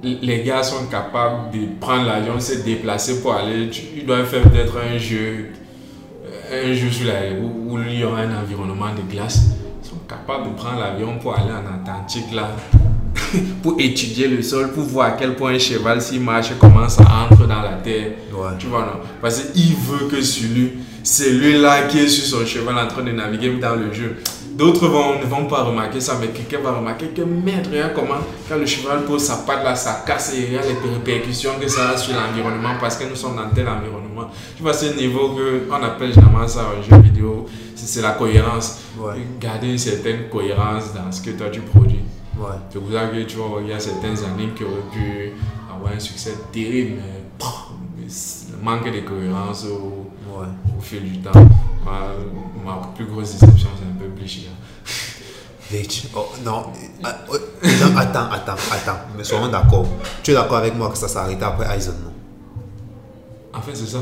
[0.03, 4.77] les gars sont capables de prendre l'avion, se déplacer pour aller, ils doivent faire peut-être
[4.79, 5.51] un jeu,
[6.51, 7.07] un jeu sur
[7.41, 9.57] où, où il y aura un environnement de glace.
[9.83, 12.51] Ils sont capables de prendre l'avion pour aller en Atlantique là,
[13.63, 17.03] pour étudier le sol, pour voir à quel point un cheval s'il marche, comment ça
[17.03, 18.13] entre dans la terre.
[18.33, 18.51] Ouais.
[18.59, 19.01] Tu vois, non?
[19.21, 23.51] Parce qu'il veut que celui, celui-là qui est sur son cheval en train de naviguer
[23.61, 24.17] dans le jeu.
[24.53, 28.19] D'autres vont, ne vont pas remarquer ça, mais quelqu'un va remarquer que maître, regarde comment,
[28.49, 31.91] quand le cheval pose sa patte là, ça casse et regarde les répercussions que ça
[31.91, 34.29] a sur l'environnement parce que nous sommes dans tel environnement.
[34.57, 38.03] Tu vois, c'est le niveau que on appelle généralement ça en jeu vidéo, c'est c'est
[38.03, 38.81] la cohérence.
[38.99, 39.15] Ouais.
[39.41, 42.01] Garder une certaine cohérence dans ce que toi tu produis.
[42.41, 42.57] Ouais.
[42.71, 45.33] C'est pour ça que tu vois, il y a certains animes qui auraient pu
[45.75, 50.47] avoir un succès terrible, mais le manque de cohérence au, Ouais.
[50.77, 51.33] au fil du temps.
[51.85, 52.13] Ma,
[52.65, 54.45] ma plus grosse déception, c'est un peu Bleach.
[54.45, 54.51] là.
[55.71, 56.07] Bitch.
[56.17, 56.65] Oh, non.
[57.05, 58.99] Ah, oh, non, attends, attends, attends.
[59.17, 59.87] Mais soyons d'accord.
[60.23, 62.13] Tu es d'accord avec moi que ça s'est arrêté après Aizen, non?
[63.57, 63.99] En fait, c'est ça.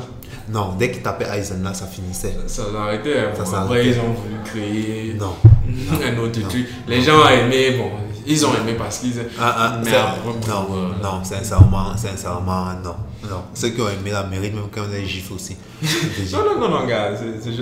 [0.49, 2.35] Non, dès qu'il tapait Aizen là, ça finissait.
[2.47, 3.19] Ça s'est arrêté.
[3.19, 3.33] hein.
[3.35, 5.35] Ça Bon, après, ils ont voulu créer Non.
[6.03, 6.49] un autre Non.
[6.49, 6.67] truc.
[6.87, 7.91] Les gens ont aimé, bon,
[8.29, 9.15] ils ont aimé parce qu'ils.
[9.41, 12.95] Ah, ah, non, euh, non, sincèrement, sincèrement, non.
[13.29, 13.43] Non.
[13.55, 15.57] Ceux qui ont aimé la mérite, même quand on les gifle aussi.
[16.33, 17.13] Non, non, non, non, gars.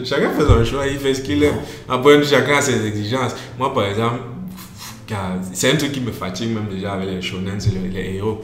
[0.04, 1.56] chacun fait son choix, il fait ce qu'il aime.
[1.88, 3.34] Après, chacun a ses exigences.
[3.58, 4.18] Moi, par exemple,
[5.52, 7.70] c'est un truc qui me fatigue même déjà avec les shonen, c'est.
[7.70, 8.42] Les héros,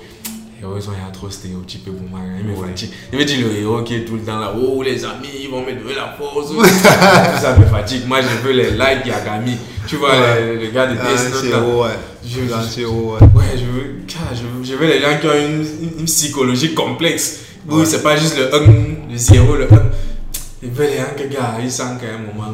[0.76, 2.20] ils sont trop stéréotypés pour moi.
[2.22, 2.38] hein.
[2.40, 2.90] Ils me fatiguent.
[3.12, 5.50] Il me dit le héros qui est tout le temps là, oh, les amis, ils
[5.50, 6.48] vont me donner la force.
[6.52, 6.64] Tout
[7.40, 8.06] ça me fatigue.
[8.06, 9.56] Moi, je veux les light Yagami.
[9.86, 10.54] Tu vois, Ouais.
[10.56, 11.90] les, les gars de Ah, Death Note, ouais.
[12.24, 13.20] Je- haut, ouais.
[13.34, 16.74] Ouais, je veux, je veux, je veux les gens qui ont une, une- une psychologie
[16.74, 17.40] complexe.
[17.68, 17.84] Ouais.
[17.84, 18.58] c'est pas juste le 1,
[19.10, 19.82] le 0, le 1.
[20.62, 22.52] Ils veulent les gens que gars, ils sentent qu'à un moment,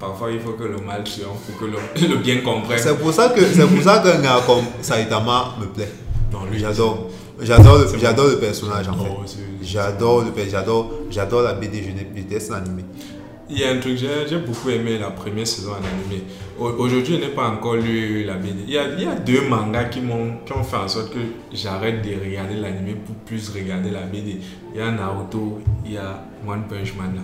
[0.00, 2.78] parfois il faut que le mal triomphe pour que le, le bien comprenne.
[2.78, 5.90] C'est pour ça que c'est pour ça qu'un gars comme Saitama me plaît.
[6.32, 7.08] Non, lui, J'adore.
[7.40, 9.10] J'adore le, j'adore le personnage en fait.
[9.62, 12.84] J'adore le j'adore j'adore la BD, je déteste l'animé.
[13.50, 16.24] Il y a un truc, j'ai beaucoup aimé la première saison en animé.
[16.58, 18.64] Au- Aujourd'hui, je n'ai pas encore lu la BD.
[18.66, 21.10] Il y a, il y a deux mangas qui, m'ont qui ont fait en sorte
[21.14, 21.18] que
[21.52, 24.38] j'arrête de regarder l'animé pour plus regarder la BD.
[24.74, 27.22] Il y a Naruto, il y a One Punch Man là.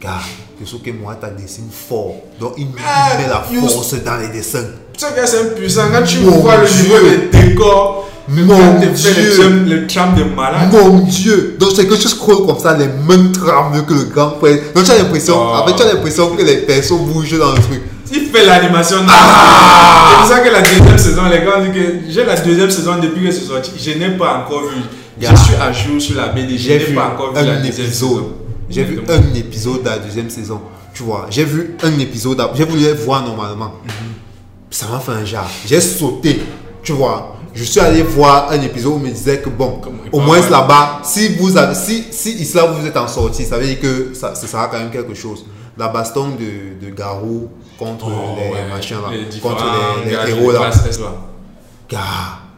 [0.00, 0.22] Car
[0.58, 2.14] Keisuke Moata dessine fort.
[2.40, 4.64] Donc il met, Ah, il met la force dans les dessins.
[4.96, 5.82] Ce gars, c'est un puissant.
[5.92, 8.90] Quand tu vois le niveau des décors, Mon Dieu.
[8.90, 10.72] le tram, le tram de malade.
[10.72, 11.56] Mon dieu!
[11.58, 14.72] Donc c'est que tu scrolls comme ça, les mains tremblent que le grand fait.
[14.74, 15.34] Donc tu as l'impression,
[15.66, 17.82] fait, tu as l'impression que les persos bougent dans le truc.
[18.12, 18.98] Il fait l'animation.
[19.08, 20.22] Ah.
[20.22, 23.26] C'est pour ça que la deuxième saison, les gars que j'ai la deuxième saison depuis
[23.26, 23.72] que c'est sorti.
[23.78, 24.76] Je n'ai pas encore vu.
[25.20, 26.56] Je suis à jour sur la BD.
[26.58, 28.28] Je n'ai pas encore vu la deuxième saison.
[28.70, 30.60] J'ai vu un épisode de la deuxième saison.
[30.94, 32.40] Tu vois, j'ai vu un épisode.
[32.54, 33.72] J'ai voulu les voir normalement.
[33.84, 33.90] Mhm.
[34.70, 35.50] Ça m'a fait un genre.
[35.66, 36.40] J'ai sauté.
[36.82, 37.36] Tu vois.
[37.52, 39.80] je suis allé voir un épisode où on me disait que bon,
[40.12, 43.66] au moins là-bas, si vous avez, si, si Isla vous êtes en sortie, ça veut
[43.66, 45.44] dire que ça, ça sera quand même quelque chose.
[45.76, 47.48] La baston de, de Garou
[47.78, 49.64] contre Oh, les ouais, machins là, les contre
[50.04, 50.70] les, héros là.
[51.88, 51.98] Gars,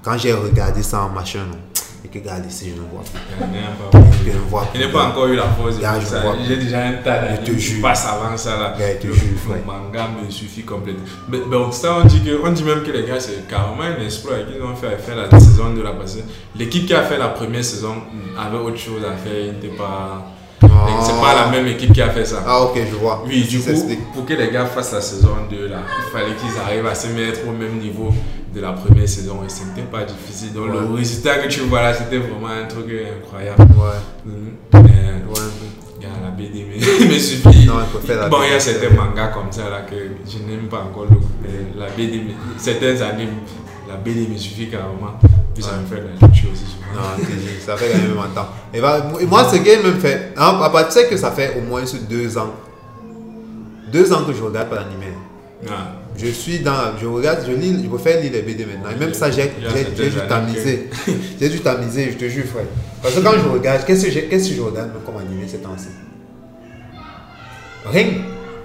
[0.03, 1.59] quand j'ai regardé ça en machin, non,
[2.05, 4.27] et que gars, ici, je ne vois plus.
[4.27, 4.81] Je ne vois plus.
[4.81, 5.79] n'a pas encore eu la pause.
[5.81, 6.47] Je.
[6.49, 7.83] J'ai déjà un tas Je d'années te qui jure.
[7.83, 8.59] passent avant ça.
[8.59, 8.75] Là.
[8.79, 11.05] Gars, je te jure, le manga me suffit complètement.
[11.29, 14.03] Mais bon, ça, on dit, que, on dit même que les gars, c'est carrément un
[14.05, 16.25] exploit qu'ils ont fait, faire la saison de la passée.
[16.57, 17.95] L'équipe qui a fait la première saison
[18.39, 19.39] avait autre chose à faire.
[19.41, 20.27] Il n'était pas.
[20.65, 20.69] Ah.
[21.05, 22.43] C'est pas la même équipe qui a fait ça.
[22.47, 23.23] Ah, ok, je vois.
[23.27, 23.71] Oui, du coup,
[24.15, 27.09] pour que les gars fassent la saison 2, là, il fallait qu'ils arrivent à se
[27.09, 28.13] mettre au même niveau
[28.55, 30.53] de la première saison et ce n'était pas difficile.
[30.53, 30.81] Donc, Ouais.
[30.81, 32.87] le résultat que tu vois là, c'était vraiment un truc
[33.25, 33.63] incroyable.
[33.63, 33.99] Ouais.
[34.27, 35.41] Mais, Ouais.
[36.01, 36.75] Gars, la BD me,
[37.15, 37.65] me suffit.
[37.67, 39.95] Non, il faut faire la bon, il y a certains mangas comme ça là que
[39.95, 41.07] je n'aime pas encore.
[41.43, 41.49] mais
[41.79, 42.23] la BD,
[42.59, 43.39] certains animes,
[43.89, 45.15] la BD me suffit carrément.
[45.55, 46.93] Puis ça me fait la lecture aussi souvent.
[46.95, 47.25] Non,
[47.65, 48.49] ça fait quand même un temps.
[48.75, 50.33] Et, bah, et moi, ce qui me fait.
[50.37, 52.51] Hein, tu sais que ça fait au moins deux ans.
[53.93, 55.15] Deux ans que je regarde pas l'anime.
[55.69, 55.93] Ah.
[56.17, 56.97] Je suis dans.
[57.01, 58.91] Je regarde, je lis, je préfère lire les BD maintenant.
[58.95, 60.91] Et même ça, j'ai dû tamiser.
[61.41, 62.65] J'ai dû tamiser, je te jure, frère.
[63.03, 65.89] Parce que quand je regarde, qu'est-ce que, qu'est-ce que je regarde comme animé ces temps-ci?
[67.91, 68.07] Rien.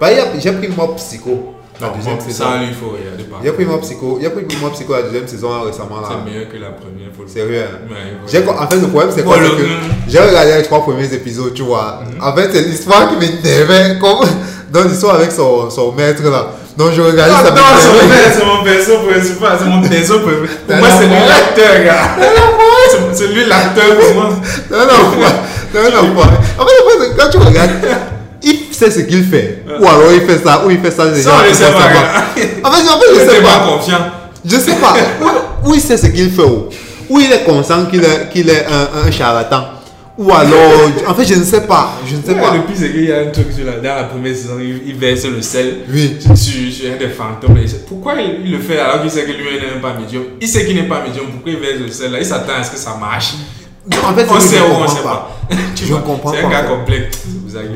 [0.00, 0.08] Bah,
[0.38, 2.44] j'ai pris moi Psycho, la Non, deuxième saison.
[2.44, 5.02] ça, lui, il faut regarder par J'ai pris moi Psycho, j'ai pris moi Psycho la
[5.02, 6.00] deuxième saison récemment.
[6.00, 6.08] là.
[6.24, 7.08] C'est meilleur que la première.
[7.16, 7.62] Faut le Sérieux.
[7.64, 7.78] hein.
[7.90, 7.96] Ouais,
[8.30, 8.62] J'ai- voilà.
[8.62, 9.38] En fait, le problème, c'est quoi?
[9.38, 9.44] Que
[10.06, 12.00] J'ai regardé les trois premiers épisodes, tu vois.
[12.20, 14.24] En fait, c'est l'histoire qui m'énervait, comme
[14.70, 16.52] dans l'histoire avec son, son maître là.
[16.78, 18.22] Donc, je regardais Non, ça non, c'est mon m'énervait.
[18.22, 20.48] père, c'est mon perso principal, c'est mon perso préféré.
[20.68, 23.14] Pour moi, c'est lui l'acteur, gars.
[23.14, 24.30] C'est- lui l'acteur pour moi.
[24.70, 24.86] Non, non,
[25.74, 26.22] non, non, non.
[26.22, 27.70] En fait, en fait, quand tu regardes,
[28.44, 29.64] il sait ce qu'il fait.
[29.80, 31.12] Ou alors il fait ça, ou il fait ça.
[31.16, 32.68] Ça, on sait font pas.
[32.68, 33.98] En fait, en fait, je sais pas confiant.
[34.44, 34.94] Je sais pas.
[35.64, 36.42] Ou, il sait ce qu'il fait.
[36.42, 38.66] Ou, il est conscient qu'il est,
[39.06, 39.64] un charlatan?
[40.18, 41.92] Ou alors, en fait, je ne sais pas.
[42.04, 42.52] Je ne sais pas.
[42.52, 44.82] Le pire, c'est qu'il y a un truc sur la, dans la première saison, il,
[44.88, 46.16] il verse le sel Oui.
[46.20, 47.56] sur, sur un des fantômes.
[47.86, 50.66] Pourquoi il, il le fait alors qu'il sait que lui n'est pas médium Il sait
[50.66, 52.18] qu'il n'est pas médium, pourquoi il verse le sel là?
[52.18, 53.34] Il s'attend à ce que ça marche.
[54.04, 55.38] En fait, On c'est sait ou on comprends sait pas.
[55.76, 57.18] Tu Je vois, comprends C'est pas, un gars complexe.
[57.46, 57.68] Vous avez.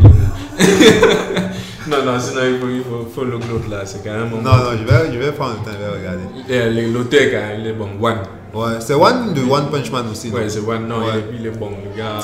[1.93, 3.82] Non, non, sinon il faut, il faut, faut le l'autre là.
[3.85, 6.78] C'est quand même Non, non, je vais, je vais prendre le temps, je vais regarder.
[6.81, 7.89] Et, L'auteur, quand même, il est bon.
[8.01, 8.19] One.
[8.55, 10.31] Ouais, c'est One de One Punch Man aussi.
[10.31, 10.86] Ouais, c'est One.
[10.89, 11.05] Non, Ouais.
[11.31, 12.19] il, est, il est bon, le gars.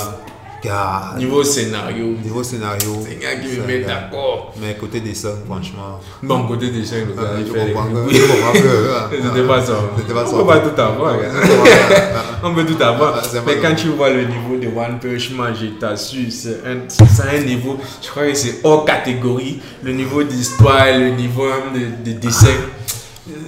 [1.17, 2.99] Niveau scénario, niveau scénario.
[3.05, 4.53] c'est un gars qui me met d'accord.
[4.61, 6.01] Mais côté dessin, franchement.
[6.23, 8.91] Bon, côté des chaînes, le gars, il je comprends que- je comprends que.
[8.97, 9.75] ah, C'était pas ça.
[9.99, 10.35] C'était pas ça.
[10.35, 13.23] On peut pas tout avoir, ah, On peut tout avoir.
[13.23, 17.45] Ah, Mais quand tu vois le niveau de One Punch Man, je t'assure, c'est un,
[17.45, 19.61] niveau, je crois que c'est hors catégorie.
[19.83, 22.49] Le niveau d'histoire, le niveau de, de dessin,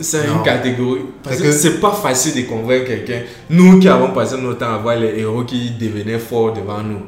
[0.01, 1.03] c'est une catégorie.
[1.23, 3.23] Parce que c'est pas facile de convaincre quelqu'un.
[3.49, 7.01] Nous qui avons passé notre temps à voir les héros qui devenaient forts devant nous.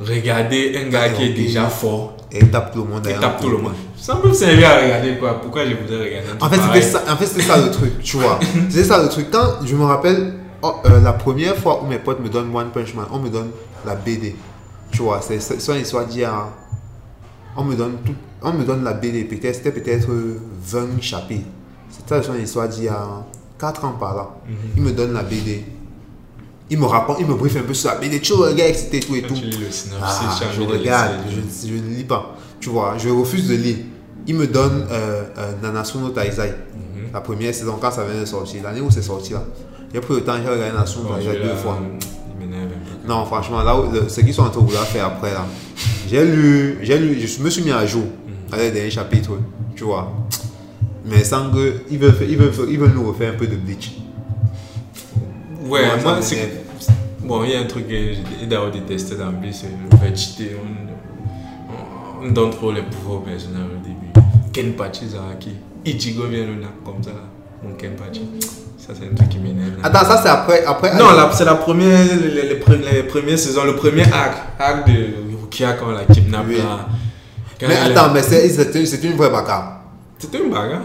[0.00, 3.06] Regardez un gars qui est déjà fort Et tape tout le monde.
[3.06, 3.72] et tape tout le monde.
[3.96, 5.40] Ça me servir à regarder quoi?
[5.40, 8.18] Pourquoi je voudrais regarder un En fait, c'était ça, en fait, ça le truc, tu
[8.18, 8.38] vois.
[8.68, 9.28] C'était ça le truc.
[9.32, 12.70] Quand je me rappelle, oh, euh, la première fois où mes potes me donnent One
[12.72, 13.50] Punch Man, on me donne
[13.86, 14.36] la BD.
[14.90, 15.36] Tu vois, c'est
[15.74, 16.48] une histoire a-
[17.56, 21.46] On me donne tout, on me donne la BD, peut-être, c'était peut-être euh, 20 chapitres.
[22.06, 23.06] C'était une histoire d'il y a
[23.58, 24.28] 4 ans par là.
[24.48, 24.54] Mhm.
[24.76, 25.64] Il me donne la BD.
[26.68, 28.20] Il me raconte, il me briefe un peu sur la BD.
[28.20, 29.00] Tu regardes, etc.
[29.06, 29.34] tout et Quand tout.
[29.34, 32.34] tu lis le synopsis, Ah, je regarde, je, je ne lis pas.
[32.60, 33.76] Tu vois, je refuse de lire.
[34.26, 35.52] Il me donne euh, euh,
[36.00, 37.12] no Taizai, Mhm.
[37.14, 39.44] la première saison quand ça vient de sortir, l'année où c'est sorti là.
[39.94, 41.78] J'ai pris le temps, j'ai regardé Nanatsu no Taizai deux fois.
[42.40, 43.08] Il.
[43.08, 45.44] Non, franchement, là, où- ce qu'ils sont en train de vouloir faire après là,
[46.08, 48.52] j'ai lu, j'ai lu, je me suis mis à jour Mhm.
[48.52, 49.30] avec les derniers chapitres,
[49.76, 50.12] tu vois.
[51.06, 53.46] Mais sans que, ils veulent, faire- ils veulent, faire- ils veulent nous refaire un peu
[53.46, 53.92] de bleach.
[55.64, 56.64] Ouais, Moi, moi, c'est.
[57.24, 57.94] Bon, il y a un truc que
[58.40, 60.56] j'ai d'abord détesté dans le B, c'est le fait de cheater.
[60.62, 64.12] On, on donne trop les pouvoirs aux personnages au début.
[64.52, 65.50] Kenpachi Zaraki.
[65.84, 67.22] Ichigo vient le là, comme ça, là.
[67.62, 68.22] Mon Kenpachi.
[68.78, 69.72] Ça, c'est un truc qui m'énerve.
[69.82, 70.96] Attends, ça c'est après, après.
[70.96, 74.88] Non, c'est la première, les, les, les pre- les premières saisons, le premier acte, acte
[74.88, 76.58] de Rukia quand on la kidnappe Oui.
[76.58, 76.86] là.
[77.58, 79.80] Quand Mais attends, mais c'est c'est- c'est une vraie bagarre.
[80.18, 80.82] C'était une bagarre.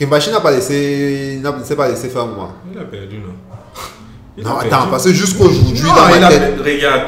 [0.00, 2.54] Kimbashi n'a pas laissé, n'a pas laissé faire moi.
[2.72, 3.34] Il a perdu, non?
[4.34, 4.66] Il Non, perdu.
[4.68, 6.58] attends, parce que jusqu'aujourd'hui, dans ma a- tête.
[6.58, 7.02] Regarde,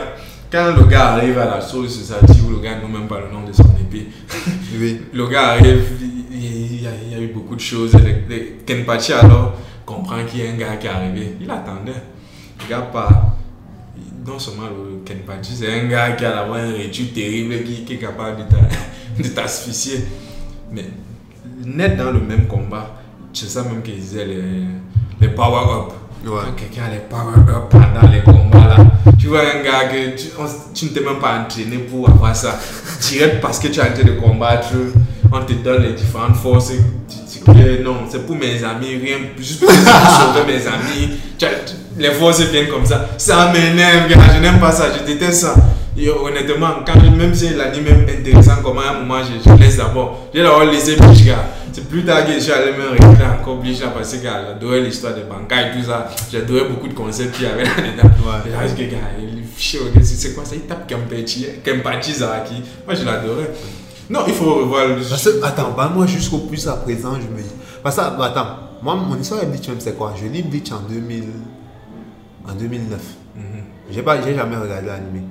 [0.52, 3.32] quand le gars arrive à la ça dit où le gars n'a même pas le
[3.32, 4.08] nom de son épée.
[4.78, 5.00] Oui.
[5.14, 5.84] Le gars arrive,
[6.30, 7.92] il, y, a, il y a eu beaucoup de choses.
[8.66, 9.54] Kenpachi alors
[9.86, 11.36] comprend qu'il y a un gars qui est arrivé.
[11.40, 11.92] Il attendait.
[12.60, 13.36] Le gars part.
[14.26, 17.94] Non seulement le Kenpachi, c'est un gars qui a d'abord un rétu terrible qui, qui
[17.94, 18.44] est capable
[19.18, 20.04] de t'asphyxier.
[20.70, 20.84] Mais
[21.64, 22.90] net dans le même combat,
[23.32, 24.42] c'est ça même qu'ils disaient les,
[25.20, 25.92] les power-up.
[26.24, 26.30] Ouais.
[26.46, 28.76] Quand quelqu'un a les power-up pendant les combats là,
[29.18, 32.34] tu vois un gars que tu, on- tu ne t'es même pas entraîné pour avoir
[32.36, 32.58] ça.
[33.00, 34.68] Direct parce que tu es en train de combattre,
[35.32, 36.70] on te donne les différentes forces.
[37.08, 41.18] Tu, tu crées, non, c'est pour mes amis, rien, juste pour sauver mes amis.
[41.42, 43.08] As- les forces viennent comme ça.
[43.18, 45.54] Ça m'énerve, gars, je n'aime pas ça, je déteste ça.
[45.96, 49.76] Et honnêtement, quand, même si l'anime est intéressant, comme à un moment, je, je laisse
[49.76, 50.28] d'abord.
[50.32, 51.44] J'ai d'abord laissé Bleach, gars.
[51.72, 55.14] C'est plus tard que je suis allé me regarder encore là parce que j'adorais l'histoire
[55.14, 56.08] de Bankai et tout ça.
[56.30, 58.08] J'adorais beaucoup de concepts qu'il y avait là-dedans.
[58.24, 58.48] Ouais.
[58.48, 59.42] Et là, je gars, il
[59.78, 60.54] ok, c'est quoi ça?
[60.54, 62.62] Il tape Kempachi, Zaraki.
[62.86, 63.50] Moi, je l'adorais.
[64.10, 64.96] Non, il faut revoir le.
[64.96, 67.54] Parce que, attends, bah, moi jusqu'au plus à présent, je me dis.
[67.82, 68.46] Parce que, bah, attends,
[68.82, 70.14] moi, mon histoire de Bleach, même, c'est quoi?
[70.20, 71.24] Je lis Bleach en 2000.
[72.48, 72.98] En 2009.
[73.36, 73.42] Mhm.
[73.90, 75.28] J'ai pas, j'ai jamais regardé l'anime.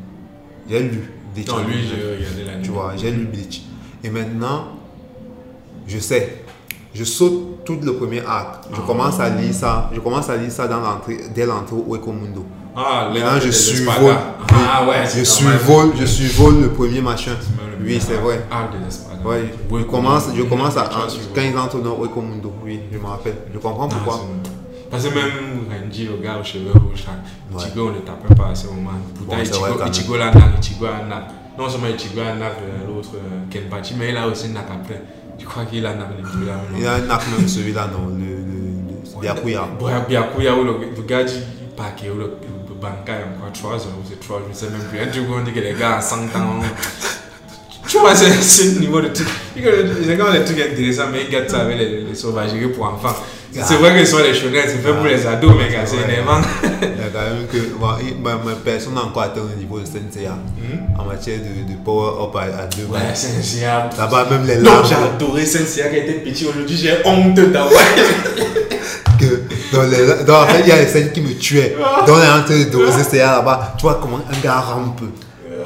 [0.69, 1.47] J'ai lu Bleach.
[1.47, 1.89] Non, lui, 2009.
[1.89, 2.61] j'ai regardé l'anime.
[2.63, 3.61] Tu vois, j'ai lu Bleach.
[4.03, 4.67] Et maintenant,
[5.87, 6.43] je sais.
[6.93, 8.65] Je saute tout le premier arc.
[8.75, 9.89] Je commence à lire ça.
[9.93, 12.45] Je commence à lire ça dans l'entrée, dès l'entrée au Ecomundo.
[12.75, 14.15] Ah, les Maintenant, je survole.
[14.53, 17.35] Ah, ouais, je survole, je survole le premier machin.
[17.83, 18.45] Oui, c'est vrai.
[18.51, 19.27] Ah, Espada.
[19.27, 20.89] Ouais, je commence, je commence à,
[21.33, 23.35] quand ils entrent dans Ecomundo, oui, je me rappelle.
[23.53, 24.25] Je comprends Ah, pourquoi.
[24.91, 27.05] Parce que même Renji, le gars aux cheveux rouges.
[27.57, 28.91] Ichigo, on ne le tapait pas à ce moment.
[29.15, 29.41] Pourtant.
[29.87, 31.27] Ichigo l'a nak, Ichigo a nak.
[31.57, 35.01] Non seulement Ichigo a nak euh, l'autre euh, Kenpachi, mais il a aussi nak après.
[35.39, 36.55] Je crois qu'il a nak les deux là.
[36.75, 39.67] Il y a un arc même celui-là, non, le, le, le Byakuya.
[39.79, 41.39] Bya- Byakuya, où le, le gars dit
[41.77, 44.85] Paquet, où le, le Bankai, encore 3 heures, ou c'est 3 je ne sais même
[44.89, 44.99] plus.
[44.99, 46.59] Un truc où on dit que les gars à 100 ans.
[47.87, 49.27] Tu vois, c'est c'est le niveau de truc.
[49.53, 53.13] C'est quand les trucs intéressants, mais ils gâtent ça avec les, les sauvageries pour enfants.
[53.53, 55.97] C'est vrai que ce sont les shonen, c'est fait pour les ados, mais gars, c'est
[55.97, 56.03] Ouais.
[56.05, 56.39] énervant.
[56.81, 57.87] Il y a quand même que bon,
[58.23, 60.31] ma, personne n'a encore atteint le niveau de Senseiya
[60.97, 64.85] en matière de, de power up à, à deux Ouais, un- Là-bas, même les larmes
[64.87, 66.45] j'ai adoré Sensei qui était petit.
[66.47, 67.71] Aujourd'hui, j'ai honte d'avoir.
[69.19, 69.43] que
[69.75, 71.75] dans les, dans, en fait, il y a des scènes qui me tuaient.
[72.07, 75.01] Dans les entre de doser Seiya là-bas, tu vois comment un gars rampe.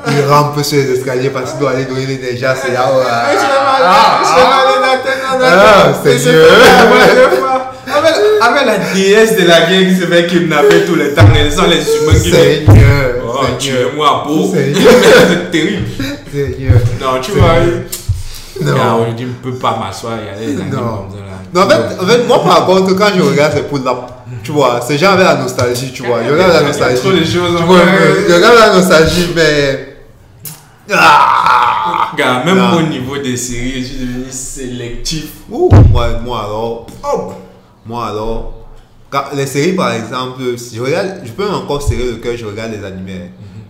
[0.08, 2.84] Il rampe sur les escaliers parce qu'il doit aller donner les déjà Seiya.
[3.08, 3.30] Ah.
[6.04, 7.40] Avec,
[8.48, 11.64] avec la déesse de la guerre qui se fait kidnapper tout le temps, ils sont
[11.68, 13.16] les humains qui Seigneur.
[13.28, 14.52] Oh, tuez-moi pour.
[14.54, 14.92] Seigneur.
[15.30, 15.88] C'est terrible.
[16.32, 16.74] Seigneur.
[17.02, 17.56] Non, tu vois.
[18.62, 18.74] Non.
[18.76, 20.80] Gars, Aujourd'hui, je ne peux pas m'asseoir aller les animes Non.
[20.80, 21.18] comme ça.
[21.18, 21.26] Là.
[21.54, 23.96] Non, en fait, en fait, moi par contre, quand je regarde ces poules là,
[24.44, 26.20] tu vois, c'est genre avec la nostalgie, tu vois.
[26.26, 27.02] Je regarde la Il y a nostalgie.
[27.02, 28.30] trop de choses Tu en vois, fait.
[28.30, 29.92] je regarde la nostalgie, mais.
[30.94, 32.78] Ah Gars, même Non.
[32.78, 35.26] au niveau des séries, je suis devenu sélectif.
[35.52, 36.88] Ouh, moi, moi alors.
[37.04, 37.34] oh,
[37.86, 38.54] moi alors.
[39.10, 42.46] Quand- les séries par exemple, si je regarde, je peux encore serrer le cœur, je
[42.46, 43.30] regarde les animés.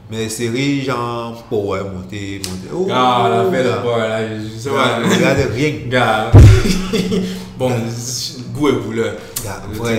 [0.09, 2.69] Mais les séries genre Power, monter, monter.
[2.73, 3.77] Oh, Ah, la là.
[3.79, 4.99] boy, là, je sais pas.
[5.03, 5.73] Je regarde rien.
[5.89, 6.31] Gars,
[7.57, 7.71] bon,
[8.53, 9.13] goût et couleur.
[9.79, 9.89] Ouais,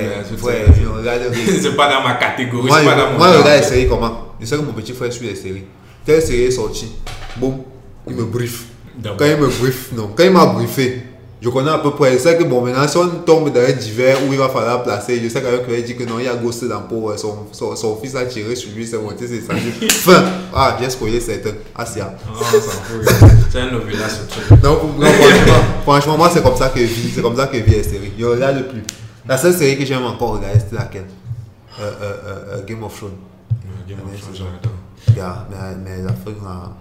[0.42, 1.54] ouais, je regarde rien.
[1.60, 3.66] C'est pas dans ma catégorie, Moi, c'est je, pas dans mon moi, je regarde les
[3.66, 4.18] séries comment?
[4.40, 5.64] Je sais que mon petit frère suit les séries.
[6.04, 6.92] Telle série est sortie,
[7.36, 7.58] boum,
[8.08, 8.64] il me brief.
[8.96, 9.18] D'abord.
[9.18, 11.02] Quand il me brief, non, quand il m'a briefé,
[11.40, 12.14] je connais à peu près.
[12.14, 14.82] Je sais que bon, maintenant, si on tombe dans un divers où il va falloir
[14.82, 17.46] placer, je sais qu'il va dire que non, il y a Ghost dans Power, son,
[17.52, 19.54] son, son fils a tiré sur lui, c'est monté, c'est ça.
[19.90, 21.20] Fin, ah, j'ai spoilé.
[21.74, 22.00] Ah, c'est.
[22.00, 23.28] Ah, on s'en fout, gars.
[23.50, 24.62] C'est un novella, ce truc.
[24.62, 27.58] Non, non, franchement, franchement, moi, c'est comme ça que je vis, c'est comme ça que
[27.58, 28.12] je vis les séries.
[28.18, 28.82] Je regarde plus.
[29.28, 31.06] La seule série que j'aime encore regarder, c'est laquelle?
[31.78, 33.10] Euh, euh, euh, euh, Game of Thrones.
[33.86, 35.14] Game of Thrones.
[35.14, 36.72] Gars, mais, mais la fin là,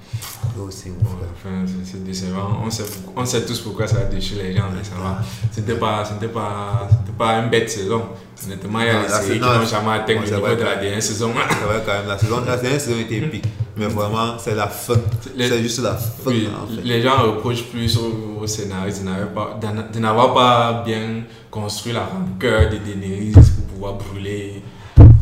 [0.61, 1.30] aussi, mon Bon, frère.
[1.36, 2.61] enfin, c'est- c'est décevant.
[2.65, 2.84] On sait,
[3.15, 5.22] on sait tous pourquoi ça a déchiré les gens, mais ça va.
[5.52, 8.03] C'était pas, c'était pas, c'était pas une bête saison.
[8.45, 10.64] Honnêtement, il y a des séries qui n'ont jamais atteint Ouais, le c'est niveau de
[10.64, 11.32] la dernière saison.
[11.49, 13.45] C'est vrai quand même, la, saison, la dernière saison était épique.
[13.77, 14.94] Mais vraiment, c'est la fin.
[15.38, 16.11] C'est juste la fin.
[16.27, 16.82] Oui, en fait.
[16.84, 22.77] les gens reprochent plus au, au scénariste de n'avoir pas, bien construit la rancœur de
[22.77, 24.61] Daenerys pour pouvoir brûler,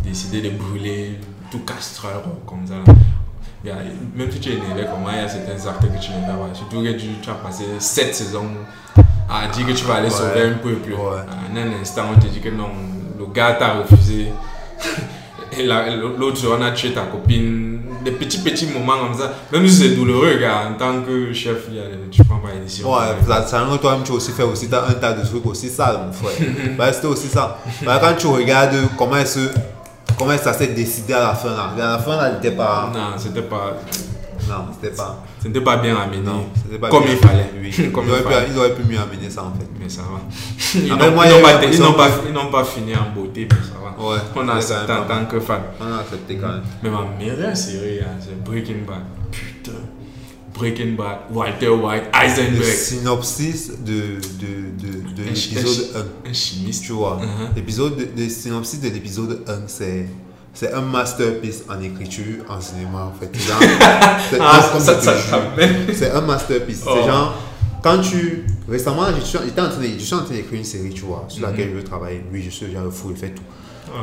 [0.04, 1.20] décider de brûler
[1.52, 2.76] tout castreur comme ça.
[3.64, 3.76] Il y a-
[4.16, 6.26] même si tu es énervé comme moi, il y a certains actes que tu n'aimes
[6.28, 6.54] pas.
[6.54, 8.50] Surtout que tu, tu as passé 7 saisons
[9.30, 10.12] à dire que tu vas aller Ouais.
[10.14, 10.92] sauver un peuple.
[10.92, 10.98] Ouais.
[10.98, 12.70] En un instant, on te dit que non,
[13.18, 14.28] le gars t'a refusé.
[15.58, 17.80] Et la- l'autre, on a tué ta copine.
[18.04, 19.32] Des petits, petits moments comme ça.
[19.52, 21.68] Même si c'est douloureux, gars, en tant que chef,
[22.12, 22.92] tu prends pas les décisions.
[22.92, 25.70] Ouais, ça, ça toi-même tu as aussi fait aussi t'as un tas de trucs aussi
[25.70, 26.36] sales, mon frère.
[26.78, 27.60] bah, c'était aussi ça.
[27.86, 29.40] Bah, quand tu regardes comment, se,
[30.18, 31.74] comment ça s'est décidé à la fin là?
[31.78, 32.90] À la fin là, n'était pas.
[32.94, 33.78] Non, c'était pas,
[34.50, 35.24] Non, c'était pas.
[35.42, 36.18] c'était pas bien amené.
[36.22, 37.14] Non, c'était pas Comme bien.
[37.14, 37.50] il fallait.
[37.62, 37.92] Oui.
[37.92, 39.68] Comme ils, il auraient pu, ils auraient pu mieux amener ça en fait.
[39.80, 40.20] Mais ça va.
[40.76, 44.10] Ils n'ont pas, pas, pas fini en beauté, mais ça va.
[44.10, 44.18] Ouais.
[44.36, 45.62] On a accepté en tant que fan.
[45.80, 46.64] On a accepté quand même.
[46.82, 48.98] Mais ma meilleure série, hein, c'est Breaking Bad.
[49.32, 49.53] Putain.
[50.54, 52.64] Breaking Bad, Walter White, Le Heisenberg.
[52.64, 53.94] synopsis de,
[54.42, 56.04] de, de, de l'épisode un 1.
[56.04, 56.84] chi- Un chimiste.
[56.86, 57.50] Tu vois, Mhm.
[57.56, 60.06] l'épisode de, le synopsis de l'épisode 1, c'est.
[60.56, 63.30] C'est un masterpiece en écriture, en cinéma, en fait.
[63.34, 63.60] C'est genre-
[64.40, 64.62] Ah.
[65.94, 66.84] C'est un masterpiece.
[66.88, 66.92] Oh.
[66.96, 67.36] C'est genre,
[67.84, 68.46] quand tu.
[68.70, 71.02] Récemment, je suis, j'étais en train de- je suis en train d'écrire une série, tu
[71.02, 72.24] vois, sur laquelle je veux travailler.
[72.32, 73.42] Oui, je suis déjà fou, il fait tout.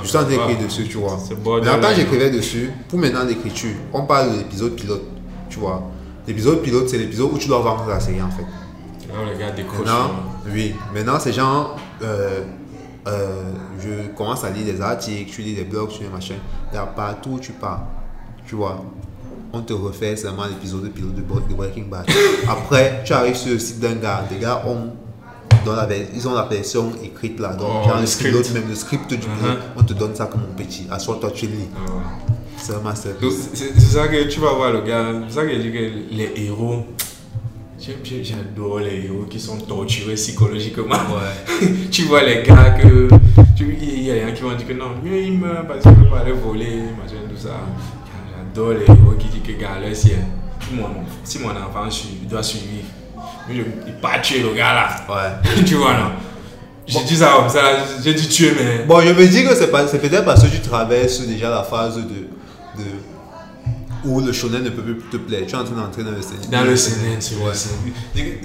[0.03, 1.19] Je suis en train d'écrire dessus, tu vois.
[1.27, 5.05] C'est Mais quand j'écrivais dessus, pour maintenant l'écriture, on parle de l'épisode pilote,
[5.49, 5.83] tu vois.
[6.27, 8.43] L'épisode pilote, c'est l'épisode où tu dois vendre la série, en fait.
[8.43, 9.79] Là, le gars décroche.
[9.79, 10.11] Maintenant,
[10.53, 12.43] oui, maintenant c'est genre, euh,
[13.09, 13.43] euh,
[13.81, 16.37] je commence à lire des articles, tu lis des blogs, tu lis des machins.
[16.73, 17.83] Là, partout où tu pars,
[18.47, 18.85] tu vois,
[19.53, 22.07] on te refait seulement l'épisode pilote de Bre- de Breaking Bad.
[22.49, 24.93] Après, tu arrives sur le site d'un gars, des gars ont,
[25.65, 28.31] dans la, ils ont la version écrite là, donc Oh, genre le script.
[28.31, 29.73] pilote, même le script du pilote, Mhm.
[29.77, 30.87] on te donne ça comme un petit.
[30.91, 31.69] À soi, toi tu lis.
[31.77, 31.91] Ah.
[32.61, 33.51] C'est un masterpiece.
[33.55, 35.07] C'est ça que tu vas voir le gars.
[35.29, 36.85] C'est ça que je dis que les héros.
[37.79, 40.97] J'adore les héros qui sont torturés psychologiquement.
[41.91, 43.09] tu vois les gars que.
[43.59, 45.91] Il y a des gens qui vont dire que non, mieux il meurt parce qu'il
[45.93, 47.61] ne peut pas aller voler, machin, tout ça.
[48.55, 50.87] J'adore les héros qui disent que gars, là, si, si mon,
[51.25, 51.89] si mon enfant
[52.29, 52.65] doit suivre,
[53.49, 54.89] mais je il pas tuer le gars là.
[55.09, 55.63] Ouais.
[55.65, 56.11] tu vois, non?
[56.87, 57.61] J'ai dit ça comme ça,
[58.03, 58.85] j'ai dit tuer, mais.
[58.85, 61.63] Bon, je me dis que c'est pas- c'est peut-être parce que tu traverses déjà la
[61.63, 62.29] phase de
[64.05, 65.43] où le shonen ne peut plus te plaire.
[65.47, 66.41] Tu es en train d'entrer dans le seinen.
[66.51, 66.75] Dans le Ouais.
[66.75, 67.55] vrai.
[67.55, 67.71] c'est-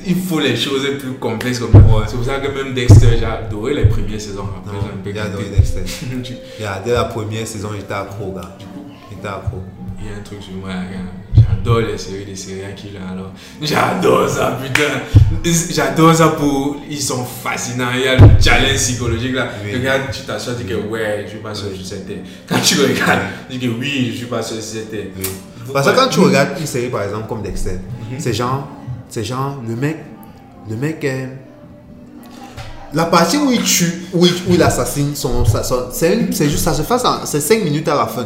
[0.08, 1.80] Il faut les choses plus complexes comme ça.
[2.08, 4.48] C'est pour ça que même Dexter, j'ai adoré les premières saisons.
[4.58, 5.46] Après, j'ai un peu adoré.
[5.56, 5.82] Dexter.
[6.24, 8.58] Tu- Il y a- Dès la première saison, j'étais accro, gars.
[9.10, 9.62] J'étais accro.
[10.00, 11.25] Il y a un truc sur moi, gars.
[11.66, 13.32] J'adore les séries, les séries qui là alors.
[13.60, 15.02] J'adore ça, putain.
[15.74, 16.78] J'adore ça pour.
[16.88, 17.90] Ils sont fascinants.
[17.96, 19.50] Il y a le challenge psychologique là.
[19.64, 19.74] Oui.
[19.74, 22.18] Regarde, tu t'assois, tu dis que ouais, je suis pas sûr sur cette terre.
[22.48, 25.08] Quand tu regardes, tu dis que oui, je suis pas sûr sur cette terre.
[25.18, 25.26] Oui.
[25.74, 27.80] Parce que quand tu regardes une série, par exemple, comme Dexter,
[28.20, 28.68] c'est genre,
[29.10, 29.98] c'est genre, le mec,
[30.70, 31.30] le mec est.
[32.96, 35.44] La partie où il tue, où il, où il assassine son.
[35.92, 37.26] c'est juste, ça se passe en.
[37.26, 38.26] C'est 5 minutes à la fin.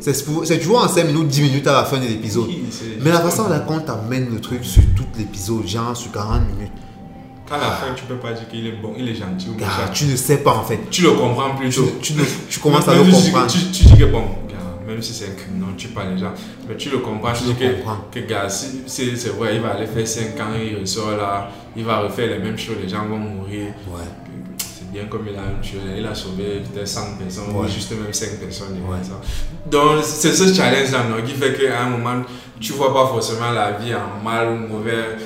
[0.00, 2.44] C'est pour- C'est toujours en 5 minutes, 10 minutes à la fin de l'épisode.
[2.46, 2.62] Oui,
[3.00, 6.72] Mais la façon là, quand t'amène le truc sur tout l'épisode, genre sur 40 minutes,
[7.48, 9.56] Quand à la fin, tu peux pas dire qu'il est bon, il est gentil ou
[9.94, 10.78] tu ne sais pas en fait.
[10.90, 12.14] Tu le comprends plus Tu,
[12.50, 13.46] tu, commences à le comprendre.
[13.46, 14.24] Tu, dis que bon,
[14.92, 16.32] même si c'est un criminel, tu pas les gens,
[16.68, 17.32] mais tu le comprends.
[17.32, 18.04] Tu dis que, comprends.
[18.12, 21.50] que gars, si, si c'est vrai, il va aller faire 5 ans, il ressort là,
[21.76, 23.66] il va refaire les mêmes choses, les gens vont mourir.
[23.88, 24.02] Ouais.
[24.58, 27.64] C'est bien comme il a tué, il a sauvé peut-être 100 personnes, Ouais.
[27.66, 28.78] ou juste même 5 personnes.
[28.88, 28.98] Ouais.
[29.70, 32.22] Donc, c'est ce challenge-là qui fait qu'à un moment,
[32.60, 35.16] tu vois pas forcément la vie en mal ou mauvais,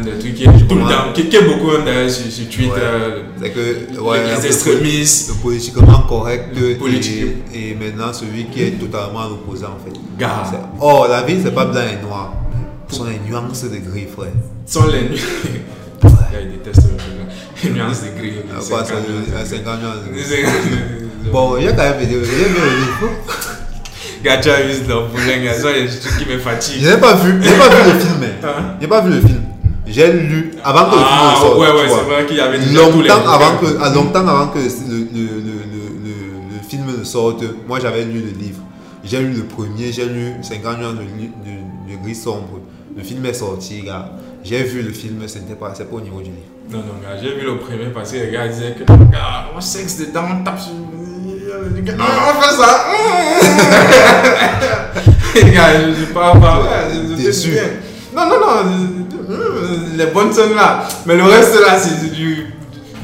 [0.00, 0.88] hein, des trucs qui est tout le comprends.
[0.88, 3.22] temps, qui, qui est beaucoup d'ailleurs sur, sur Twitter, Ouais.
[3.42, 5.28] C'est que ouais, les le- extrémistes.
[5.28, 9.78] le politiquement correct Le politique- et, et maintenant celui qui est totalement à l'opposé en
[9.84, 9.98] fait.
[10.18, 10.44] Gars.
[10.50, 12.34] C'est- Oh, la vie c'est pas blanc et noir.
[12.88, 14.32] Ce sont les nuances de gris, frère.
[14.66, 15.08] sont les.
[16.32, 17.34] Gars, le jeu là.
[17.64, 18.32] Les nuances de gris.
[18.32, 20.22] Les quoi ça 50 veut- à nuances de 50 nuances de gris.
[20.22, 20.30] gris.
[20.30, 21.30] Les 50 nuances de gris.
[21.32, 22.16] Bon, il y a quand même des.
[24.22, 26.82] Gars, tu as vu ce il a des trucs qui me Je fatiguent.
[26.84, 28.14] n'ai pas vu, j'ai pas vu le film.
[28.20, 28.26] mais.
[28.46, 28.76] Hein?
[28.80, 29.39] J'ai pas vu le film.
[29.90, 31.58] J'ai lu avant que le film Ah, sorte.
[31.58, 34.26] ouais, ouais, c'est vrai qu'il y avait déjà tous les longtemps avant que, à longtemps
[34.28, 35.52] avant que le, le, le,
[36.04, 38.60] le, film ne sorte, moi j'avais lu le livre.
[39.02, 42.60] J'ai lu le premier, j'ai lu 50 nuances de, gris sombre.
[42.96, 44.10] Le film est sorti, gars.
[44.44, 46.36] J'ai vu le film, ce n'était pas, c'est pas au niveau du livre.
[46.70, 49.60] Non, non, gars, j'ai vu le premier parce que les gars disaient que, gars, on
[49.60, 50.72] sexe dedans, on tape sur.
[50.72, 52.86] Non, on fait ça.
[55.34, 56.32] Les gars, je pas.
[56.36, 56.60] pas
[56.92, 57.50] je- je- Déçu.
[57.50, 57.62] bien.
[58.14, 58.99] Non, non, non.
[59.62, 60.86] Euh, Les bonnes scènes là.
[61.06, 62.46] Mais le reste là, c'est du.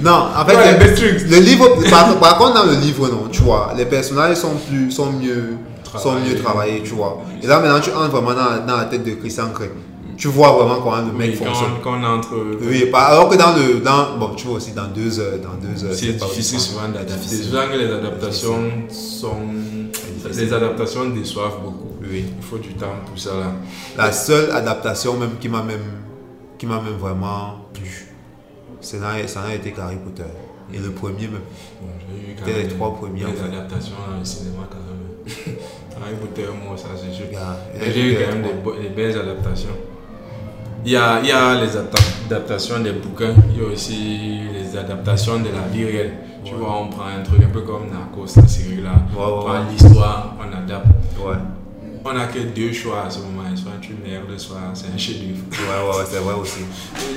[0.03, 1.31] Non, en fait, Ouais, le, les best tricks.
[1.31, 4.91] le livre, par, par contre, dans le livre, non, tu vois, les personnages sont plus,
[4.91, 5.55] sont mieux,
[5.85, 6.35] sont Travaillés.
[6.35, 7.23] mieux travaillés, tu vois.
[7.43, 9.70] Et là, maintenant, tu entres vraiment dans, dans la tête de Christian Grey.
[10.19, 11.69] Tu vois vraiment comment le mec Oui, fonctionne.
[11.83, 12.28] quand, on entre.
[12.62, 15.55] Oui, pas- alors que dans le, dans, bon, tu vois aussi dans deux heures, dans
[15.66, 17.37] deux heures, C'est difficile souvent d'adapter.
[17.37, 18.59] Souvent que les adaptations
[18.91, 19.37] sont.
[20.35, 21.93] Les adaptations déçoivent beaucoup.
[22.03, 22.24] Oui.
[22.39, 23.53] Il faut du temps pour ça là.
[23.97, 25.81] La seule adaptation même qui m'a même,
[26.59, 28.09] qui m'a même vraiment plu,
[28.81, 30.24] ça n'a été qu'Harry Potter.
[30.73, 31.43] Et le premier même.
[31.81, 33.45] Bon, j'ai eu quand les trois premiers, fait.
[33.45, 35.57] adaptations dans le cinéma quand même.
[36.03, 37.27] Harry Potter, moi, ça c'est sûr.
[37.95, 38.43] J'ai eu quand même
[38.83, 39.70] des, belles adaptations.
[40.85, 44.41] Il y a, il y a les adap- adaptations des bouquins, il y a aussi
[44.53, 46.15] les adaptations de la vie réelle.
[46.45, 46.59] Tu Ouais.
[46.61, 48.93] vois, on prend un truc un peu comme Narcos, la série là.
[49.16, 50.87] Ouais, on prend l'histoire, on adapte.
[52.09, 55.41] On n'a que deux choix à ce moment, soit tu merdes, soit c'est un chef-d'œuvre.
[55.51, 56.61] ouais, ouais, ouais, c'est vrai aussi.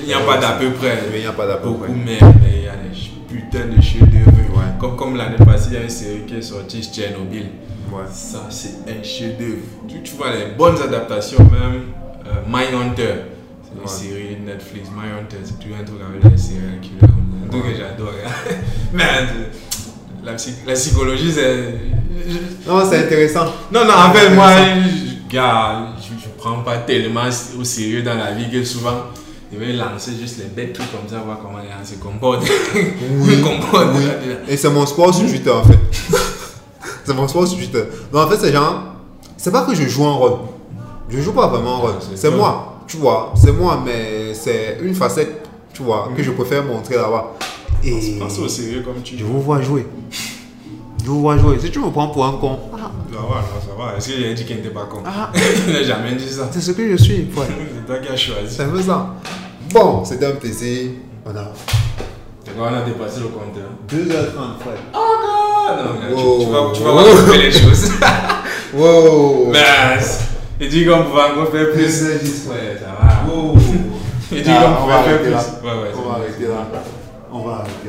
[0.02, 0.98] Il n'y a pas d'à peu près.
[1.12, 1.92] Mais il n'y a pas d'à peu Beaucoup près.
[1.92, 2.18] mais
[2.58, 2.88] il y a des
[3.28, 4.36] putains de chefs-d'œuvre.
[4.56, 4.64] Ouais.
[4.80, 7.46] Comme, comme l'année passée, il y a une série qui est sortie, Tchernobyl.
[7.92, 8.02] Ouais.
[8.10, 9.62] Ça, c'est un chef-d'œuvre.
[9.86, 11.82] Tu, tu vois, les bonnes adaptations, même
[12.26, 13.14] euh, Mindhunter.
[13.62, 14.88] C'est une série Netflix.
[14.90, 17.12] Mindhunter, c'est toujours un truc avec les séries killers.
[17.44, 18.12] Un truc que j'adore.
[18.26, 18.54] hein.
[18.92, 19.44] Mais euh,
[20.24, 20.32] la,
[20.66, 21.74] la psychologie, c'est.
[22.66, 23.46] Non, c'est intéressant.
[23.72, 27.28] Non, non, en fait, moi, je, gars, je, je prends pas tellement
[27.58, 28.96] au sérieux dans la vie que souvent,
[29.52, 32.46] je vais lancer juste les bêtes trucs comme ça, voir comment les gens se comportent.
[32.74, 33.42] Oui.
[33.42, 33.96] comportent.
[33.96, 34.04] Oui.
[34.48, 35.78] Et c'est mon sport sur Twitter en fait.
[37.04, 37.82] c'est mon sport sur Twitter.
[38.12, 38.94] Non, en fait, c'est genre.
[39.36, 40.38] C'est pas que je joue un rôle.
[41.08, 41.94] Je joue pas vraiment un rôle.
[42.14, 43.32] C'est moi, tu vois.
[43.34, 47.32] C'est moi, mais c'est une facette, tu vois, que je préfère montrer là-bas.
[47.82, 48.20] Et.
[48.20, 49.86] Au sérieux comme tu Je vous vois jouer.
[51.02, 51.58] Je vous vois jouer.
[51.58, 53.28] Si tu me prends pour un con, Ça va, non,
[53.60, 53.96] ça va.
[53.96, 54.98] Est-ce qu'il a dit qu'il n'était pas con?
[55.06, 55.30] Ah.
[55.66, 56.48] Il n'a jamais dit ça.
[56.50, 57.28] c'est ce que je suis.
[57.36, 57.46] Ouais.
[57.74, 58.54] C'est toi qui as choisi.
[58.54, 59.14] C'est un peu ça.
[59.72, 60.90] Bon, c'était un plaisir.
[61.26, 61.34] On a
[62.46, 63.70] D'accord, on a dépassé le compteur?
[63.88, 64.78] 2h30, frère.
[64.94, 66.38] Ah non, non, Wow.
[66.40, 67.90] tu, tu vas, tu vas voir couper les choses.
[68.74, 69.50] Wow.
[69.50, 69.58] Mais
[70.60, 71.86] il dit qu'on pouvait encore faire plus.
[72.04, 73.32] 2h10, Ouais, ça va.
[73.34, 73.56] Wow.
[74.32, 75.30] Il dit Ah, qu'on on va pouvait faire plus.
[75.30, 76.82] Ouais, ouais, c'est On va arrêter là.
[77.32, 77.79] On va arrêter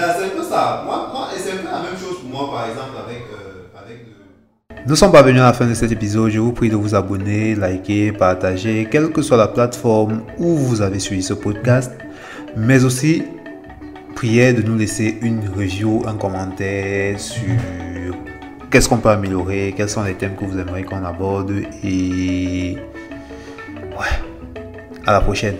[0.00, 0.82] c'est un peu ça.
[0.84, 3.52] Moi, et c'est un peu la même chose pour moi, par exemple, avec, euh.
[4.84, 6.30] Nous sommes parvenus à la fin de cet épisode.
[6.30, 10.82] Je vous prie de vous abonner, liker, partager, quelle que soit la plateforme où vous
[10.82, 11.92] avez suivi ce podcast.
[12.56, 13.22] Mais aussi,
[14.16, 17.46] priez de nous laisser une review, un commentaire sur
[18.72, 21.52] qu'est-ce qu'on peut améliorer, quels sont les thèmes que vous aimeriez qu'on aborde.
[21.84, 22.76] Et
[23.80, 25.54] ouais, à la prochaine.